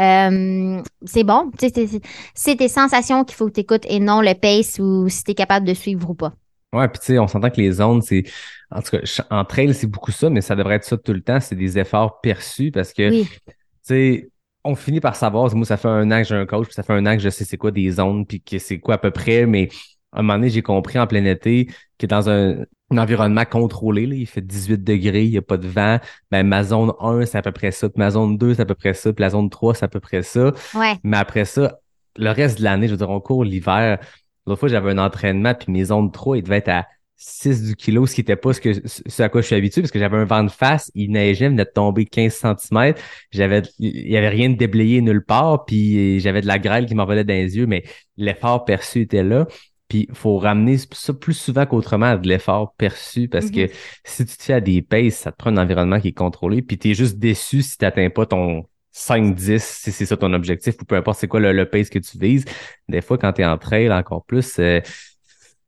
euh, 0.01 0.81
c'est 1.05 1.25
bon. 1.25 1.51
C'est- 1.59 2.57
tes 2.57 2.69
sensations 2.69 3.25
qu'il 3.25 3.37
faut 3.37 3.47
que 3.49 3.53
tu 3.55 3.61
écoutes 3.61 3.85
et 3.89 3.99
non 4.01 4.21
le 4.21 4.35
pace 4.35 4.79
ou 4.79 5.09
si 5.09 5.25
tu 5.25 5.33
es 5.33 5.35
capable 5.35 5.67
de 5.67 5.75
suivre 5.75 6.09
ou 6.11 6.15
pas. 6.15 6.33
Ouais, 6.73 6.87
puis 6.89 7.01
tu 7.01 7.07
sais, 7.07 7.19
on 7.19 7.27
s'entend 7.27 7.51
que 7.51 7.61
les 7.61 7.73
zones, 7.73 8.03
c'est. 8.03 8.25
En 8.71 8.83
tout 8.83 8.91
cas, 8.91 9.01
en 9.31 9.45
trail, 9.45 9.73
c'est 9.75 9.87
beaucoup 9.87 10.13
ça, 10.13 10.29
mais 10.31 10.41
ça 10.43 10.55
devrait 10.55 10.75
être 10.77 10.85
ça 10.85 10.97
tout 10.99 11.15
le 11.15 11.23
temps. 11.23 11.41
C'est 11.41 11.57
des 11.57 11.79
efforts 11.79 12.21
perçus 12.21 12.71
parce 12.71 12.93
que, 12.93 13.11
Oui. 13.11 13.29
tu 13.47 13.53
sais, 13.83 14.31
on 14.65 14.75
finit 14.75 15.01
par 15.01 15.17
savoir. 15.17 15.55
Moi, 15.57 15.65
ça 15.65 15.79
fait 15.79 15.89
un 15.89 16.11
an 16.13 16.19
que 16.23 16.29
j'ai 16.29 16.35
un 16.35 16.45
coach, 16.47 16.67
puis 16.67 16.75
ça 16.75 16.83
fait 16.83 16.93
un 16.93 17.07
an 17.07 17.15
que 17.17 17.23
je 17.23 17.31
sais 17.31 17.45
c'est 17.45 17.57
quoi 17.57 17.71
des 17.71 17.91
zones, 17.93 18.27
puis 18.27 18.43
que 18.43 18.59
c'est 18.59 18.79
quoi 18.79 18.95
à 18.95 18.99
peu 18.99 19.11
près, 19.11 19.47
mais 19.47 19.69
un 20.13 20.23
moment 20.23 20.35
donné, 20.35 20.51
j'ai 20.51 20.63
compris 20.63 20.99
en 20.99 21.07
plein 21.07 21.25
été 21.25 21.69
que 21.99 22.07
dans 22.07 22.31
un, 22.31 22.65
un 22.91 22.99
environnement 22.99 23.45
contrôlé, 23.45 24.07
là, 24.07 24.15
il 24.15 24.27
fait 24.27 24.41
18 24.41 24.83
degrés, 24.83 25.25
il 25.25 25.31
n'y 25.31 25.39
a 25.39 25.43
pas 25.43 25.57
de 25.57 25.69
vent, 25.69 25.99
ben 26.31 26.47
ma 26.47 26.65
zone 26.65 26.93
1, 27.01 27.27
c'est 27.27 27.39
à 27.39 27.43
peu 27.43 27.53
près 27.53 27.71
ça, 27.71 27.89
puis 27.89 27.99
ma 27.99 28.11
zone 28.11 28.39
2, 28.39 28.55
c'est 28.55 28.63
à 28.63 28.67
peu 28.67 28.75
près 28.75 28.95
ça, 28.95 29.13
puis 29.13 29.23
la 29.23 29.31
zone 29.31 29.51
3, 29.51 29.75
c'est 29.75 29.85
à 29.85 29.89
peu 29.89 30.01
près 30.01 30.23
ça. 30.23 30.53
Ouais. 30.75 30.95
Mais 31.03 31.17
après 31.17 31.45
ça, 31.45 31.79
le 32.17 32.31
reste 32.31 32.59
de 32.59 32.65
l'année, 32.65 32.87
je 32.87 32.93
veux 32.93 32.99
dire, 32.99 33.11
on 33.11 33.21
court 33.21 33.45
l'hiver. 33.45 33.99
L'autre 34.47 34.61
fois, 34.61 34.69
j'avais 34.69 34.91
un 34.91 34.99
entraînement, 34.99 35.55
puis 35.55 35.71
mes 35.71 35.85
zones 35.85 36.11
3, 36.11 36.39
ils 36.39 36.43
devaient 36.43 36.59
être 36.59 36.71
à 36.71 36.87
6 37.17 37.65
du 37.65 37.77
kilo, 37.77 38.07
ce 38.07 38.15
qui 38.15 38.21
n'était 38.21 38.37
pas 38.37 38.53
ce, 38.53 38.61
que, 38.61 38.71
ce 38.87 39.23
à 39.23 39.29
quoi 39.29 39.41
je 39.41 39.47
suis 39.47 39.57
habitué, 39.57 39.83
parce 39.83 39.91
que 39.91 39.99
j'avais 39.99 40.17
un 40.17 40.25
vent 40.25 40.45
de 40.45 40.51
face, 40.51 40.91
il 40.95 41.11
neigeait, 41.11 41.47
il 41.47 41.51
venait 41.51 41.65
de 41.65 41.71
tomber 41.71 42.07
15 42.07 42.33
cm. 42.33 42.95
J'avais, 43.33 43.63
il 43.81 44.09
y 44.09 44.17
avait 44.17 44.29
rien 44.29 44.51
de 44.51 44.57
déblayé 44.57 45.03
nulle 45.03 45.25
part, 45.25 45.65
puis 45.65 46.21
j'avais 46.21 46.41
de 46.41 46.47
la 46.47 46.59
grêle 46.59 46.87
qui 46.87 46.95
m'envolait 46.95 47.25
dans 47.25 47.35
les 47.35 47.57
yeux, 47.57 47.67
mais 47.67 47.83
l'effort 48.17 48.65
perçu 48.65 49.03
était 49.03 49.25
là. 49.25 49.47
Puis 49.89 50.07
il 50.09 50.15
faut 50.15 50.39
ramener 50.39 50.77
ça 50.79 51.15
plus 51.15 51.35
souvent 51.35 51.67
qu'autrement 51.67 52.07
à 52.07 52.17
de 52.19 52.29
l'effort 52.29 52.75
perçu 52.77 53.29
parce 53.29 53.51
que 53.51 53.69
si 54.05 54.27
tu 54.27 54.37
te 54.37 54.43
fais 54.43 54.55
à 54.55 54.61
des 54.61 54.83
paces, 54.83 55.15
ça 55.17 55.33
te 55.33 55.37
prend 55.37 55.51
un 55.51 55.57
environnement 55.57 56.01
qui 56.01 56.09
est 56.09 56.13
contrôlé. 56.13 56.63
Puis 56.63 56.79
tu 56.79 56.91
es 56.91 56.95
juste 56.95 57.19
déçu 57.19 57.63
si 57.63 57.79
tu 57.79 57.85
n'atteins 57.85 58.11
pas 58.11 58.27
ton 58.27 58.67
5-10, 58.93 59.63
si 59.83 59.93
c'est 59.93 60.07
ça 60.07 60.17
ton 60.17 60.33
objectif, 60.33 60.75
ou 60.81 60.85
peu 60.85 60.97
importe 60.97 61.21
c'est 61.21 61.29
quoi 61.29 61.41
le, 61.41 61.53
le 61.53 61.69
pace 61.69 61.89
que 61.91 61.99
tu 61.99 62.19
vises. 62.19 62.45
Des 62.89 63.01
fois, 63.01 63.19
quand 63.19 63.33
tu 63.33 63.43
es 63.43 63.45
en 63.47 63.59
trail, 63.59 63.91
encore 63.93 64.25
plus, 64.25 64.59
euh, 64.59 64.81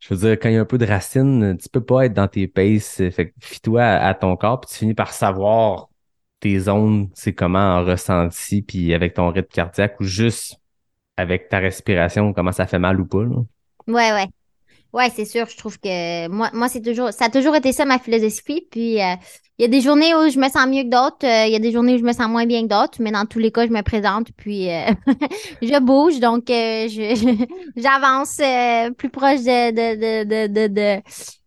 je 0.00 0.14
veux 0.14 0.20
dire, 0.20 0.38
quand 0.40 0.48
il 0.48 0.54
y 0.54 0.58
a 0.58 0.60
un 0.60 0.64
peu 0.64 0.78
de 0.78 0.86
racine, 0.86 1.56
tu 1.58 1.68
peux 1.68 1.84
pas 1.84 2.06
être 2.06 2.14
dans 2.14 2.28
tes 2.28 2.48
paces. 2.48 2.96
Fait 3.10 3.30
que 3.30 3.34
fie-toi 3.40 3.82
à, 3.82 4.08
à 4.08 4.14
ton 4.14 4.36
corps, 4.36 4.60
puis 4.60 4.70
tu 4.70 4.78
finis 4.78 4.94
par 4.94 5.12
savoir 5.12 5.88
tes 6.40 6.58
zones, 6.58 7.10
c'est 7.14 7.34
comment 7.34 7.58
en 7.78 7.84
ressenti, 7.84 8.62
puis 8.62 8.94
avec 8.94 9.14
ton 9.14 9.30
rythme 9.30 9.48
cardiaque, 9.48 10.00
ou 10.00 10.04
juste 10.04 10.56
avec 11.16 11.48
ta 11.48 11.58
respiration, 11.58 12.32
comment 12.32 12.52
ça 12.52 12.66
fait 12.66 12.78
mal 12.78 13.00
ou 13.00 13.06
pas. 13.06 13.24
là. 13.24 13.36
Ouais, 13.93 14.12
ouais. 14.12 14.26
Ouais, 14.93 15.11
c'est 15.14 15.26
sûr. 15.26 15.47
Je 15.49 15.57
trouve 15.59 15.78
que 15.80 16.28
moi, 16.28 16.51
moi 16.55 16.68
c'est 16.68 16.82
toujours, 16.82 17.12
ça 17.12 17.26
a 17.26 17.30
toujours 17.30 17.57
été 17.57 17.72
ça 17.72 17.84
ma 17.86 17.99
philosophie. 17.99 18.66
Puis 18.70 19.01
euh, 19.03 19.14
il 19.59 19.62
y 19.62 19.64
a 19.64 19.68
des 19.68 19.80
journées 19.82 20.14
où 20.14 20.30
je 20.30 20.38
me 20.38 20.49
sens 20.49 20.66
mieux 20.68 20.84
que 20.84 20.91
d'autres. 20.91 21.26
euh, 21.26 21.47
Il 21.47 21.53
y 21.53 21.57
a 21.57 21.61
des 21.61 21.72
journées 21.72 21.95
où 21.97 21.99
je 21.99 22.05
me 22.05 22.12
sens 22.12 22.28
moins 22.28 22.47
bien 22.47 22.62
que 22.62 22.68
d'autres. 22.68 22.99
Mais 23.03 23.12
dans 23.12 23.26
tous 23.26 23.38
les 23.41 23.53
cas, 23.53 23.66
je 23.66 23.72
me 23.72 23.82
présente 23.82 24.28
puis 24.36 24.70
euh, 24.70 24.86
je 25.62 25.80
bouge. 25.80 26.20
Donc 26.20 26.47
j'avance 27.76 28.41
plus 28.99 29.11
proche 29.11 29.41
de, 29.43 29.70
de, 29.72 30.24
de, 30.24 30.47
de, 30.49 30.66
de- 30.68 31.03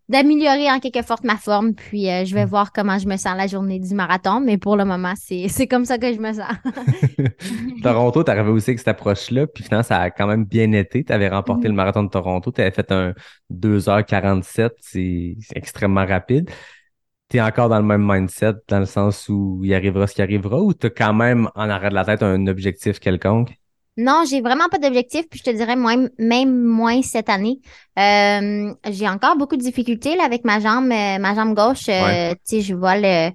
d'améliorer 0.10 0.70
en 0.70 0.80
quelque 0.80 1.06
sorte 1.06 1.24
ma 1.24 1.38
forme. 1.38 1.74
Puis 1.74 2.10
euh, 2.10 2.26
je 2.26 2.34
vais 2.36 2.46
voir 2.46 2.72
comment 2.72 2.98
je 2.98 3.08
me 3.08 3.18
sens 3.18 3.36
la 3.38 3.48
journée 3.48 3.80
du 3.80 3.94
marathon. 3.94 4.40
Mais 4.42 4.58
pour 4.58 4.76
le 4.76 4.86
moment, 4.86 5.14
c'est, 5.16 5.48
c'est 5.50 5.68
comme 5.68 5.86
ça 5.86 5.98
que 5.98 6.14
je 6.14 6.20
me 6.20 6.34
sens. 6.34 6.54
Toronto, 7.84 8.24
tu 8.24 8.32
arrivé 8.32 8.50
aussi 8.50 8.72
avec 8.72 8.80
cette 8.80 8.88
approche-là, 8.90 9.48
puis 9.48 9.64
finalement, 9.64 9.84
ça 9.84 10.00
a 10.00 10.12
quand 10.12 10.28
même 10.28 10.46
bien 10.46 10.72
été. 10.74 11.04
Tu 11.04 11.14
avais 11.14 11.30
remporté 11.30 11.68
le 11.68 11.74
marathon 11.74 12.04
de 12.04 12.10
Toronto, 12.10 12.52
tu 12.52 12.62
avais 12.62 12.72
fait 12.72 12.92
un 12.92 13.14
2h47, 13.52 14.72
c'est 14.80 15.36
c'est 15.40 15.58
extrêmement 15.58 16.06
rapide. 16.06 16.50
Tu 17.30 17.38
es 17.38 17.42
encore 17.42 17.70
dans 17.70 17.80
le 17.80 17.86
même 17.86 18.06
mindset, 18.06 18.54
dans 18.68 18.80
le 18.80 18.86
sens 18.86 19.28
où 19.30 19.62
il 19.64 19.74
arrivera 19.74 20.08
ce 20.08 20.16
qui 20.16 20.22
arrivera, 20.22 20.62
ou 20.62 20.74
tu 20.74 20.88
as 20.88 20.90
quand 20.90 21.14
même 21.14 21.50
en 21.56 21.70
arrière 21.70 21.90
de 21.90 21.96
la 21.96 22.06
tête 22.06 22.22
un 22.24 22.48
objectif 22.48 23.00
quelconque? 23.00 23.58
Non, 23.96 24.24
j'ai 24.28 24.42
vraiment 24.42 24.70
pas 24.70 24.80
d'objectif, 24.80 25.26
puis 25.30 25.40
je 25.40 25.52
te 25.52 25.56
dirais 25.56 25.76
moins, 25.76 26.08
même 26.18 26.64
moins 26.64 27.02
cette 27.04 27.30
année. 27.30 27.60
Euh, 28.00 28.74
j'ai 28.90 29.08
encore 29.08 29.36
beaucoup 29.38 29.56
de 29.56 29.62
difficultés 29.62 30.16
là, 30.16 30.24
avec 30.24 30.46
ma 30.46 30.60
jambe, 30.60 30.92
euh, 30.92 31.20
ma 31.20 31.36
jambe 31.36 31.54
gauche. 31.54 31.90
Euh. 31.90 32.32
Tu 32.32 32.38
sais, 32.44 32.62
je 32.62 32.74
vois 32.74 32.98
le, 32.98 33.30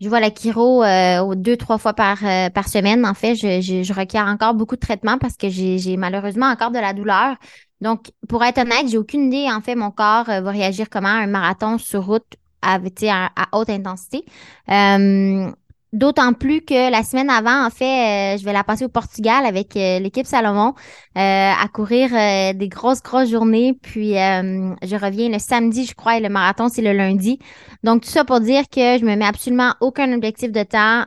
je 0.00 0.08
vois 0.08 0.20
la 0.20 0.30
chiro 0.30 0.84
euh, 0.84 1.34
deux, 1.34 1.56
trois 1.56 1.78
fois 1.78 1.92
par, 1.92 2.18
euh, 2.24 2.50
par 2.50 2.68
semaine. 2.68 3.04
En 3.04 3.14
fait, 3.14 3.34
je, 3.34 3.60
je, 3.60 3.82
je 3.82 3.92
requiers 3.92 4.20
encore 4.20 4.54
beaucoup 4.54 4.76
de 4.76 4.80
traitement 4.80 5.18
parce 5.18 5.36
que 5.36 5.48
j'ai, 5.48 5.96
malheureusement 5.96 6.46
encore 6.46 6.70
de 6.70 6.78
la 6.78 6.92
douleur. 6.92 7.34
Donc, 7.80 8.12
pour 8.28 8.44
être 8.44 8.58
honnête, 8.58 8.88
j'ai 8.88 8.98
aucune 8.98 9.32
idée. 9.32 9.50
En 9.52 9.60
fait, 9.60 9.74
mon 9.74 9.90
corps 9.90 10.28
euh, 10.28 10.40
va 10.40 10.50
réagir 10.50 10.88
comment 10.88 11.08
à 11.08 11.22
un 11.22 11.26
marathon 11.26 11.78
sur 11.78 12.06
route 12.06 12.24
à, 12.62 12.76
à, 12.76 13.30
à 13.36 13.58
haute 13.58 13.70
intensité. 13.70 14.24
Euh, 14.70 15.50
D'autant 15.96 16.34
plus 16.34 16.60
que 16.60 16.90
la 16.90 17.02
semaine 17.02 17.30
avant, 17.30 17.64
en 17.64 17.70
fait, 17.70 18.34
euh, 18.34 18.36
je 18.36 18.44
vais 18.44 18.52
la 18.52 18.64
passer 18.64 18.84
au 18.84 18.90
Portugal 18.90 19.46
avec 19.46 19.74
euh, 19.78 19.98
l'équipe 19.98 20.26
Salomon 20.26 20.74
euh, 21.16 21.52
à 21.52 21.66
courir 21.72 22.10
des 22.54 22.68
grosses, 22.68 23.02
grosses 23.02 23.30
journées. 23.30 23.72
Puis 23.80 24.10
je 24.10 25.02
reviens 25.02 25.30
le 25.30 25.38
samedi, 25.38 25.86
je 25.86 25.94
crois, 25.94 26.18
et 26.18 26.20
le 26.20 26.28
marathon, 26.28 26.68
c'est 26.68 26.82
le 26.82 26.92
lundi. 26.92 27.38
Donc, 27.82 28.02
tout 28.02 28.10
ça 28.10 28.26
pour 28.26 28.40
dire 28.40 28.64
que 28.68 28.98
je 28.98 29.06
me 29.06 29.16
mets 29.16 29.24
absolument 29.24 29.72
aucun 29.80 30.12
objectif 30.12 30.52
de 30.52 30.64
temps, 30.64 31.04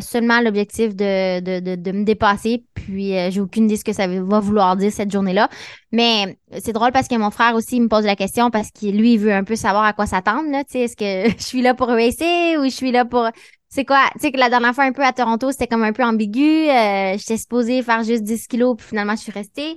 seulement 0.00 0.40
l'objectif 0.40 0.96
de, 0.96 1.38
de, 1.38 1.76
de, 1.76 1.92
me 1.92 2.04
dépasser. 2.04 2.64
Puis 2.74 3.12
j'ai 3.30 3.40
aucune 3.40 3.66
idée 3.66 3.76
ce 3.76 3.84
que 3.84 3.92
ça 3.92 4.08
va 4.08 4.40
vouloir 4.40 4.74
dire 4.74 4.90
cette 4.90 5.12
journée-là. 5.12 5.48
Mais 5.92 6.36
c'est 6.58 6.72
drôle 6.72 6.90
parce 6.90 7.06
que 7.06 7.14
mon 7.14 7.30
frère 7.30 7.54
aussi 7.54 7.80
me 7.80 7.86
pose 7.86 8.04
la 8.04 8.16
question 8.16 8.50
parce 8.50 8.72
qu'il 8.72 8.98
lui 8.98 9.12
il 9.12 9.18
veut 9.18 9.32
un 9.32 9.44
peu 9.44 9.54
savoir 9.54 9.84
à 9.84 9.92
quoi 9.92 10.06
s'attendre. 10.06 10.48
Est-ce 10.74 10.96
que 10.96 11.30
je 11.38 11.44
suis 11.44 11.62
là 11.62 11.74
pour 11.74 11.86
racer 11.86 12.56
ou 12.58 12.64
je 12.64 12.74
suis 12.74 12.90
là 12.90 13.04
pour 13.04 13.28
c'est 13.74 13.84
quoi? 13.84 14.08
Tu 14.12 14.20
sais 14.20 14.32
que 14.32 14.38
la 14.38 14.48
dernière 14.48 14.72
fois, 14.72 14.84
un 14.84 14.92
peu 14.92 15.04
à 15.04 15.12
Toronto, 15.12 15.50
c'était 15.50 15.66
comme 15.66 15.82
un 15.82 15.92
peu 15.92 16.04
ambigu. 16.04 16.68
Euh, 16.68 17.18
J'étais 17.18 17.36
supposée 17.36 17.82
faire 17.82 18.04
juste 18.04 18.22
10 18.22 18.46
kilos, 18.46 18.76
puis 18.76 18.86
finalement, 18.86 19.16
je 19.16 19.22
suis 19.22 19.32
restée. 19.32 19.76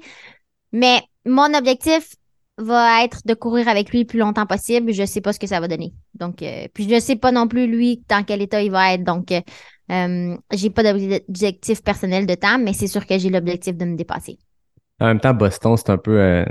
Mais 0.72 1.02
mon 1.26 1.52
objectif 1.56 2.16
va 2.60 3.04
être 3.04 3.22
de 3.26 3.34
courir 3.34 3.68
avec 3.68 3.90
lui 3.90 4.02
le 4.02 4.06
plus 4.06 4.20
longtemps 4.20 4.46
possible. 4.46 4.94
Je 4.94 5.04
sais 5.04 5.20
pas 5.20 5.34
ce 5.34 5.40
que 5.40 5.48
ça 5.48 5.60
va 5.60 5.68
donner. 5.68 5.94
Donc, 6.14 6.44
euh, 6.44 6.68
puis 6.76 6.88
je 6.88 7.00
sais 7.00 7.16
pas 7.16 7.32
non 7.32 7.48
plus, 7.48 7.66
lui, 7.66 8.04
dans 8.08 8.24
quel 8.24 8.44
état 8.44 8.62
il 8.62 8.70
va 8.70 8.94
être. 8.94 9.04
Donc, 9.04 9.32
euh, 9.32 9.42
euh, 9.92 10.38
j'ai 10.54 10.70
pas 10.70 10.84
d'objectif 10.84 11.82
personnel 11.82 12.28
de 12.28 12.36
temps, 12.36 12.60
mais 12.60 12.74
c'est 12.74 12.88
sûr 12.88 13.04
que 13.04 13.18
j'ai 13.18 13.32
l'objectif 13.32 13.76
de 13.76 13.86
me 13.86 13.96
dépasser. 13.96 14.38
En 15.00 15.08
même 15.08 15.20
temps, 15.20 15.34
Boston, 15.34 15.76
c'est 15.76 15.90
un 15.90 15.98
peu, 15.98 16.20
euh, 16.20 16.46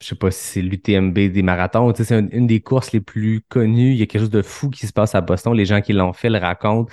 je 0.00 0.06
sais 0.08 0.14
pas 0.14 0.30
si 0.30 0.40
c'est 0.44 0.62
l'UTMB 0.62 1.14
des 1.14 1.42
marathons. 1.42 1.92
C'est 1.96 2.12
une, 2.18 2.28
une 2.32 2.46
des 2.46 2.60
courses 2.60 2.92
les 2.92 3.00
plus 3.00 3.42
connues. 3.48 3.92
Il 3.92 3.96
y 3.98 4.02
a 4.02 4.06
quelque 4.06 4.20
chose 4.22 4.30
de 4.30 4.42
fou 4.42 4.70
qui 4.70 4.86
se 4.86 4.92
passe 4.92 5.14
à 5.14 5.20
Boston. 5.20 5.54
Les 5.54 5.66
gens 5.66 5.80
qui 5.80 5.92
l'ont 5.92 6.12
fait 6.12 6.30
le 6.30 6.38
racontent. 6.38 6.92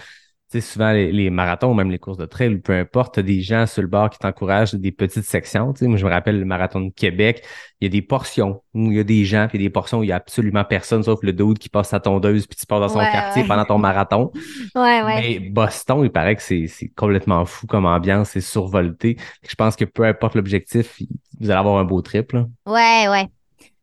Tu 0.56 0.62
sais, 0.62 0.74
souvent, 0.74 0.91
les, 0.93 1.12
les 1.12 1.30
marathons, 1.30 1.74
même 1.74 1.91
les 1.91 1.99
courses 1.99 2.18
de 2.18 2.26
trail, 2.26 2.58
peu 2.60 2.74
importe, 2.74 3.16
t'as 3.16 3.22
des 3.22 3.41
gens 3.41 3.66
sur 3.66 3.82
le 3.82 3.88
bord 3.89 4.10
qui 4.10 4.20
t'encouragent 4.20 4.74
des 4.74 4.91
petites 4.93 5.26
sections. 5.26 5.74
Tu 5.74 5.80
sais, 5.80 5.88
moi, 5.88 5.97
je 5.97 6.06
me 6.06 6.10
rappelle 6.12 6.39
le 6.39 6.45
marathon 6.45 6.80
de 6.82 6.89
Québec. 6.91 7.43
Il 7.82 7.86
y 7.86 7.88
a 7.88 7.89
des 7.91 8.01
portions 8.01 8.62
où 8.74 8.91
il 8.91 8.97
y 8.97 8.99
a 8.99 9.03
des 9.03 9.26
gens, 9.26 9.47
puis 9.49 9.58
il 9.58 9.62
y 9.62 9.66
a 9.66 9.68
des 9.68 9.72
portions 9.74 9.99
où 9.99 10.03
il 10.03 10.08
y 10.10 10.12
a 10.14 10.16
absolument 10.16 10.64
personne, 10.64 11.03
sauf 11.03 11.20
le 11.24 11.34
dude 11.34 11.60
qui 11.60 11.68
passe 11.68 11.89
sa 11.89 11.99
tondeuse, 11.99 12.47
puis 12.47 12.56
tu 12.58 12.66
pars 12.66 12.80
dans 12.80 12.88
son 12.89 12.99
Ouais, 12.99 13.12
quartier 13.12 13.41
ouais. 13.41 13.47
pendant 13.47 13.66
ton 13.66 13.78
marathon. 13.78 14.32
Ouais, 14.76 15.03
ouais. 15.03 15.16
Mais 15.22 15.39
Boston, 15.39 16.01
il 16.03 16.10
paraît 16.12 16.36
que 16.36 16.41
c'est 16.41 16.68
c'est 16.68 16.88
complètement 16.89 17.43
fou 17.45 17.68
comme 17.68 17.86
ambiance, 17.86 18.30
c'est 18.32 18.41
survolté. 18.41 19.18
Je 19.47 19.56
pense 19.56 19.76
que 19.76 19.86
peu 19.86 20.03
importe 20.06 20.36
l'objectif, 20.36 20.99
vous 21.39 21.49
allez 21.49 21.60
avoir 21.60 21.78
un 21.80 21.84
beau 21.86 22.01
trip. 22.01 22.32
Là. 22.32 22.45
Ouais, 22.66 23.08
ouais. 23.10 23.28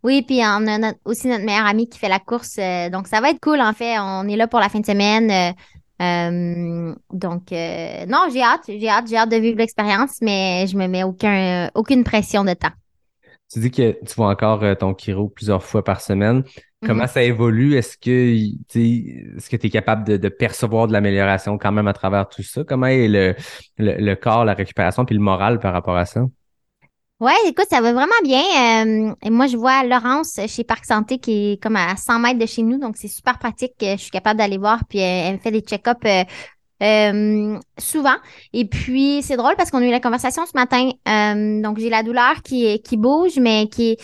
Oui, 0.03 0.23
puis 0.27 0.41
on 0.41 0.67
a 0.67 0.79
notre- 0.79 0.99
aussi 1.05 1.29
notre 1.29 1.45
meilleur 1.45 1.67
ami 1.67 1.89
qui 1.89 1.99
fait 1.99 2.09
la 2.09 2.19
course. 2.19 2.57
euh, 2.59 2.91
donc, 2.91 3.07
ça 3.07 3.21
va 3.21 3.31
être 3.31 3.39
cool, 3.41 3.61
en 3.61 3.73
fait. 3.73 3.99
On 4.01 4.27
est 4.27 4.37
là 4.37 4.49
pour 4.49 4.59
la 4.59 4.69
fin 4.69 4.81
de 4.81 4.87
semaine. 4.87 5.31
euh, 5.31 5.53
euh, 6.03 6.95
donc, 7.13 7.53
euh, 7.53 8.07
non, 8.07 8.29
j'ai 8.33 8.43
hâte. 8.43 8.63
J'ai 8.69 8.89
hâte. 8.89 9.07
J'ai 9.09 9.17
hâte 9.17 9.31
de 9.31 9.37
vivre 9.37 9.59
l'expérience, 9.59 10.19
mais 10.21 10.67
je 10.67 10.77
me 10.77 10.87
mets 10.89 11.05
aucun, 11.05 11.71
aucune 11.75 12.05
pression 12.05 12.45
de 12.45 12.55
temps. 12.55 12.73
Tu 13.53 13.61
dis 13.61 13.71
que 13.71 13.93
tu 14.05 14.15
vois 14.17 14.31
encore 14.31 14.63
euh, 14.63 14.75
ton 14.75 14.95
chiro 14.97 15.29
plusieurs 15.29 15.63
fois 15.63 15.85
par 15.85 16.01
semaine. 16.01 16.43
Comment 16.85 17.05
Mhm. 17.05 17.09
ça 17.09 17.23
évolue? 17.23 17.77
Est-ce 17.77 17.97
que 17.99 18.35
tu 18.69 19.35
est-ce 19.37 19.49
que 19.51 19.57
tu 19.57 19.67
es 19.67 19.71
capable 19.71 20.05
de, 20.05 20.17
de 20.17 20.29
percevoir 20.29 20.89
de 20.89 20.93
l'amélioration 20.93 21.59
quand 21.59 21.71
même 21.73 21.87
à 21.87 21.93
travers 21.93 22.29
tout 22.29 22.43
ça? 22.43 22.65
Comment 22.65 22.87
est 22.87 23.09
le, 23.09 23.35
le, 23.79 23.95
le 23.99 24.15
corps, 24.17 24.45
la 24.45 24.55
récupération, 24.55 25.05
puis 25.05 25.15
le 25.15 25.21
moral 25.21 25.59
par 25.61 25.73
rapport 25.75 25.97
à 25.97 26.07
ça? 26.07 26.23
Ouais, 27.23 27.33
écoute, 27.47 27.67
ça 27.71 27.81
va 27.81 27.93
vraiment 27.93 28.13
bien. 28.25 28.43
Euh, 28.85 29.15
moi, 29.31 29.47
je 29.47 29.57
vois 29.57 29.85
Laurence 29.85 30.41
chez 30.49 30.65
Parc 30.65 30.85
Santé 30.85 31.19
qui 31.19 31.53
est 31.53 31.63
comme 31.63 31.77
à 31.77 31.97
100 31.97 32.19
mètres 32.19 32.41
de 32.41 32.47
chez 32.47 32.63
nous, 32.63 32.79
donc 32.79 32.97
c'est 32.97 33.07
super 33.07 33.39
pratique. 33.39 33.75
euh, 33.85 33.93
Je 33.97 34.03
suis 34.03 34.11
capable 34.11 34.39
d'aller 34.39 34.59
voir, 34.59 34.81
puis 34.89 34.99
euh, 34.99 35.03
elle 35.05 35.35
me 35.35 35.39
fait 35.39 35.53
des 35.53 35.61
check-ups 35.61 36.01
euh, 36.05 36.25
euh, 36.83 37.61
souvent. 37.79 38.17
Et 38.53 38.67
puis, 38.67 39.23
c'est 39.23 39.37
drôle 39.37 39.55
parce 39.57 39.71
qu'on 39.71 39.79
a 39.79 39.87
eu 39.87 39.91
la 39.93 40.01
conversation 40.01 40.45
ce 40.47 40.53
matin. 40.55 40.91
Euh, 41.09 41.63
donc, 41.63 41.79
j'ai 41.79 41.91
la 41.91 42.03
douleur 42.03 42.43
qui, 42.43 42.81
qui 42.83 42.97
bouge, 42.97 43.39
mais 43.41 43.69
qui 43.69 43.93
est 43.93 43.99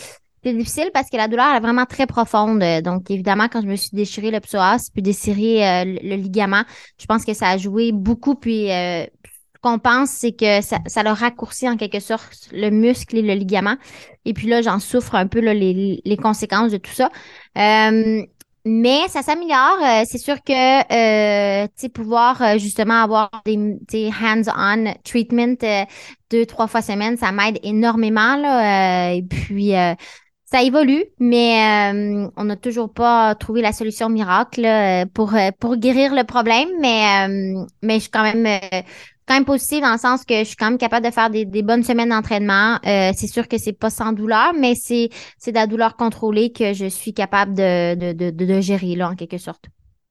c'est 0.44 0.54
difficile 0.54 0.90
parce 0.94 1.10
que 1.10 1.16
la 1.16 1.28
douleur 1.28 1.54
est 1.56 1.60
vraiment 1.60 1.86
très 1.86 2.06
profonde. 2.06 2.62
Donc, 2.84 3.10
évidemment, 3.10 3.48
quand 3.50 3.62
je 3.62 3.66
me 3.66 3.76
suis 3.76 3.90
déchiré 3.92 4.30
le 4.30 4.40
psoas 4.40 4.88
puis 4.92 5.02
déchiré 5.02 5.66
euh, 5.68 5.84
le, 5.84 6.10
le 6.10 6.16
ligament, 6.16 6.62
je 7.00 7.06
pense 7.06 7.24
que 7.24 7.34
ça 7.34 7.48
a 7.48 7.58
joué 7.58 7.92
beaucoup. 7.92 8.36
Puis, 8.36 8.70
euh, 8.70 9.04
qu'on 9.60 9.78
pense, 9.78 10.10
c'est 10.10 10.32
que 10.32 10.60
ça, 10.62 10.78
ça 10.86 11.00
a 11.00 11.14
raccourci 11.14 11.68
en 11.68 11.76
quelque 11.76 12.00
sorte 12.00 12.48
le 12.52 12.70
muscle 12.70 13.16
et 13.16 13.22
le 13.22 13.34
ligament. 13.34 13.76
Et 14.24 14.34
puis 14.34 14.46
là, 14.46 14.62
j'en 14.62 14.78
souffre 14.78 15.14
un 15.14 15.26
peu 15.26 15.40
là, 15.40 15.54
les, 15.54 16.00
les 16.04 16.16
conséquences 16.16 16.72
de 16.72 16.78
tout 16.78 16.92
ça. 16.92 17.10
Euh, 17.56 18.22
mais 18.68 19.08
ça 19.08 19.22
s'améliore. 19.22 19.78
Euh, 19.82 20.02
c'est 20.06 20.18
sûr 20.18 20.36
que 20.42 21.62
euh, 21.64 21.66
pouvoir 21.94 22.42
euh, 22.42 22.58
justement 22.58 23.02
avoir 23.02 23.30
des, 23.46 23.56
des 23.88 24.10
hands-on 24.10 24.92
treatment 25.04 25.56
euh, 25.62 25.84
deux 26.30 26.44
trois 26.44 26.66
fois 26.66 26.82
semaine, 26.82 27.16
ça 27.16 27.32
m'aide 27.32 27.58
énormément 27.62 28.36
là. 28.36 29.12
et 29.14 29.22
puis 29.22 29.72
ça 30.44 30.62
évolue, 30.62 31.04
mais 31.18 32.30
on 32.36 32.44
n'a 32.44 32.56
toujours 32.56 32.92
pas 32.92 33.34
trouvé 33.34 33.62
la 33.62 33.72
solution 33.72 34.10
miracle 34.10 34.60
là, 34.60 35.06
pour 35.06 35.32
pour 35.58 35.76
guérir 35.76 36.14
le 36.14 36.24
problème. 36.24 36.68
Mais 36.80 37.64
mais 37.82 37.94
je 37.94 38.00
suis 38.00 38.10
quand 38.10 38.22
même 38.24 38.46
quand 39.28 39.34
même 39.34 39.44
positive 39.44 39.82
dans 39.82 39.92
le 39.92 39.98
sens 39.98 40.24
que 40.24 40.38
je 40.38 40.44
suis 40.44 40.56
quand 40.56 40.70
même 40.70 40.78
capable 40.78 41.06
de 41.06 41.12
faire 41.12 41.30
des, 41.30 41.44
des 41.44 41.62
bonnes 41.62 41.84
semaines 41.84 42.08
d'entraînement. 42.08 42.78
Euh, 42.86 43.12
c'est 43.14 43.26
sûr 43.26 43.46
que 43.46 43.58
c'est 43.58 43.72
pas 43.72 43.90
sans 43.90 44.12
douleur, 44.12 44.52
mais 44.58 44.74
c'est 44.74 45.10
c'est 45.38 45.52
de 45.52 45.56
la 45.56 45.66
douleur 45.66 45.96
contrôlée 45.96 46.50
que 46.50 46.72
je 46.72 46.86
suis 46.86 47.12
capable 47.12 47.54
de, 47.54 47.94
de, 47.94 48.12
de, 48.12 48.30
de 48.30 48.60
gérer 48.60 48.96
là 48.96 49.10
en 49.10 49.14
quelque 49.14 49.38
sorte. 49.38 49.66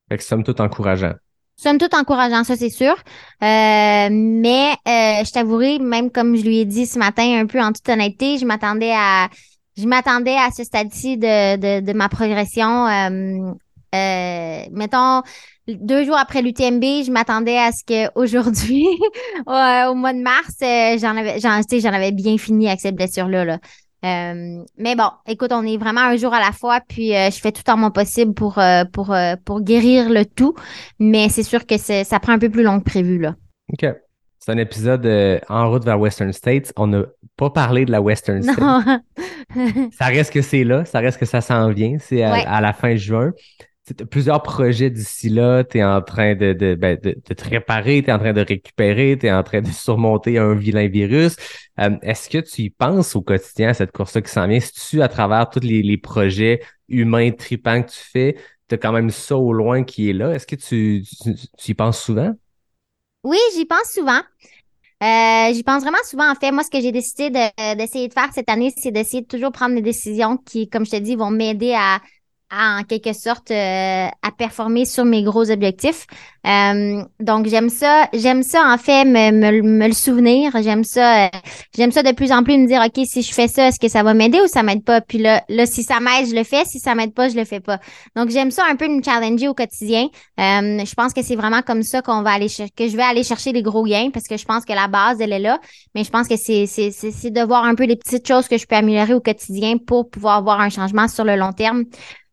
Fait 0.10 0.18
que 0.18 0.24
somme 0.24 0.44
toute 0.44 0.62
encourageant. 0.62 1.14
Somme 1.60 1.80
toute 1.80 1.96
encourageant, 1.96 2.44
ça 2.44 2.56
c'est 2.56 2.70
sûr. 2.70 2.94
Euh, 2.94 4.10
mais 4.12 4.72
euh, 4.88 5.26
je 5.26 5.32
t'avouerai, 5.32 5.80
même 5.80 6.12
comme 6.12 6.36
je 6.36 6.44
lui 6.44 6.60
ai 6.60 6.66
dit 6.66 6.86
ce 6.86 7.00
matin, 7.00 7.40
un 7.40 7.48
peu 7.48 7.60
en 7.60 7.72
toute 7.74 7.90
honnêteté, 7.90 8.38
je 8.38 8.46
m'attendais 8.46 8.94
à 8.94 9.28
je 9.76 9.86
m'attendais 9.86 10.36
à 10.36 10.50
ce 10.56 10.64
stade-ci 10.64 11.18
de, 11.18 11.56
de, 11.56 11.86
de, 11.86 11.94
ma 11.94 12.10
progression. 12.10 12.88
Euh, 12.88 13.52
euh, 13.98 14.70
mettons, 14.72 15.22
deux 15.68 16.06
jours 16.06 16.18
après 16.18 16.42
l'UTMB, 16.42 16.84
je 17.06 17.12
m'attendais 17.12 17.58
à 17.58 17.72
ce 17.72 17.84
qu'aujourd'hui, 17.86 18.86
au 19.46 19.96
mois 19.96 20.14
de 20.14 20.22
mars, 20.22 20.56
euh, 20.62 20.98
j'en 21.00 21.18
avais, 21.18 21.40
j'en, 21.40 21.62
j'en 21.70 21.94
avais 21.94 22.12
bien 22.12 22.38
fini 22.38 22.68
avec 22.68 22.80
cette 22.80 22.96
blessure-là. 22.96 23.46
Là. 23.46 23.60
Euh, 24.06 24.64
mais 24.78 24.96
bon, 24.96 25.10
écoute, 25.28 25.52
on 25.52 25.64
est 25.64 25.78
vraiment 25.78 26.02
un 26.02 26.16
jour 26.16 26.34
à 26.34 26.40
la 26.40 26.52
fois, 26.52 26.80
puis 26.88 27.16
euh, 27.16 27.30
je 27.30 27.40
fais 27.40 27.52
tout 27.52 27.70
en 27.70 27.78
mon 27.78 27.92
possible 27.92 28.34
pour, 28.34 28.60
pour, 28.94 29.16
pour 29.44 29.62
guérir 29.62 30.10
le 30.10 30.26
tout. 30.26 30.56
Mais 31.00 31.30
c'est 31.30 31.44
sûr 31.44 31.66
que 31.66 31.78
c'est, 31.78 32.04
ça 32.04 32.20
prend 32.20 32.34
un 32.34 32.40
peu 32.40 32.50
plus 32.50 32.64
long 32.64 32.80
que 32.80 32.86
prévu. 32.86 33.20
Là. 33.20 33.36
OK. 33.74 33.86
C'est 34.40 34.54
un 34.54 34.58
épisode 34.60 35.06
en 35.50 35.70
route 35.70 35.84
vers 35.84 36.00
Western 36.00 36.32
States. 36.32 36.72
On 36.78 36.88
n'a 36.88 37.04
pas 37.36 37.50
parlé 37.50 37.84
de 37.84 37.92
la 37.92 38.00
Western 38.00 38.42
States. 38.44 39.02
ça 39.92 40.06
reste 40.06 40.32
que 40.32 40.42
c'est 40.42 40.64
là, 40.64 40.86
ça 40.86 41.00
reste 41.00 41.18
que 41.18 41.26
ça 41.26 41.42
s'en 41.42 41.70
vient. 41.72 41.98
C'est 42.00 42.24
à 42.24 42.62
la 42.62 42.72
fin 42.72 42.96
juin 42.96 43.34
plusieurs 43.94 44.42
projets 44.44 44.90
d'ici 44.90 45.30
là, 45.30 45.64
tu 45.64 45.78
es 45.78 45.84
en 45.84 46.02
train 46.02 46.36
de, 46.36 46.76
ben, 46.76 46.98
te 47.00 47.50
réparer, 47.50 48.04
tu 48.04 48.10
es 48.10 48.14
en 48.14 48.20
train 48.20 48.34
de 48.34 48.42
récupérer, 48.42 49.18
tu 49.20 49.28
es 49.28 49.32
en 49.32 49.44
train 49.44 49.62
de 49.62 49.68
surmonter 49.68 50.38
un 50.38 50.56
vilain 50.56 50.88
virus. 50.88 51.36
Euh, 51.80 51.98
est-ce 52.02 52.30
que 52.30 52.40
tu 52.40 52.64
y 52.64 52.70
penses 52.70 53.16
au 53.16 53.22
quotidien 53.22 53.70
à 53.70 53.74
cette 53.74 53.92
course-là 53.92 54.22
qui 54.22 54.32
s'en 54.32 54.48
vient? 54.48 54.60
Si 54.60 54.74
tu, 54.90 55.02
à 55.02 55.08
travers 55.08 55.50
tous 55.50 55.62
les, 55.62 55.98
projets 55.98 56.62
humains 56.88 57.32
tripants 57.32 57.82
que 57.82 57.90
tu 57.90 58.00
fais, 58.00 58.38
tu 58.70 58.76
as 58.76 58.78
quand 58.78 58.92
même 58.92 59.10
ça 59.10 59.38
au 59.38 59.54
loin 59.54 59.84
qui 59.84 60.10
est 60.10 60.14
là? 60.14 60.34
Est-ce 60.34 60.48
que 60.48 60.56
tu, 60.56 61.04
tu, 61.58 61.72
y 61.72 61.74
penses 61.74 62.02
souvent? 62.02 62.34
Oui, 63.24 63.38
j'y 63.56 63.66
pense 63.66 63.92
souvent. 63.94 64.22
Euh, 65.04 65.54
j'y 65.54 65.64
pense 65.64 65.84
vraiment 65.84 66.04
souvent. 66.06 66.30
En 66.30 66.36
fait, 66.36 66.52
moi, 66.52 66.64
ce 66.64 66.70
que 66.70 66.82
j'ai 66.82 66.92
décidé 66.92 67.30
d'essayer 67.30 68.08
de, 68.08 68.14
faire 68.14 68.30
cette 68.34 68.50
année, 68.50 68.74
c'est 68.76 68.92
d'essayer 68.92 69.22
de 69.22 69.28
toujours 69.28 69.52
prendre 69.52 69.76
des 69.76 69.82
décisions 69.82 70.38
qui, 70.38 70.70
comme 70.70 70.86
je 70.86 70.92
te 70.92 70.98
dis, 70.98 71.16
vont 71.16 71.30
m'aider 71.30 71.74
à, 71.74 72.00
en 72.52 72.84
quelque 72.84 73.14
sorte 73.14 73.52
euh, 73.52 74.08
à 74.08 74.32
performer 74.38 74.86
sur 74.86 75.04
mes 75.04 75.24
gros 75.24 75.52
objectifs. 75.52 76.06
Euh, 76.46 77.04
donc 77.20 77.48
j'aime 77.48 77.70
ça, 77.70 78.08
j'aime 78.14 78.42
ça 78.42 78.64
en 78.66 78.78
fait 78.78 79.04
me, 79.04 79.32
me, 79.32 79.62
me 79.62 79.88
le 79.88 79.94
souvenir. 79.94 80.54
J'aime 80.62 80.86
ça, 80.86 81.26
euh, 81.26 81.30
j'aime 81.76 81.92
ça 81.92 82.04
de 82.04 82.14
plus 82.14 82.32
en 82.32 82.44
plus 82.44 82.58
me 82.58 82.66
dire 82.66 82.82
ok 82.86 83.06
si 83.06 83.22
je 83.22 83.34
fais 83.34 83.50
ça, 83.50 83.68
est-ce 83.68 83.80
que 83.80 83.90
ça 83.90 84.02
va 84.02 84.14
m'aider 84.14 84.40
ou 84.40 84.48
ça 84.48 84.64
m'aide 84.64 84.86
pas? 84.86 85.02
Puis 85.02 85.18
là, 85.18 85.44
là 85.50 85.66
si 85.66 85.84
ça 85.84 86.00
m'aide, 86.00 86.30
je 86.30 86.36
le 86.36 86.46
fais. 86.46 86.64
Si 86.64 86.80
ça 86.80 86.96
m'aide 86.96 87.14
pas, 87.14 87.28
je 87.28 87.36
le 87.36 87.44
fais 87.44 87.60
pas. 87.60 87.80
Donc 88.16 88.30
j'aime 88.30 88.52
ça 88.52 88.64
un 88.70 88.78
peu 88.78 88.88
me 88.88 89.04
challenger 89.04 89.50
au 89.50 89.54
quotidien. 89.54 90.08
je 90.38 90.96
pense 90.96 91.14
que 91.14 91.24
c'est 91.24 91.36
vraiment 91.36 91.62
comme 91.62 91.84
ça 91.84 92.02
qu'on 92.02 92.22
va 92.22 92.32
aller 92.32 92.48
que 92.48 92.88
je 92.88 92.96
vais 92.96 93.04
aller 93.04 93.24
chercher 93.24 93.52
les 93.52 93.62
gros 93.62 93.84
gains 93.84 94.10
parce 94.14 94.28
que 94.28 94.38
je 94.38 94.46
pense 94.46 94.64
que 94.64 94.74
la 94.74 94.88
base 94.88 95.20
elle 95.20 95.34
est 95.34 95.40
là. 95.40 95.60
Mais 95.96 96.06
je 96.06 96.10
pense 96.10 96.30
que 96.30 96.38
c'est 96.38 96.66
c'est 96.66 96.92
c'est 96.92 97.32
de 97.32 97.42
voir 97.42 97.66
un 97.66 97.76
peu 97.76 97.84
les 97.84 97.98
petites 97.98 98.26
choses 98.26 98.48
que 98.48 98.58
je 98.58 98.66
peux 98.66 98.76
améliorer 98.76 99.16
au 99.16 99.22
quotidien 99.22 99.78
pour 99.78 100.10
pouvoir 100.10 100.38
avoir 100.38 100.62
un 100.62 100.70
changement 100.70 101.10
sur 101.10 101.26
le 101.26 101.36
long 101.36 101.52
terme. 101.52 101.84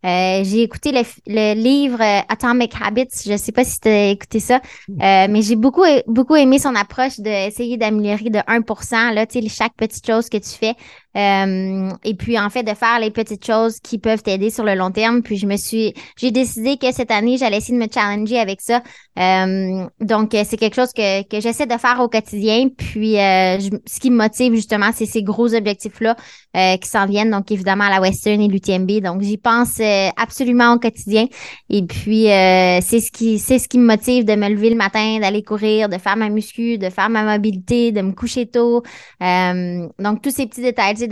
Euh, 0.04 0.44
j'ai 0.44 0.62
écouté 0.62 0.92
le, 0.92 1.00
le, 1.26 1.54
livre 1.54 2.00
euh, 2.00 2.20
Atomic 2.28 2.74
Habits. 2.80 3.08
Je 3.24 3.36
sais 3.36 3.52
pas 3.52 3.64
si 3.64 3.80
tu 3.80 3.88
as 3.88 4.10
écouté 4.10 4.38
ça, 4.38 4.60
euh, 4.90 5.26
mais 5.30 5.40
j'ai 5.40 5.56
beaucoup 5.56 5.84
beaucoup 6.06 6.36
aimé 6.36 6.58
son 6.58 6.74
approche 6.74 7.18
d'essayer 7.20 7.78
d'améliorer 7.78 8.28
de 8.28 8.38
1%, 8.46 9.14
là, 9.14 9.26
tu 9.26 9.40
sais, 9.40 9.48
chaque 9.48 9.74
petite 9.74 10.06
chose 10.06 10.28
que 10.28 10.36
tu 10.36 10.50
fais. 10.50 10.74
Euh, 11.16 11.90
et 12.02 12.14
puis 12.14 12.38
en 12.38 12.50
fait 12.50 12.64
de 12.64 12.74
faire 12.74 12.98
les 12.98 13.10
petites 13.10 13.46
choses 13.46 13.78
qui 13.78 13.98
peuvent 13.98 14.22
t'aider 14.22 14.50
sur 14.50 14.64
le 14.64 14.74
long 14.74 14.90
terme. 14.90 15.22
Puis 15.22 15.36
je 15.36 15.46
me 15.46 15.56
suis, 15.56 15.94
j'ai 16.16 16.30
décidé 16.30 16.76
que 16.76 16.92
cette 16.92 17.10
année 17.10 17.36
j'allais 17.38 17.58
essayer 17.58 17.78
de 17.78 17.82
me 17.82 17.90
challenger 17.92 18.38
avec 18.38 18.60
ça. 18.60 18.82
Euh, 19.18 19.86
donc 20.00 20.30
c'est 20.32 20.56
quelque 20.56 20.74
chose 20.74 20.92
que, 20.92 21.22
que 21.22 21.40
j'essaie 21.40 21.66
de 21.66 21.78
faire 21.78 22.00
au 22.00 22.08
quotidien. 22.08 22.68
Puis 22.76 23.18
euh, 23.18 23.58
ce 23.86 24.00
qui 24.00 24.10
me 24.10 24.16
motive 24.16 24.54
justement, 24.54 24.90
c'est 24.92 25.06
ces 25.06 25.22
gros 25.22 25.54
objectifs 25.54 26.00
là 26.00 26.16
qui 26.54 26.88
s'en 26.88 27.06
viennent. 27.06 27.30
Donc 27.30 27.50
évidemment 27.50 27.84
à 27.84 27.90
la 27.90 28.00
Western 28.00 28.40
et 28.40 28.48
l'UTMB. 28.48 29.00
Donc 29.00 29.22
j'y 29.22 29.38
pense 29.38 29.80
absolument 30.16 30.74
au 30.74 30.78
quotidien. 30.78 31.26
Et 31.68 31.82
puis 31.82 32.24
c'est 32.24 33.00
ce 33.00 33.10
qui, 33.10 33.38
c'est 33.38 33.58
ce 33.58 33.68
qui 33.68 33.78
me 33.78 33.86
motive 33.86 34.24
de 34.24 34.34
me 34.34 34.48
lever 34.48 34.70
le 34.70 34.76
matin, 34.76 35.18
d'aller 35.20 35.42
courir, 35.42 35.88
de 35.88 35.98
faire 35.98 36.16
ma 36.16 36.28
muscu, 36.28 36.78
de 36.78 36.90
faire 36.90 37.10
ma 37.10 37.24
mobilité, 37.24 37.92
de 37.92 38.02
me 38.02 38.12
coucher 38.12 38.46
tôt. 38.46 38.82
donc 39.20 40.22
tous 40.22 40.30
ces 40.30 40.46
petits 40.46 40.62
détails 40.62 41.03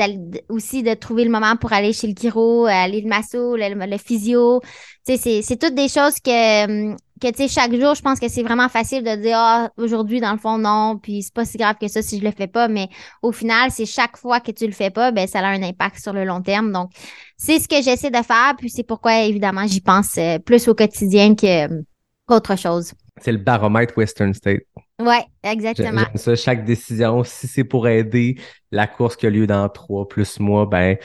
aussi 0.49 0.83
de 0.83 0.95
trouver 0.95 1.25
le 1.25 1.31
moment 1.31 1.57
pour 1.57 1.73
aller 1.73 1.93
chez 1.93 2.07
le 2.07 2.15
chiro, 2.15 2.67
aller 2.67 3.01
le 3.01 3.09
masso, 3.09 3.57
le, 3.57 3.99
physio. 3.99 4.61
Tu 5.07 5.17
sais, 5.17 5.43
c'est 5.43 5.57
toutes 5.57 5.75
des 5.75 5.89
choses 5.89 6.21
que, 6.21 6.91
hum, 6.91 6.97
que 7.21 7.29
tu 7.29 7.43
sais, 7.43 7.49
chaque 7.49 7.75
jour, 7.75 7.95
je 7.95 8.03
pense 8.03 8.19
que 8.19 8.29
c'est 8.29 8.43
vraiment 8.43 8.69
facile 8.69 9.05
de 9.05 9.15
dire, 9.17 9.37
ah, 9.39 9.71
aujourd'hui, 9.77 10.21
dans 10.21 10.33
le 10.33 10.39
fond, 10.39 10.59
non, 10.59 10.99
puis 11.01 11.23
c'est 11.23 11.33
pas 11.33 11.45
si 11.45 11.57
grave 11.57 11.77
que 11.81 11.89
ça 11.89 12.03
si 12.03 12.19
je 12.19 12.25
le 12.25 12.33
fais 12.33 12.49
pas, 12.49 12.69
mais 12.69 12.89
au 13.23 13.33
final, 13.33 13.71
c'est 13.71 13.87
chaque 13.87 14.17
fois 14.17 14.41
que 14.41 14.51
tu 14.51 14.67
le 14.67 14.73
fais 14.73 14.91
pas, 14.91 15.13
ben, 15.13 15.27
ça 15.27 15.41
a 15.41 15.47
un 15.47 15.63
impact 15.63 16.01
sur 16.01 16.13
le 16.13 16.25
long 16.25 16.43
terme. 16.43 16.73
Donc, 16.73 16.91
c'est 17.37 17.59
ce 17.59 17.69
que 17.69 17.83
j'essaie 17.83 18.11
de 18.11 18.23
faire, 18.23 18.55
puis 18.59 18.71
c'est 18.71 18.83
pourquoi, 18.83 19.23
évidemment, 19.23 19.67
j'y 19.67 19.81
pense 19.81 20.19
euh, 20.19 20.39
plus 20.39 20.67
au 20.69 20.75
quotidien 20.75 21.35
hum, 21.43 21.85
qu'autre 22.27 22.57
chose. 22.57 22.93
C'est 23.21 23.33
le 23.33 23.39
baromètre 23.39 23.97
Western 23.97 24.35
State. 24.35 24.63
Oui, 25.07 25.17
exactement. 25.43 26.05
Ça. 26.15 26.37
Chaque 26.37 26.65
décision, 26.65 27.25
si 27.25 27.49
c'est 27.49 27.65
pour 27.65 27.89
aider 27.89 28.37
la 28.71 28.87
course 28.87 29.17
qui 29.17 29.27
a 29.27 29.31
lieu 29.31 29.47
dans 29.47 29.69
trois 29.69 30.07
plus 30.07 30.39
mois, 30.41 30.67
ben, 30.67 30.97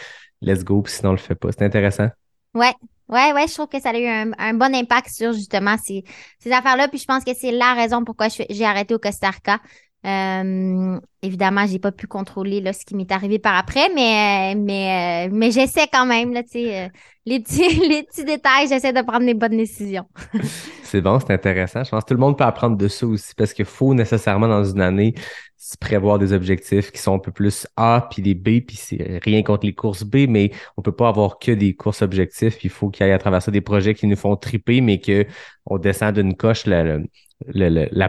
let's 0.41 0.63
go. 0.63 0.81
Puis 0.81 0.93
sinon, 0.93 1.09
on 1.09 1.13
le 1.13 1.17
fait 1.17 1.35
pas. 1.35 1.49
C'est 1.51 1.63
intéressant. 1.63 2.09
Ouais. 2.53 2.73
Ouais, 3.09 3.31
ouais, 3.31 3.47
je 3.47 3.53
trouve 3.53 3.67
que 3.67 3.79
ça 3.79 3.91
a 3.91 3.97
eu 3.97 4.05
un, 4.05 4.53
bon 4.53 4.75
impact 4.75 5.09
sur 5.09 5.31
justement 5.31 5.77
ces, 5.81 6.03
ces 6.39 6.51
affaires-là. 6.51 6.89
Puis 6.89 6.99
je 6.99 7.05
pense 7.05 7.23
que 7.23 7.33
c'est 7.33 7.51
la 7.51 7.73
raison 7.73 8.03
pourquoi 8.03 8.27
j'ai 8.27 8.65
arrêté 8.65 8.93
au 8.93 8.99
Costa 8.99 9.29
Rica. 9.29 9.59
Euh, 10.05 10.99
évidemment, 11.23 11.65
j'ai 11.65 11.79
pas 11.79 11.91
pu 11.91 12.07
contrôler 12.07 12.61
là, 12.61 12.71
ce 12.71 12.85
qui 12.85 12.95
m'est 12.95 13.11
arrivé 13.11 13.39
par 13.39 13.57
après, 13.57 13.89
mais 13.93 14.53
mais 14.55 15.27
euh, 15.27 15.29
mais 15.33 15.51
j'essaie 15.51 15.87
quand 15.91 16.05
même 16.05 16.33
là, 16.33 16.43
euh, 16.55 16.87
les 17.25 17.39
petits 17.39 17.67
les 17.89 18.03
petits 18.03 18.23
détails, 18.23 18.67
j'essaie 18.69 18.93
de 18.93 19.01
prendre 19.01 19.25
les 19.25 19.33
bonnes 19.33 19.57
décisions. 19.57 20.05
c'est 20.83 21.01
bon, 21.01 21.19
c'est 21.19 21.33
intéressant. 21.33 21.83
Je 21.83 21.89
pense 21.89 22.03
que 22.03 22.09
tout 22.09 22.13
le 22.13 22.19
monde 22.19 22.37
peut 22.37 22.43
apprendre 22.43 22.77
de 22.77 22.87
ça 22.87 23.07
aussi 23.07 23.33
parce 23.35 23.53
qu'il 23.53 23.65
faut 23.65 23.93
nécessairement 23.95 24.47
dans 24.47 24.63
une 24.63 24.81
année 24.81 25.15
se 25.57 25.75
prévoir 25.75 26.19
des 26.19 26.31
objectifs 26.31 26.91
qui 26.91 27.01
sont 27.01 27.15
un 27.15 27.19
peu 27.19 27.31
plus 27.31 27.67
A 27.75 28.07
puis 28.09 28.21
des 28.21 28.35
B 28.35 28.61
puis 28.65 28.77
c'est 28.77 29.19
rien 29.23 29.41
contre 29.41 29.65
les 29.65 29.73
courses 29.73 30.03
B, 30.03 30.27
mais 30.29 30.51
on 30.77 30.83
peut 30.83 30.91
pas 30.91 31.09
avoir 31.09 31.39
que 31.39 31.51
des 31.51 31.73
courses 31.73 32.03
objectifs. 32.03 32.63
Il 32.63 32.69
faut 32.69 32.89
qu'il 32.89 33.05
y 33.05 33.09
ait 33.09 33.13
à 33.13 33.17
travers 33.17 33.41
ça 33.41 33.51
des 33.51 33.61
projets 33.61 33.95
qui 33.95 34.05
nous 34.05 34.15
font 34.15 34.35
triper, 34.35 34.79
mais 34.79 35.01
que 35.01 35.25
on 35.65 35.79
descend 35.79 36.13
d'une 36.13 36.37
coche 36.37 36.65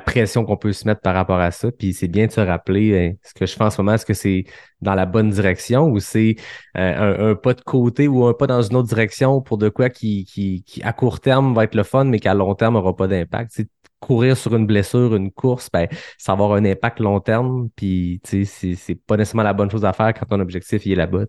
pression 0.05 0.45
qu'on 0.45 0.57
peut 0.57 0.73
se 0.73 0.87
mettre 0.87 1.01
par 1.01 1.15
rapport 1.15 1.39
à 1.39 1.51
ça. 1.51 1.71
Puis 1.71 1.93
c'est 1.93 2.09
bien 2.09 2.27
de 2.27 2.33
se 2.33 2.41
rappeler 2.41 2.99
hein, 2.99 3.15
ce 3.23 3.35
que 3.35 3.47
je 3.47 3.55
fais 3.55 3.65
en 3.65 3.71
ce 3.71 3.81
moment, 3.81 3.95
est-ce 3.95 4.07
que 4.07 4.15
c'est 4.15 4.45
dans 4.81 4.95
la 4.95 5.07
bonne 5.07 5.31
direction 5.31 5.87
ou 5.87 6.01
c'est 6.01 6.37
euh, 6.77 7.33
un, 7.33 7.35
pas 7.35 7.55
de 7.55 7.61
côté 7.61 8.09
ou 8.09 8.25
un 8.27 8.35
pas 8.35 8.47
dans 8.47 8.63
une 8.63 8.77
autre 8.77 8.89
direction 8.89 9.41
pour 9.41 9.59
de 9.59 9.69
quoi 9.69 9.91
qui, 9.91 10.25
qui, 10.25 10.63
qui 10.65 10.83
à 10.83 10.93
court 10.93 11.21
terme 11.21 11.55
va 11.55 11.65
être 11.65 11.75
le 11.75 11.83
fun, 11.83 12.05
mais 12.05 12.21
qu'à 12.21 12.35
long 12.35 12.55
terme 12.55 12.75
n'aura 12.75 12.95
pas 12.97 13.07
d'impact? 13.07 13.63
Courir 14.01 14.37
sur 14.37 14.55
une 14.55 14.65
blessure, 14.65 15.17
une 15.17 15.33
course, 15.33 15.69
ben, 15.73 15.89
ça 16.19 16.33
va 16.33 16.45
avoir 16.45 16.53
un 16.53 16.65
impact 16.65 17.01
long 17.01 17.19
terme. 17.19 17.69
Puis 17.75 18.21
c'est, 18.25 18.95
pas 19.07 19.17
nécessairement 19.17 19.43
la 19.43 19.53
bonne 19.53 19.71
chose 19.71 19.85
à 19.85 19.93
faire 19.93 20.15
quand 20.15 20.27
ton 20.27 20.39
objectif 20.39 20.87
il 20.87 20.93
est 20.93 20.97
là-bas. 20.97 21.25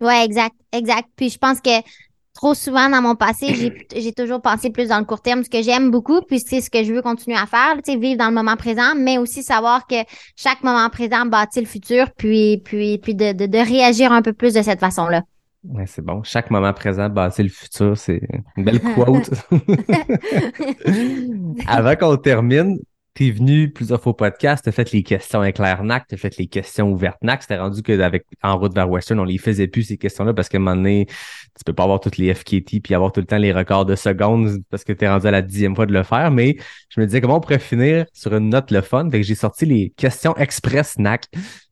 Ouais, 0.00 0.24
exact, 0.24 0.54
exact. 0.72 1.08
Puis 1.16 1.30
je 1.30 1.38
pense 1.38 1.60
que 1.60 1.70
trop 2.36 2.54
souvent 2.54 2.88
dans 2.88 3.02
mon 3.02 3.16
passé, 3.16 3.72
j'ai 3.96 4.12
toujours 4.12 4.40
pensé 4.40 4.70
plus 4.70 4.88
dans 4.88 4.98
le 4.98 5.04
court 5.04 5.20
terme, 5.20 5.42
ce 5.42 5.50
que 5.50 5.62
j'aime 5.62 5.90
beaucoup, 5.90 6.20
puis 6.20 6.38
c'est 6.38 6.60
ce 6.60 6.70
que 6.70 6.84
je 6.84 6.92
veux 6.92 7.02
continuer 7.02 7.36
à 7.36 7.46
faire, 7.46 7.74
tu 7.84 7.92
sais, 7.92 7.98
vivre 7.98 8.18
dans 8.18 8.28
le 8.28 8.34
moment 8.34 8.56
présent, 8.56 8.94
mais 8.96 9.18
aussi 9.18 9.42
savoir 9.42 9.86
que 9.86 9.96
chaque 10.36 10.62
moment 10.62 10.88
présent 10.90 11.26
bâtit 11.26 11.60
le 11.60 11.66
futur, 11.66 12.10
puis 12.16 12.62
puis 12.64 12.98
puis 12.98 13.14
de, 13.14 13.32
de, 13.32 13.46
de 13.46 13.58
réagir 13.58 14.12
un 14.12 14.22
peu 14.22 14.32
plus 14.32 14.54
de 14.54 14.62
cette 14.62 14.80
façon-là. 14.80 15.22
Ouais, 15.64 15.86
c'est 15.86 16.04
bon. 16.04 16.22
Chaque 16.22 16.50
moment 16.50 16.72
présent 16.72 17.08
bâtit 17.08 17.42
le 17.42 17.48
futur. 17.48 17.96
C'est 17.96 18.20
une 18.56 18.64
belle 18.64 18.80
quote. 18.80 19.30
Avant 21.66 21.96
qu'on 21.96 22.16
termine, 22.16 22.78
T'es 23.16 23.30
venu 23.30 23.70
plusieurs 23.70 23.98
fois 24.02 24.10
au 24.10 24.14
podcast, 24.14 24.62
t'as 24.62 24.72
fait 24.72 24.92
les 24.92 25.02
questions 25.02 25.42
éclair 25.42 25.82
NAC, 25.82 26.06
t'as 26.06 26.18
fait 26.18 26.36
les 26.36 26.48
questions 26.48 26.92
ouvertes 26.92 27.16
NAC. 27.22 27.40
C'était 27.44 27.56
rendu 27.56 27.82
que 27.82 27.98
avec 27.98 28.26
En 28.42 28.58
route 28.58 28.74
vers 28.74 28.90
Western, 28.90 29.18
on 29.18 29.24
les 29.24 29.38
faisait 29.38 29.68
plus 29.68 29.84
ces 29.84 29.96
questions-là 29.96 30.34
parce 30.34 30.50
qu'à 30.50 30.58
un 30.58 30.60
moment 30.60 30.76
donné, 30.76 31.06
tu 31.06 31.64
peux 31.64 31.72
pas 31.72 31.84
avoir 31.84 31.98
toutes 31.98 32.18
les 32.18 32.34
FKT 32.34 32.82
puis 32.84 32.94
avoir 32.94 33.12
tout 33.12 33.20
le 33.20 33.26
temps 33.26 33.38
les 33.38 33.54
records 33.54 33.86
de 33.86 33.96
secondes 33.96 34.58
parce 34.68 34.84
que 34.84 34.92
t'es 34.92 35.08
rendu 35.08 35.26
à 35.26 35.30
la 35.30 35.40
dixième 35.40 35.74
fois 35.74 35.86
de 35.86 35.94
le 35.94 36.02
faire. 36.02 36.30
Mais 36.30 36.58
je 36.90 37.00
me 37.00 37.06
disais 37.06 37.22
comment 37.22 37.38
on 37.38 37.40
pourrait 37.40 37.58
finir 37.58 38.04
sur 38.12 38.36
une 38.36 38.50
note 38.50 38.70
le 38.70 38.82
fun? 38.82 39.08
Fait 39.10 39.22
que 39.22 39.26
j'ai 39.26 39.34
sorti 39.34 39.64
les 39.64 39.94
questions 39.96 40.36
express 40.36 40.98
NAC. 40.98 41.24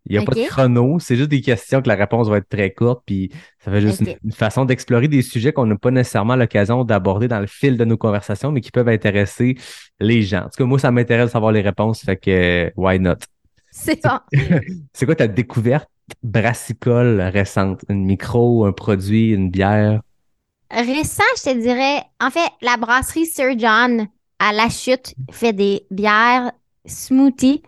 Il 0.07 0.13
n'y 0.13 0.23
a 0.23 0.27
pas 0.27 0.35
de 0.35 0.47
chrono, 0.47 0.99
c'est 0.99 1.17
juste 1.17 1.31
des 1.31 1.41
questions 1.41 1.81
que 1.81 1.89
la 1.89 1.95
réponse 1.95 2.29
va 2.29 2.37
être 2.37 2.49
très 2.49 2.71
courte, 2.73 3.03
puis 3.07 3.31
ça 3.59 3.71
fait 3.71 3.81
juste 3.81 4.03
une, 4.23 4.33
façon 4.33 4.67
d'explorer 4.67 5.09
des 5.09 5.23
sujets 5.23 5.55
qu'on 5.55 5.65
n'a 5.65 5.77
pas 5.77 5.91
nécessairement 5.91 6.37
l'occasion 6.37 6.85
d'aborder 6.85 7.27
dans 7.27 7.41
le 7.41 7.47
fil 7.47 7.79
de 7.79 7.85
nos 7.87 7.97
conversations, 7.97 8.53
mais 8.53 8.61
qui 8.61 8.71
peuvent 8.71 8.89
intéresser 8.89 9.57
les 10.01 10.21
gens. 10.21 10.41
En 10.41 10.49
tout 10.51 10.59
cas, 10.59 10.65
moi, 10.65 10.79
ça 10.79 10.91
m'intéresse 10.91 11.29
de 11.29 11.33
savoir 11.33 11.53
les 11.53 11.63
réponses, 11.63 12.03
fait 12.03 12.17
que 12.17 12.71
why 12.77 13.01
not? 13.01 13.15
C'est 13.71 14.03
bon. 14.03 14.19
C'est 14.93 15.07
quoi 15.07 15.17
ta 15.17 15.27
découverte 15.27 15.89
brassicole 16.23 17.21
récente? 17.23 17.81
Une 17.89 18.05
micro, 18.05 18.67
un 18.67 18.73
produit, 18.73 19.31
une 19.31 19.51
bière? 19.51 20.03
Récent, 20.71 21.23
je 21.39 21.51
te 21.51 21.61
dirais, 21.61 22.03
en 22.21 22.31
fait, 22.31 22.51
la 22.61 22.77
brasserie 22.77 23.27
Sir 23.27 23.59
John 23.59 24.07
à 24.39 24.53
La 24.53 24.69
Chute 24.69 25.15
fait 25.31 25.53
des 25.53 25.87
bières 25.91 26.53
smoothie 26.85 27.63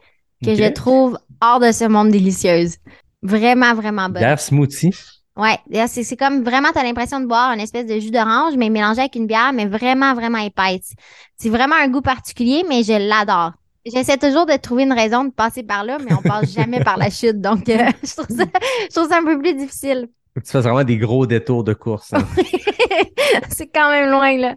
que 0.45 0.55
je 0.55 0.71
trouve 0.73 1.19
hors 1.41 1.61
de 1.61 1.73
ce 1.73 1.85
monde 1.85 2.11
délicieuses. 2.11 2.77
Vraiment, 3.23 3.75
vraiment 3.75 4.09
bonnes. 4.09 4.23
Bière 4.23 4.41
smoothie? 4.41 4.95
Ouais, 5.37 5.59
c'est 5.87 6.17
comme 6.17 6.43
vraiment, 6.43 6.69
t'as 6.73 6.83
l'impression 6.83 7.21
de 7.21 7.27
boire 7.27 7.53
une 7.53 7.61
espèce 7.61 7.85
de 7.85 7.99
jus 8.01 8.11
d'orange, 8.11 8.55
mais 8.57 8.71
mélangé 8.71 9.01
avec 9.01 9.17
une 9.17 9.27
bière, 9.27 9.53
mais 9.53 9.67
vraiment, 9.67 10.15
vraiment 10.15 10.39
épaisse. 10.39 10.95
C'est 11.37 11.51
vraiment 11.51 11.77
un 11.77 11.89
goût 11.89 12.01
particulier, 12.01 12.65
mais 12.67 12.83
je 12.83 12.93
l'adore. 12.93 13.53
J'essaie 13.85 14.17
toujours 14.17 14.47
de 14.47 14.57
trouver 14.57 14.85
une 14.85 14.95
raison 14.95 15.25
de 15.25 15.31
passer 15.31 15.63
par 15.63 15.85
là, 15.85 15.99
mais 15.99 16.15
on 16.15 16.23
passe 16.23 16.53
jamais 16.55 16.81
par 16.81 16.97
la 16.97 17.11
chute, 17.11 17.41
donc 17.41 17.69
euh, 17.69 17.77
je, 18.03 18.13
trouve 18.15 18.37
ça, 18.37 18.45
je 18.91 18.95
trouve 18.95 19.09
ça 19.09 19.19
un 19.19 19.25
peu 19.25 19.39
plus 19.39 19.55
difficile. 19.55 20.09
Faut 20.35 20.41
que 20.41 20.47
tu 20.47 20.53
fasses 20.53 20.65
vraiment 20.65 20.85
des 20.85 20.97
gros 20.97 21.27
détours 21.27 21.65
de 21.65 21.75
course. 21.75 22.15
hein. 22.15 22.27
c'est 23.51 23.67
quand 23.67 23.91
même 23.91 24.11
loin, 24.11 24.37
là. 24.39 24.57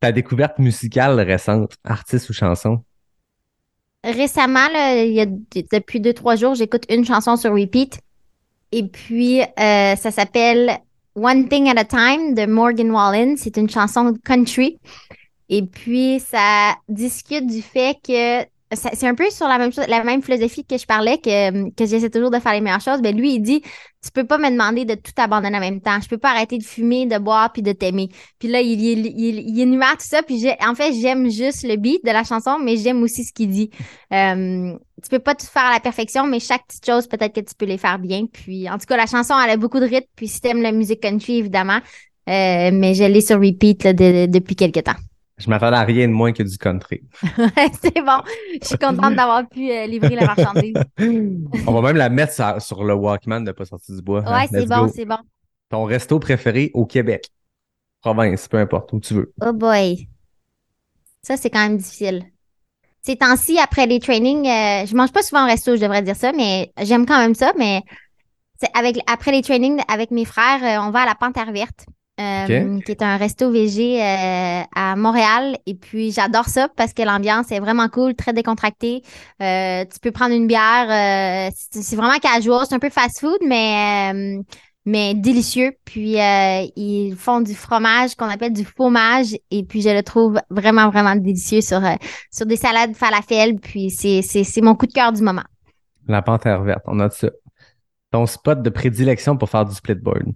ta 0.00 0.12
découverte 0.12 0.58
musicale 0.58 1.20
récente, 1.20 1.74
artiste 1.84 2.30
ou 2.30 2.32
chanson? 2.32 2.82
Récemment, 4.06 4.68
là, 4.72 5.02
il 5.02 5.12
y 5.12 5.20
a, 5.20 5.26
depuis 5.26 5.98
deux, 5.98 6.12
trois 6.12 6.36
jours, 6.36 6.54
j'écoute 6.54 6.84
une 6.88 7.04
chanson 7.04 7.36
sur 7.36 7.52
repeat. 7.52 7.98
Et 8.70 8.84
puis, 8.84 9.40
euh, 9.40 9.96
ça 9.96 10.10
s'appelle 10.12 10.78
One 11.16 11.48
Thing 11.48 11.68
at 11.68 11.80
a 11.80 11.84
Time 11.84 12.34
de 12.34 12.46
Morgan 12.46 12.90
Wallen. 12.92 13.36
C'est 13.36 13.56
une 13.56 13.68
chanson 13.68 14.14
country. 14.24 14.78
Et 15.48 15.62
puis, 15.62 16.20
ça 16.20 16.76
discute 16.88 17.48
du 17.48 17.62
fait 17.62 17.96
que 18.06 18.46
c'est 18.72 19.06
un 19.06 19.14
peu 19.14 19.30
sur 19.30 19.46
la 19.46 19.58
même 19.58 19.72
chose, 19.72 19.86
la 19.86 20.02
même 20.02 20.22
philosophie 20.22 20.64
que 20.64 20.76
je 20.76 20.86
parlais, 20.86 21.18
que, 21.18 21.70
que 21.70 21.86
j'essaie 21.86 22.10
toujours 22.10 22.30
de 22.30 22.40
faire 22.40 22.52
les 22.52 22.60
meilleures 22.60 22.80
choses. 22.80 23.00
Ben, 23.00 23.16
lui, 23.16 23.34
il 23.34 23.40
dit, 23.40 23.60
tu 24.02 24.10
peux 24.12 24.24
pas 24.24 24.38
me 24.38 24.50
demander 24.50 24.84
de 24.84 24.94
tout 24.94 25.12
abandonner 25.16 25.56
en 25.56 25.60
même 25.60 25.80
temps. 25.80 26.00
Je 26.02 26.08
peux 26.08 26.18
pas 26.18 26.30
arrêter 26.30 26.58
de 26.58 26.64
fumer, 26.64 27.06
de 27.06 27.18
boire 27.18 27.52
puis 27.52 27.62
de 27.62 27.70
t'aimer. 27.72 28.08
Puis 28.40 28.48
là, 28.48 28.60
il, 28.60 28.80
il, 28.80 29.06
il, 29.06 29.38
il 29.48 29.60
énumère 29.60 29.92
tout 29.92 30.06
ça. 30.06 30.22
Puis 30.22 30.44
en 30.66 30.74
fait, 30.74 30.92
j'aime 30.94 31.30
juste 31.30 31.62
le 31.66 31.76
beat 31.76 32.04
de 32.04 32.10
la 32.10 32.24
chanson, 32.24 32.58
mais 32.60 32.76
j'aime 32.76 33.02
aussi 33.02 33.24
ce 33.24 33.32
qu'il 33.32 33.50
dit. 33.50 33.70
Euh, 34.12 34.76
tu 35.02 35.08
peux 35.10 35.20
pas 35.20 35.34
tout 35.36 35.46
faire 35.46 35.66
à 35.66 35.72
la 35.74 35.80
perfection, 35.80 36.26
mais 36.26 36.40
chaque 36.40 36.66
petite 36.66 36.86
chose, 36.86 37.06
peut-être 37.06 37.34
que 37.34 37.40
tu 37.40 37.54
peux 37.56 37.66
les 37.66 37.78
faire 37.78 38.00
bien. 38.00 38.26
Puis 38.26 38.68
en 38.68 38.78
tout 38.78 38.86
cas, 38.86 38.96
la 38.96 39.06
chanson, 39.06 39.34
elle 39.44 39.50
a 39.50 39.56
beaucoup 39.56 39.78
de 39.80 39.86
rythme. 39.86 40.08
Puis 40.16 40.26
si 40.26 40.40
t'aimes 40.40 40.62
la 40.62 40.72
musique 40.72 41.00
country, 41.00 41.38
évidemment. 41.38 41.78
Euh, 42.28 42.70
mais 42.72 42.94
je 42.94 43.04
l'ai 43.04 43.20
sur 43.20 43.40
repeat 43.40 43.84
là, 43.84 43.92
de- 43.92 44.26
depuis 44.26 44.56
quelques 44.56 44.82
temps. 44.82 44.96
Je 45.38 45.50
m'attendais 45.50 45.76
à 45.76 45.82
rien 45.84 46.08
de 46.08 46.12
moins 46.12 46.32
que 46.32 46.42
du 46.42 46.56
country. 46.56 47.02
c'est 47.82 48.00
bon. 48.00 48.22
Je 48.62 48.66
suis 48.66 48.78
contente 48.78 49.14
d'avoir 49.14 49.46
pu 49.48 49.70
euh, 49.70 49.86
livrer 49.86 50.16
la 50.16 50.26
marchandise. 50.26 50.74
On 51.66 51.72
va 51.72 51.82
même 51.82 51.96
la 51.96 52.08
mettre 52.08 52.32
sur, 52.32 52.60
sur 52.62 52.84
le 52.84 52.94
Walkman 52.94 53.42
de 53.42 53.52
Pas 53.52 53.66
sorti 53.66 53.94
du 53.94 54.00
bois. 54.02 54.22
hein. 54.26 54.40
Ouais, 54.40 54.48
c'est 54.50 54.66
bon, 54.66 54.88
c'est 54.94 55.04
bon. 55.04 55.18
Ton 55.68 55.84
resto 55.84 56.18
préféré 56.18 56.70
au 56.72 56.86
Québec? 56.86 57.28
Province, 58.00 58.48
peu 58.48 58.56
importe, 58.56 58.92
où 58.92 59.00
tu 59.00 59.14
veux. 59.14 59.32
Oh 59.44 59.52
boy. 59.52 60.08
Ça, 61.22 61.36
c'est 61.36 61.50
quand 61.50 61.58
même 61.66 61.76
difficile. 61.76 62.24
Ces 63.02 63.16
temps-ci, 63.16 63.58
après 63.58 63.86
les 63.86 64.00
trainings, 64.00 64.46
euh, 64.46 64.86
je 64.86 64.96
mange 64.96 65.12
pas 65.12 65.22
souvent 65.22 65.44
au 65.44 65.46
resto, 65.46 65.76
je 65.76 65.80
devrais 65.80 66.02
dire 66.02 66.16
ça, 66.16 66.32
mais 66.32 66.72
j'aime 66.82 67.04
quand 67.04 67.18
même 67.18 67.34
ça. 67.34 67.52
Mais 67.58 67.82
avec 68.74 68.96
après 69.06 69.32
les 69.32 69.42
trainings 69.42 69.80
avec 69.88 70.10
mes 70.10 70.24
frères, 70.24 70.62
euh, 70.62 70.86
on 70.86 70.90
va 70.90 71.00
à 71.02 71.06
la 71.06 71.14
Panthère 71.14 71.52
Verte, 71.52 71.86
euh, 72.20 72.80
qui 72.80 72.92
est 72.92 73.02
un 73.02 73.16
resto 73.16 73.50
VG 73.50 74.00
euh, 74.00 74.62
à 74.74 74.96
Montréal. 74.96 75.58
Et 75.66 75.74
puis 75.74 76.12
j'adore 76.12 76.46
ça 76.46 76.68
parce 76.76 76.92
que 76.92 77.02
l'ambiance 77.02 77.50
est 77.52 77.60
vraiment 77.60 77.88
cool, 77.88 78.14
très 78.14 78.32
décontractée. 78.32 79.02
Euh, 79.42 79.84
tu 79.84 80.00
peux 80.00 80.12
prendre 80.12 80.34
une 80.34 80.46
bière, 80.46 81.50
euh, 81.50 81.50
c'est 81.70 81.96
vraiment 81.96 82.18
casual, 82.18 82.64
c'est 82.68 82.74
un 82.74 82.78
peu 82.78 82.90
fast-food, 82.90 83.38
mais 83.46 84.12
euh, 84.14 84.42
mais 84.86 85.14
délicieux. 85.14 85.72
Puis 85.84 86.18
euh, 86.20 86.66
ils 86.76 87.14
font 87.16 87.40
du 87.40 87.54
fromage 87.54 88.14
qu'on 88.14 88.28
appelle 88.28 88.52
du 88.52 88.64
fromage 88.64 89.36
et 89.50 89.64
puis 89.64 89.82
je 89.82 89.90
le 89.90 90.02
trouve 90.02 90.40
vraiment 90.48 90.88
vraiment 90.88 91.16
délicieux 91.16 91.60
sur 91.60 91.84
euh, 91.84 91.96
sur 92.30 92.46
des 92.46 92.56
salades 92.56 92.94
falafel. 92.94 93.56
Puis 93.56 93.90
c'est 93.90 94.22
c'est 94.22 94.44
c'est 94.44 94.62
mon 94.62 94.74
coup 94.74 94.86
de 94.86 94.92
cœur 94.92 95.12
du 95.12 95.22
moment. 95.22 95.44
La 96.08 96.22
panthère 96.22 96.62
verte, 96.62 96.84
on 96.86 96.94
note 96.94 97.12
ça. 97.12 97.28
Ton 98.12 98.24
spot 98.26 98.62
de 98.62 98.70
prédilection 98.70 99.36
pour 99.36 99.50
faire 99.50 99.64
du 99.64 99.74
splitboard? 99.74 100.32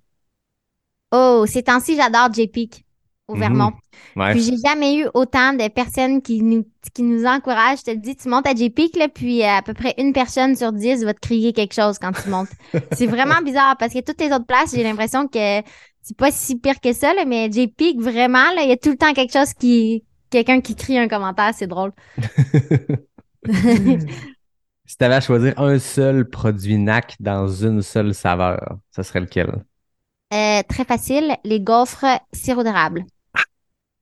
Oh, 1.13 1.45
ces 1.47 1.63
temps-ci 1.63 1.97
j'adore 1.97 2.33
J-Peak 2.33 2.85
au 3.29 3.35
Mhm. 3.35 3.41
Vermont. 3.41 3.73
Ouais. 4.17 4.33
Puis 4.33 4.43
j'ai 4.43 4.57
jamais 4.57 4.97
eu 4.97 5.07
autant 5.15 5.53
de 5.53 5.69
personnes 5.69 6.21
qui 6.23 6.43
nous 6.43 6.67
qui 6.95 7.03
nous 7.03 7.25
encouragent. 7.27 7.81
Je 7.87 7.93
te 7.93 7.97
dis, 7.97 8.17
tu 8.17 8.29
montes 8.29 8.47
à 8.47 8.53
là, 8.55 9.09
puis 9.09 9.43
euh, 9.43 9.47
à 9.47 9.63
peu 9.63 9.75
près 9.75 9.95
une 9.99 10.13
personne 10.13 10.57
sur 10.57 10.73
dix 10.73 11.05
va 11.05 11.15
te 11.15 11.21
crier 11.21 11.53
quelque 11.53 11.75
chose 11.75 11.99
quand 11.99 12.13
tu 12.13 12.29
montes. 12.29 12.49
c'est 12.93 13.07
vraiment 13.07 13.41
bizarre 13.43 13.77
parce 13.79 13.93
que 13.93 14.01
toutes 14.01 14.21
les 14.21 14.33
autres 14.33 14.47
places, 14.47 14.75
j'ai 14.75 14.83
l'impression 14.83 15.29
que 15.29 15.63
c'est 16.03 16.17
pas 16.17 16.31
si 16.31 16.57
pire 16.59 16.81
que 16.81 16.93
ça, 16.93 17.13
là, 17.15 17.25
mais 17.25 17.51
J-Peak, 17.53 18.01
vraiment, 18.01 18.51
il 18.63 18.69
y 18.69 18.73
a 18.73 18.77
tout 18.77 18.91
le 18.91 18.97
temps 18.97 19.13
quelque 19.13 19.33
chose 19.33 19.53
qui 19.55 20.05
quelqu'un 20.31 20.61
qui 20.61 20.75
crie 20.77 20.99
un 20.99 21.09
commentaire, 21.09 21.53
c'est 21.55 21.67
drôle. 21.67 21.93
si 24.87 24.97
tu 24.97 25.05
avais 25.05 25.17
à 25.17 25.21
choisir 25.21 25.59
un 25.59 25.79
seul 25.79 26.29
produit 26.29 26.79
NAC 26.79 27.17
dans 27.21 27.49
une 27.49 27.83
seule 27.83 28.15
saveur, 28.15 28.79
ce 28.95 29.03
serait 29.03 29.21
lequel? 29.21 29.65
Euh, 30.33 30.63
très 30.69 30.85
facile, 30.85 31.37
les 31.45 31.61
gaufres 31.61 32.07
sirop 32.33 32.63
d'érable. 32.63 33.05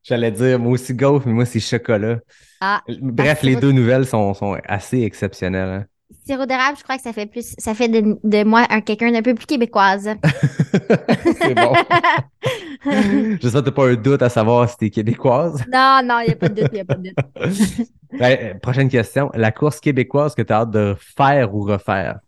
J'allais 0.03 0.31
dire, 0.31 0.59
moi 0.59 0.73
aussi 0.73 0.95
gaufre, 0.95 1.27
mais 1.27 1.33
moi 1.35 1.45
c'est 1.45 1.61
chocolat. 1.61 2.19
Ah, 2.61 2.83
Bref, 3.01 3.43
les 3.43 3.57
deux 3.57 3.73
nouvelles 3.73 4.07
sont, 4.07 4.33
sont 4.35 4.57
assez 4.67 5.03
exceptionnelles. 5.03 5.69
hein. 5.69 5.85
Sirop 6.27 6.47
d'érable, 6.47 6.79
je 6.79 6.83
crois 6.83 6.97
que 6.97 7.03
ça 7.03 7.13
fait 7.13 7.27
plus, 7.27 7.55
ça 7.59 7.75
fait 7.75 7.89
de, 7.89 8.19
de 8.25 8.45
moi 8.45 8.67
un 8.71 8.81
quelqu'un 8.81 9.11
d'un 9.13 9.21
peu 9.23 9.35
plus 9.35 9.45
québécoise. 9.47 10.09
c'est 11.41 11.55
bon. 11.55 11.73
J'espère 13.41 13.63
que 13.63 13.67
t'as 13.69 13.73
pas 13.73 13.89
un 13.89 13.95
doute 13.95 14.23
à 14.23 14.29
savoir 14.29 14.69
si 14.71 14.77
t'es 14.77 14.91
québécoise. 14.91 15.63
non, 15.73 16.01
non, 16.05 16.21
il 16.21 16.27
n'y 16.29 16.33
a 16.33 16.37
pas 16.37 16.49
de 16.49 16.63
doute, 16.63 16.71
il 16.73 16.81
a 16.81 16.85
pas 16.85 16.95
de 16.95 17.11
doute. 17.11 18.61
Prochaine 18.63 18.89
question. 18.89 19.31
La 19.35 19.53
course 19.53 19.81
québécoise 19.81 20.35
que 20.35 20.43
tu 20.43 20.53
as 20.53 20.61
hâte 20.61 20.71
de 20.71 20.97
faire 21.17 21.55
ou 21.55 21.63
refaire? 21.63 22.21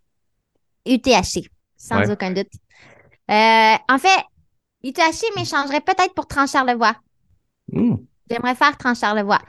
UTHC, 0.86 1.48
sans 1.76 2.00
Ouais. 2.00 2.10
aucun 2.10 2.32
doute. 2.32 2.48
Euh, 3.30 3.74
en 3.88 3.98
fait, 3.98 4.24
UTHC 4.84 5.36
m'échangerait 5.36 5.80
peut-être 5.80 6.14
pour 6.14 6.26
Tranche-Charlevoix. 6.26 6.96
Hmm. 7.72 7.96
J'aimerais 8.30 8.54
faire 8.54 8.76
Tranche-Charlevoix. 8.76 9.40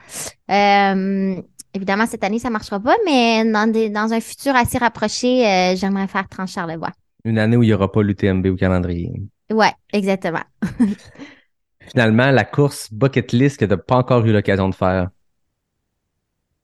Euh, 0.50 1.42
évidemment, 1.74 2.06
cette 2.06 2.24
année, 2.24 2.38
ça 2.38 2.48
ne 2.48 2.52
marchera 2.52 2.80
pas, 2.80 2.96
mais 3.04 3.44
dans, 3.44 3.70
des, 3.70 3.90
dans 3.90 4.12
un 4.12 4.20
futur 4.20 4.54
assez 4.54 4.78
rapproché, 4.78 5.46
euh, 5.46 5.76
j'aimerais 5.76 6.06
faire 6.06 6.28
Tranche-Charlevoix. 6.28 6.92
Une 7.24 7.38
année 7.38 7.56
où 7.56 7.62
il 7.62 7.68
n'y 7.68 7.72
aura 7.72 7.90
pas 7.90 8.02
l'UTMB 8.02 8.46
au 8.46 8.56
calendrier. 8.56 9.12
Ouais, 9.50 9.72
exactement. 9.92 10.42
Finalement, 11.90 12.30
la 12.30 12.44
course 12.44 12.92
bucket 12.92 13.32
list 13.32 13.58
que 13.58 13.64
tu 13.64 13.70
n'as 13.70 13.76
pas 13.76 13.96
encore 13.96 14.24
eu 14.24 14.32
l'occasion 14.32 14.68
de 14.68 14.74
faire. 14.74 15.08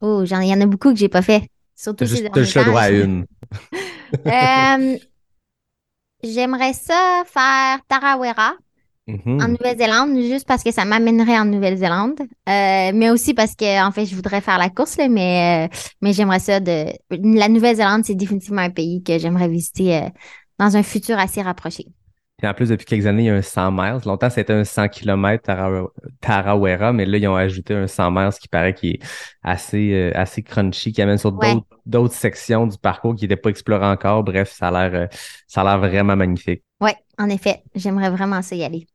Oh, 0.00 0.22
il 0.24 0.30
y 0.30 0.54
en 0.54 0.60
a 0.60 0.66
beaucoup 0.66 0.92
que 0.92 0.98
j'ai 0.98 1.08
pas 1.08 1.22
fait. 1.22 1.48
Surtout 1.74 2.04
Tu 2.04 2.16
ces 2.16 2.26
as 2.26 2.32
juste 2.34 2.56
le 2.56 2.64
droit 2.64 2.82
à 2.82 2.90
une. 2.90 3.26
Euh, 4.26 4.96
j'aimerais 6.22 6.72
ça 6.72 7.22
faire 7.26 7.80
Tarawera. 7.88 8.54
Mhm. 9.08 9.40
en 9.40 9.48
Nouvelle-Zélande, 9.48 10.20
juste 10.20 10.46
parce 10.46 10.62
que 10.62 10.70
ça 10.70 10.84
m'amènerait 10.84 11.38
en 11.38 11.46
Nouvelle-Zélande. 11.46 12.20
Euh, 12.20 12.92
mais 12.94 13.08
aussi 13.08 13.32
parce 13.32 13.54
que, 13.54 13.82
en 13.86 13.90
fait, 13.90 14.04
je 14.04 14.14
voudrais 14.14 14.42
faire 14.42 14.58
la 14.58 14.68
course, 14.68 14.98
là, 14.98 15.08
mais, 15.08 15.66
euh, 15.66 15.76
mais 16.02 16.12
j'aimerais 16.12 16.40
ça 16.40 16.60
de. 16.60 16.92
La 17.10 17.48
Nouvelle-Zélande, 17.48 18.04
c'est 18.04 18.14
définitivement 18.14 18.60
un 18.60 18.70
pays 18.70 19.02
que 19.02 19.18
j'aimerais 19.18 19.48
visiter 19.48 19.96
euh, 19.96 20.08
dans 20.58 20.76
un 20.76 20.82
futur 20.82 21.18
assez 21.18 21.40
rapproché. 21.40 21.86
Puis 22.38 22.46
en 22.46 22.54
plus, 22.54 22.68
depuis 22.68 22.86
quelques 22.86 23.06
années, 23.06 23.24
il 23.24 23.26
y 23.26 23.30
a 23.30 23.34
un 23.34 23.42
100 23.42 23.72
miles. 23.72 23.98
Longtemps, 24.06 24.30
c'était 24.30 24.52
un 24.52 24.62
100 24.62 24.88
km 24.88 25.42
Tara- 25.42 25.88
Tarawera, 26.20 26.92
mais 26.92 27.04
là, 27.04 27.18
ils 27.18 27.26
ont 27.26 27.34
ajouté 27.34 27.74
un 27.74 27.88
100 27.88 28.12
miles 28.12 28.30
qui 28.40 28.46
paraît 28.46 28.74
qui 28.74 28.90
est 28.90 29.00
assez, 29.42 29.92
euh, 29.92 30.12
assez 30.14 30.44
crunchy, 30.44 30.92
qui 30.92 31.02
amène 31.02 31.18
sur 31.18 31.36
Ouais. 31.36 31.56
d'autres, 31.84 32.14
sections 32.14 32.68
du 32.68 32.78
parcours 32.78 33.16
qui 33.16 33.24
n'étaient 33.24 33.36
pas 33.36 33.50
explorées 33.50 33.86
encore. 33.86 34.22
Bref, 34.22 34.52
ça 34.52 34.68
a 34.68 34.88
l'air, 34.88 35.00
euh, 35.02 35.06
ça 35.48 35.62
a 35.62 35.64
l'air 35.64 35.78
vraiment 35.78 36.14
magnifique. 36.14 36.62
Ouais, 36.80 36.94
en 37.18 37.28
effet, 37.28 37.64
j'aimerais 37.74 38.10
vraiment 38.10 38.40
ça 38.40 38.54
y 38.54 38.62
aller. 38.62 38.86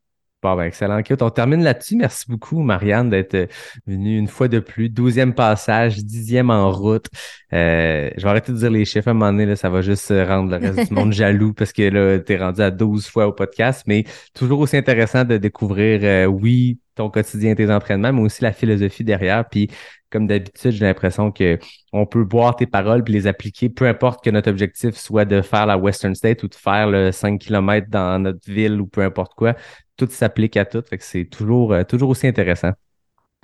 Bon, 0.43 0.57
ben, 0.57 0.63
excellent. 0.65 1.01
On 1.21 1.29
termine 1.29 1.63
là-dessus. 1.63 1.95
Merci 1.95 2.25
beaucoup, 2.27 2.61
Marianne, 2.63 3.09
d'être 3.09 3.33
euh, 3.33 3.47
venue 3.87 4.17
une 4.17 4.27
fois 4.27 4.49
de 4.49 4.59
plus. 4.59 4.89
Douzième 4.89 5.33
passage, 5.33 6.03
dixième 6.03 6.49
en 6.49 6.69
route. 6.69 7.05
Euh, 7.53 8.09
je 8.17 8.23
vais 8.23 8.29
arrêter 8.29 8.51
de 8.51 8.57
dire 8.57 8.69
les 8.69 8.83
chiffres 8.83 9.07
à 9.07 9.11
un 9.11 9.13
moment 9.13 9.31
donné, 9.31 9.45
là, 9.45 9.55
ça 9.55 9.69
va 9.69 9.81
juste 9.81 10.11
euh, 10.11 10.25
rendre 10.25 10.51
le 10.51 10.57
reste 10.57 10.89
du 10.89 10.93
monde 10.93 11.13
jaloux 11.13 11.53
parce 11.53 11.71
que 11.71 11.83
là, 11.83 12.19
t'es 12.19 12.35
rendu 12.35 12.59
à 12.59 12.71
12 12.71 13.07
fois 13.07 13.27
au 13.27 13.31
podcast, 13.31 13.85
mais 13.87 14.03
toujours 14.33 14.59
aussi 14.59 14.75
intéressant 14.75 15.23
de 15.23 15.37
découvrir, 15.37 16.29
oui, 16.29 16.77
ton 16.95 17.09
quotidien, 17.09 17.55
tes 17.55 17.71
entraînements, 17.71 18.11
mais 18.11 18.21
aussi 18.21 18.43
la 18.43 18.51
philosophie 18.51 19.05
derrière. 19.05 19.47
Puis, 19.47 19.69
comme 20.09 20.27
d'habitude, 20.27 20.71
j'ai 20.71 20.85
l'impression 20.85 21.31
que 21.31 21.57
on 21.91 22.05
peut 22.05 22.23
boire 22.23 22.55
tes 22.55 22.67
paroles 22.67 23.03
puis 23.03 23.13
les 23.13 23.27
appliquer, 23.27 23.69
peu 23.69 23.87
importe 23.87 24.23
que 24.23 24.29
notre 24.29 24.49
objectif 24.49 24.95
soit 24.95 25.25
de 25.25 25.41
faire 25.41 25.65
la 25.65 25.77
Western 25.77 26.13
State 26.13 26.43
ou 26.43 26.47
de 26.47 26.55
faire 26.55 26.87
le 26.87 27.11
5 27.11 27.39
km 27.39 27.87
dans 27.89 28.21
notre 28.21 28.51
ville 28.51 28.79
ou 28.79 28.85
peu 28.85 29.01
importe 29.01 29.33
quoi 29.35 29.55
tout 29.97 30.07
s'applique 30.09 30.57
à 30.57 30.65
tout. 30.65 30.83
Fait 30.89 30.97
que 30.97 31.03
c'est 31.03 31.25
toujours, 31.25 31.73
euh, 31.73 31.83
toujours 31.83 32.09
aussi 32.09 32.27
intéressant. 32.27 32.71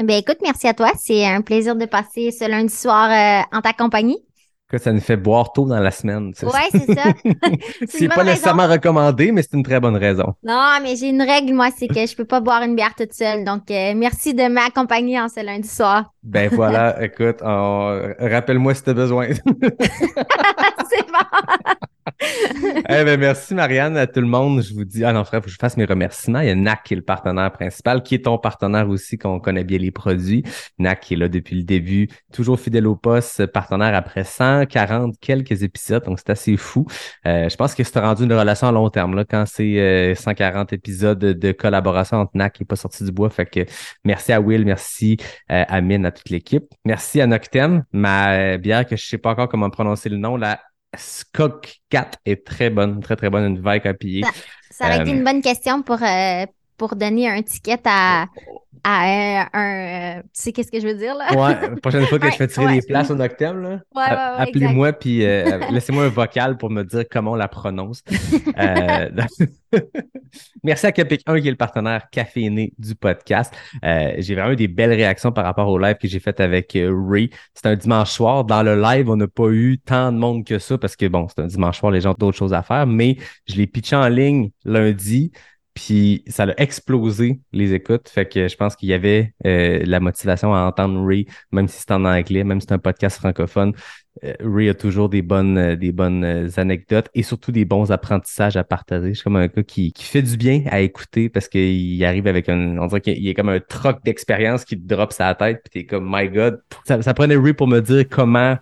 Ben 0.04 0.18
écoute, 0.18 0.38
merci 0.42 0.68
à 0.68 0.74
toi. 0.74 0.92
C'est 0.98 1.26
un 1.26 1.42
plaisir 1.42 1.76
de 1.76 1.86
passer 1.86 2.32
ce 2.32 2.50
lundi 2.50 2.74
soir 2.74 3.10
euh, 3.12 3.58
en 3.58 3.62
ta 3.62 3.74
compagnie. 3.74 4.18
Que 4.70 4.78
ça 4.78 4.94
nous 4.94 5.02
fait 5.02 5.18
boire 5.18 5.52
tôt 5.52 5.66
dans 5.66 5.80
la 5.80 5.90
semaine. 5.90 6.32
Oui, 6.44 6.52
c'est 6.72 6.94
ça. 6.94 7.06
c'est 7.88 8.08
pas 8.08 8.24
nécessairement 8.24 8.68
recommandé, 8.68 9.32
mais 9.32 9.42
c'est 9.42 9.58
une 9.58 9.64
très 9.64 9.80
bonne 9.80 9.98
raison. 9.98 10.36
Non, 10.44 10.78
mais 10.84 10.96
j'ai 10.96 11.10
une 11.10 11.24
règle, 11.24 11.54
moi, 11.54 11.70
c'est 11.76 11.88
que 11.88 12.06
je 12.06 12.16
peux 12.16 12.24
pas 12.24 12.40
boire 12.40 12.62
une 12.62 12.76
bière 12.76 12.94
toute 12.96 13.14
seule. 13.14 13.44
Donc, 13.44 13.72
euh, 13.72 13.94
merci 13.96 14.36
de 14.36 14.48
m'accompagner 14.48 15.20
en 15.20 15.28
ce 15.28 15.44
lundi 15.44 15.68
soir. 15.68 16.14
Ben 16.24 16.50
voilà, 16.52 17.04
écoute, 17.04 17.42
rappelle-moi 17.42 18.74
si 18.74 18.84
tu 18.84 18.90
as 18.90 18.94
besoin. 18.94 19.28
c'est 19.34 21.08
bon. 21.08 21.74
eh 22.22 23.04
ben, 23.04 23.20
merci 23.20 23.54
Marianne 23.54 23.98
à 23.98 24.08
tout 24.08 24.20
le 24.20 24.28
monde. 24.28 24.62
Je 24.62 24.74
vous 24.74 24.86
dis, 24.86 25.04
ah 25.04 25.14
non 25.14 25.24
frère, 25.24 25.42
faut 25.42 25.46
que 25.46 25.52
je 25.52 25.58
fasse 25.58 25.78
mes 25.78 25.86
remerciements. 25.86 26.42
Il 26.42 26.48
y 26.48 26.52
a 26.52 26.56
NAC 26.56 26.84
qui 26.84 26.94
est 26.94 26.98
le 26.98 27.04
partenaire 27.04 27.52
principal, 27.52 28.04
qui 28.04 28.16
est 28.16 28.26
ton 28.26 28.38
partenaire 28.38 28.90
aussi, 28.90 29.18
qu'on 29.18 29.40
connaît 29.40 29.64
bien 29.64 29.78
les 29.78 29.92
produits. 29.92 30.44
NAC 30.80 31.00
qui 31.02 31.14
est 31.14 31.18
là 31.18 31.30
depuis 31.30 31.56
le 31.56 31.64
début, 31.64 32.10
toujours 32.34 32.60
fidèle 32.60 32.88
au 32.88 32.96
poste, 32.96 33.46
partenaire 33.48 33.96
après 33.96 34.24
140 34.24 35.16
quelques 35.20 35.64
épisodes, 35.64 36.04
donc 36.04 36.20
c'est 36.20 36.30
assez 36.30 36.58
fou. 36.58 36.86
Euh, 37.26 37.48
je 37.50 37.56
pense 37.56 37.74
que 37.76 37.84
c'est 37.84 38.00
rendu 38.00 38.24
une 38.24 38.34
relation 38.34 38.68
à 38.68 38.72
long 38.72 38.90
terme 38.90 39.16
là, 39.16 39.24
quand 39.26 39.46
c'est 39.46 40.14
140 40.16 40.72
euh, 40.72 40.76
épisodes 40.76 41.20
de 41.20 41.52
collaboration 41.52 42.18
entre 42.18 42.32
NAC 42.36 42.62
et 42.62 42.66
pas 42.66 42.76
sorti 42.76 43.04
du 43.04 43.12
bois. 43.12 43.30
Fait 43.30 43.46
que 43.46 43.66
merci 44.04 44.34
à 44.34 44.42
Will, 44.42 44.66
merci 44.66 45.18
euh, 45.52 45.64
à 45.68 45.82
Mine, 45.82 46.06
à 46.10 46.12
toute 46.12 46.30
l'équipe. 46.30 46.66
Merci 46.86 47.22
à 47.22 47.28
Noctem, 47.28 47.84
ma 47.92 48.58
bière 48.58 48.86
que 48.86 48.96
je 48.96 49.06
sais 49.06 49.18
pas 49.18 49.32
encore 49.32 49.48
comment 49.48 49.70
prononcer 49.70 50.10
le 50.10 50.18
nom, 50.18 50.36
la 50.36 50.60
Skok 50.96 51.82
4 51.90 52.20
est 52.26 52.46
très 52.46 52.70
bonne, 52.70 53.00
très 53.00 53.16
très 53.16 53.30
bonne, 53.30 53.46
une 53.46 53.62
vague 53.62 53.88
à 53.88 53.94
piller. 53.94 54.24
Ça, 54.72 54.86
aurait 54.86 55.02
été 55.02 55.12
une 55.12 55.24
bonne 55.24 55.42
question 55.42 55.82
pour, 55.82 56.02
euh, 56.02 56.46
pour 56.80 56.96
donner 56.96 57.30
un 57.30 57.44
ticket 57.44 57.80
à, 57.86 58.26
à 58.84 59.50
un, 59.54 60.22
tu 60.22 60.28
sais 60.34 60.52
qu'est-ce 60.52 60.72
que 60.72 60.80
je 60.80 60.88
veux 60.88 60.96
dire 60.96 61.14
là? 61.14 61.32
Ouais, 61.32 61.70
la 61.70 61.76
prochaine 61.76 62.06
fois 62.06 62.18
que 62.18 62.32
je 62.32 62.36
fais 62.36 62.48
tirer 62.48 62.80
des 62.80 62.82
places 62.82 63.12
au 63.12 63.16
Noctem, 63.16 63.62
là, 63.62 63.82
appelez-moi 64.38 64.94
puis 64.94 65.26
euh, 65.26 65.60
laissez-moi 65.72 66.06
un 66.06 66.10
vocal 66.10 66.58
pour 66.58 66.70
me 66.70 66.84
dire 66.84 67.04
comment 67.12 67.32
on 67.32 67.36
la 67.36 67.48
prononce. 67.48 68.02
euh, 68.58 69.10
Merci 70.64 70.86
à 70.86 70.92
Capic 70.92 71.22
1 71.26 71.42
qui 71.42 71.48
est 71.48 71.52
le 71.52 71.58
partenaire 71.58 72.10
caféiné 72.10 72.74
du 72.78 72.96
podcast. 72.96 73.54
Euh, 73.84 74.14
j'ai 74.18 74.36
vraiment 74.36 74.52
eu 74.52 74.56
des 74.56 74.68
belles 74.68 74.94
réactions 74.94 75.32
par 75.32 75.46
rapport 75.46 75.68
au 75.68 75.78
live 75.78 75.96
que 75.96 76.08
j'ai 76.08 76.20
fait 76.20 76.40
avec 76.40 76.76
euh, 76.76 76.92
Ray. 76.92 77.30
C'est 77.54 77.66
un 77.66 77.76
dimanche 77.76 78.12
soir. 78.12 78.46
Dans 78.46 78.64
le 78.64 78.80
live, 78.80 79.10
on 79.10 79.18
n'a 79.18 79.28
pas 79.28 79.50
eu 79.50 79.80
tant 79.80 80.12
de 80.12 80.18
monde 80.18 80.46
que 80.46 80.60
ça 80.60 80.78
parce 80.78 80.96
que 80.96 81.08
bon, 81.08 81.28
c'est 81.28 81.42
un 81.42 81.48
dimanche 81.48 81.80
soir, 81.80 81.92
les 81.92 82.02
gens 82.02 82.12
ont 82.12 82.18
d'autres 82.18 82.38
choses 82.38 82.54
à 82.54 82.64
faire, 82.64 82.88
mais 82.88 83.18
je 83.48 83.56
l'ai 83.56 83.68
pitché 83.68 83.96
en 83.96 84.08
ligne 84.08 84.52
lundi. 84.66 85.32
Puis 85.80 86.26
ça 86.28 86.44
a 86.44 86.54
explosé 86.58 87.40
les 87.54 87.74
écoutes. 87.74 88.10
Fait 88.10 88.28
que 88.28 88.50
je 88.50 88.56
pense 88.58 88.76
qu'il 88.76 88.90
y 88.90 88.94
avait 88.94 89.34
euh, 89.46 89.82
la 89.86 90.02
motivation 90.02 90.54
à 90.54 90.60
entendre 90.64 91.08
Ray, 91.08 91.26
même 91.54 91.70
si 91.70 91.80
c'est 91.80 91.92
en 91.92 92.04
anglais, 92.04 92.44
même 92.44 92.60
si 92.60 92.68
c'est 92.68 92.74
un 92.74 92.80
podcast 92.80 93.18
francophone. 93.18 93.72
Euh, 94.26 94.34
Ray 94.42 94.68
a 94.68 94.74
toujours 94.74 95.08
des 95.08 95.22
bonnes, 95.22 95.58
euh, 95.58 95.76
des 95.78 95.94
bonnes 95.94 96.50
anecdotes 96.58 97.08
et 97.16 97.24
surtout 97.24 97.54
des 97.54 97.64
bons 97.64 97.94
apprentissages 97.94 98.58
à 98.58 98.66
partager. 98.66 99.12
Je 99.12 99.14
suis 99.14 99.24
comme 99.24 99.38
un 99.38 99.48
gars 99.48 99.64
qui, 99.64 99.94
qui 99.94 100.04
fait 100.04 100.22
du 100.22 100.36
bien 100.36 100.64
à 100.70 100.82
écouter 100.82 101.30
parce 101.30 101.48
qu'il 101.48 102.04
arrive 102.04 102.28
avec 102.28 102.50
un. 102.50 102.78
On 102.78 102.88
dirait 102.88 103.00
qu'il 103.00 103.30
a 103.30 103.34
comme 103.34 103.50
un 103.50 103.62
troc 103.62 104.04
d'expérience 104.04 104.66
qui 104.66 104.78
te 104.78 104.86
drop 104.86 105.14
sa 105.14 105.34
tête. 105.34 105.62
Puis 105.64 105.82
t'es 105.82 105.86
comme 105.86 106.10
My 106.14 106.28
God. 106.28 106.62
Ça, 106.84 107.02
ça 107.02 107.14
prenait 107.14 107.38
Ray 107.38 107.54
pour 107.54 107.70
me 107.70 107.80
dire 107.80 108.04
comment 108.10 108.58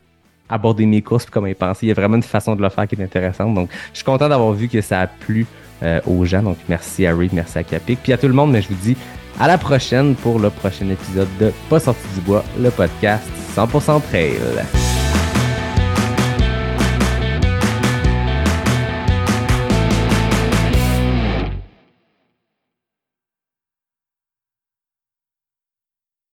aborder 0.50 0.86
mes 0.86 1.02
courses 1.02 1.26
puis 1.26 1.34
comment 1.34 1.48
y 1.48 1.56
penser. 1.56 1.88
Il 1.88 1.90
y 1.90 1.92
a 1.92 1.96
vraiment 1.96 2.18
une 2.18 2.24
façon 2.24 2.56
de 2.56 2.62
le 2.62 2.70
faire 2.70 2.88
qui 2.88 2.94
est 2.94 3.04
intéressante. 3.04 3.56
Donc, 3.56 3.72
je 3.92 3.98
suis 3.98 4.06
content 4.06 4.30
d'avoir 4.30 4.54
vu 4.54 4.68
que 4.68 4.82
ça 4.82 5.02
a 5.02 5.08
plu 5.08 5.48
euh, 5.84 6.00
aux 6.06 6.26
gens. 6.26 6.44
Donc, 6.44 6.58
merci 6.70 7.06
à 7.06 7.16
Reed, 7.16 7.34
merci 7.34 7.58
à 7.58 7.64
Capic. 7.64 8.00
Puis 8.02 8.14
à 8.14 8.18
tout 8.18 8.28
le 8.28 8.34
monde, 8.34 8.52
mais 8.52 8.62
je 8.62 8.70
vous 8.70 8.76
dis 8.82 8.98
à 9.40 9.48
la 9.48 9.58
prochaine 9.58 10.16
pour 10.16 10.40
le 10.40 10.50
prochain 10.50 10.90
épisode 10.90 11.30
de 11.40 11.52
Pas 11.70 11.80
sorti 11.80 12.02
du 12.16 12.22
bois, 12.22 12.44
le 12.60 12.72
podcast 12.72 13.24
100% 13.56 14.02
trail. 14.10 14.34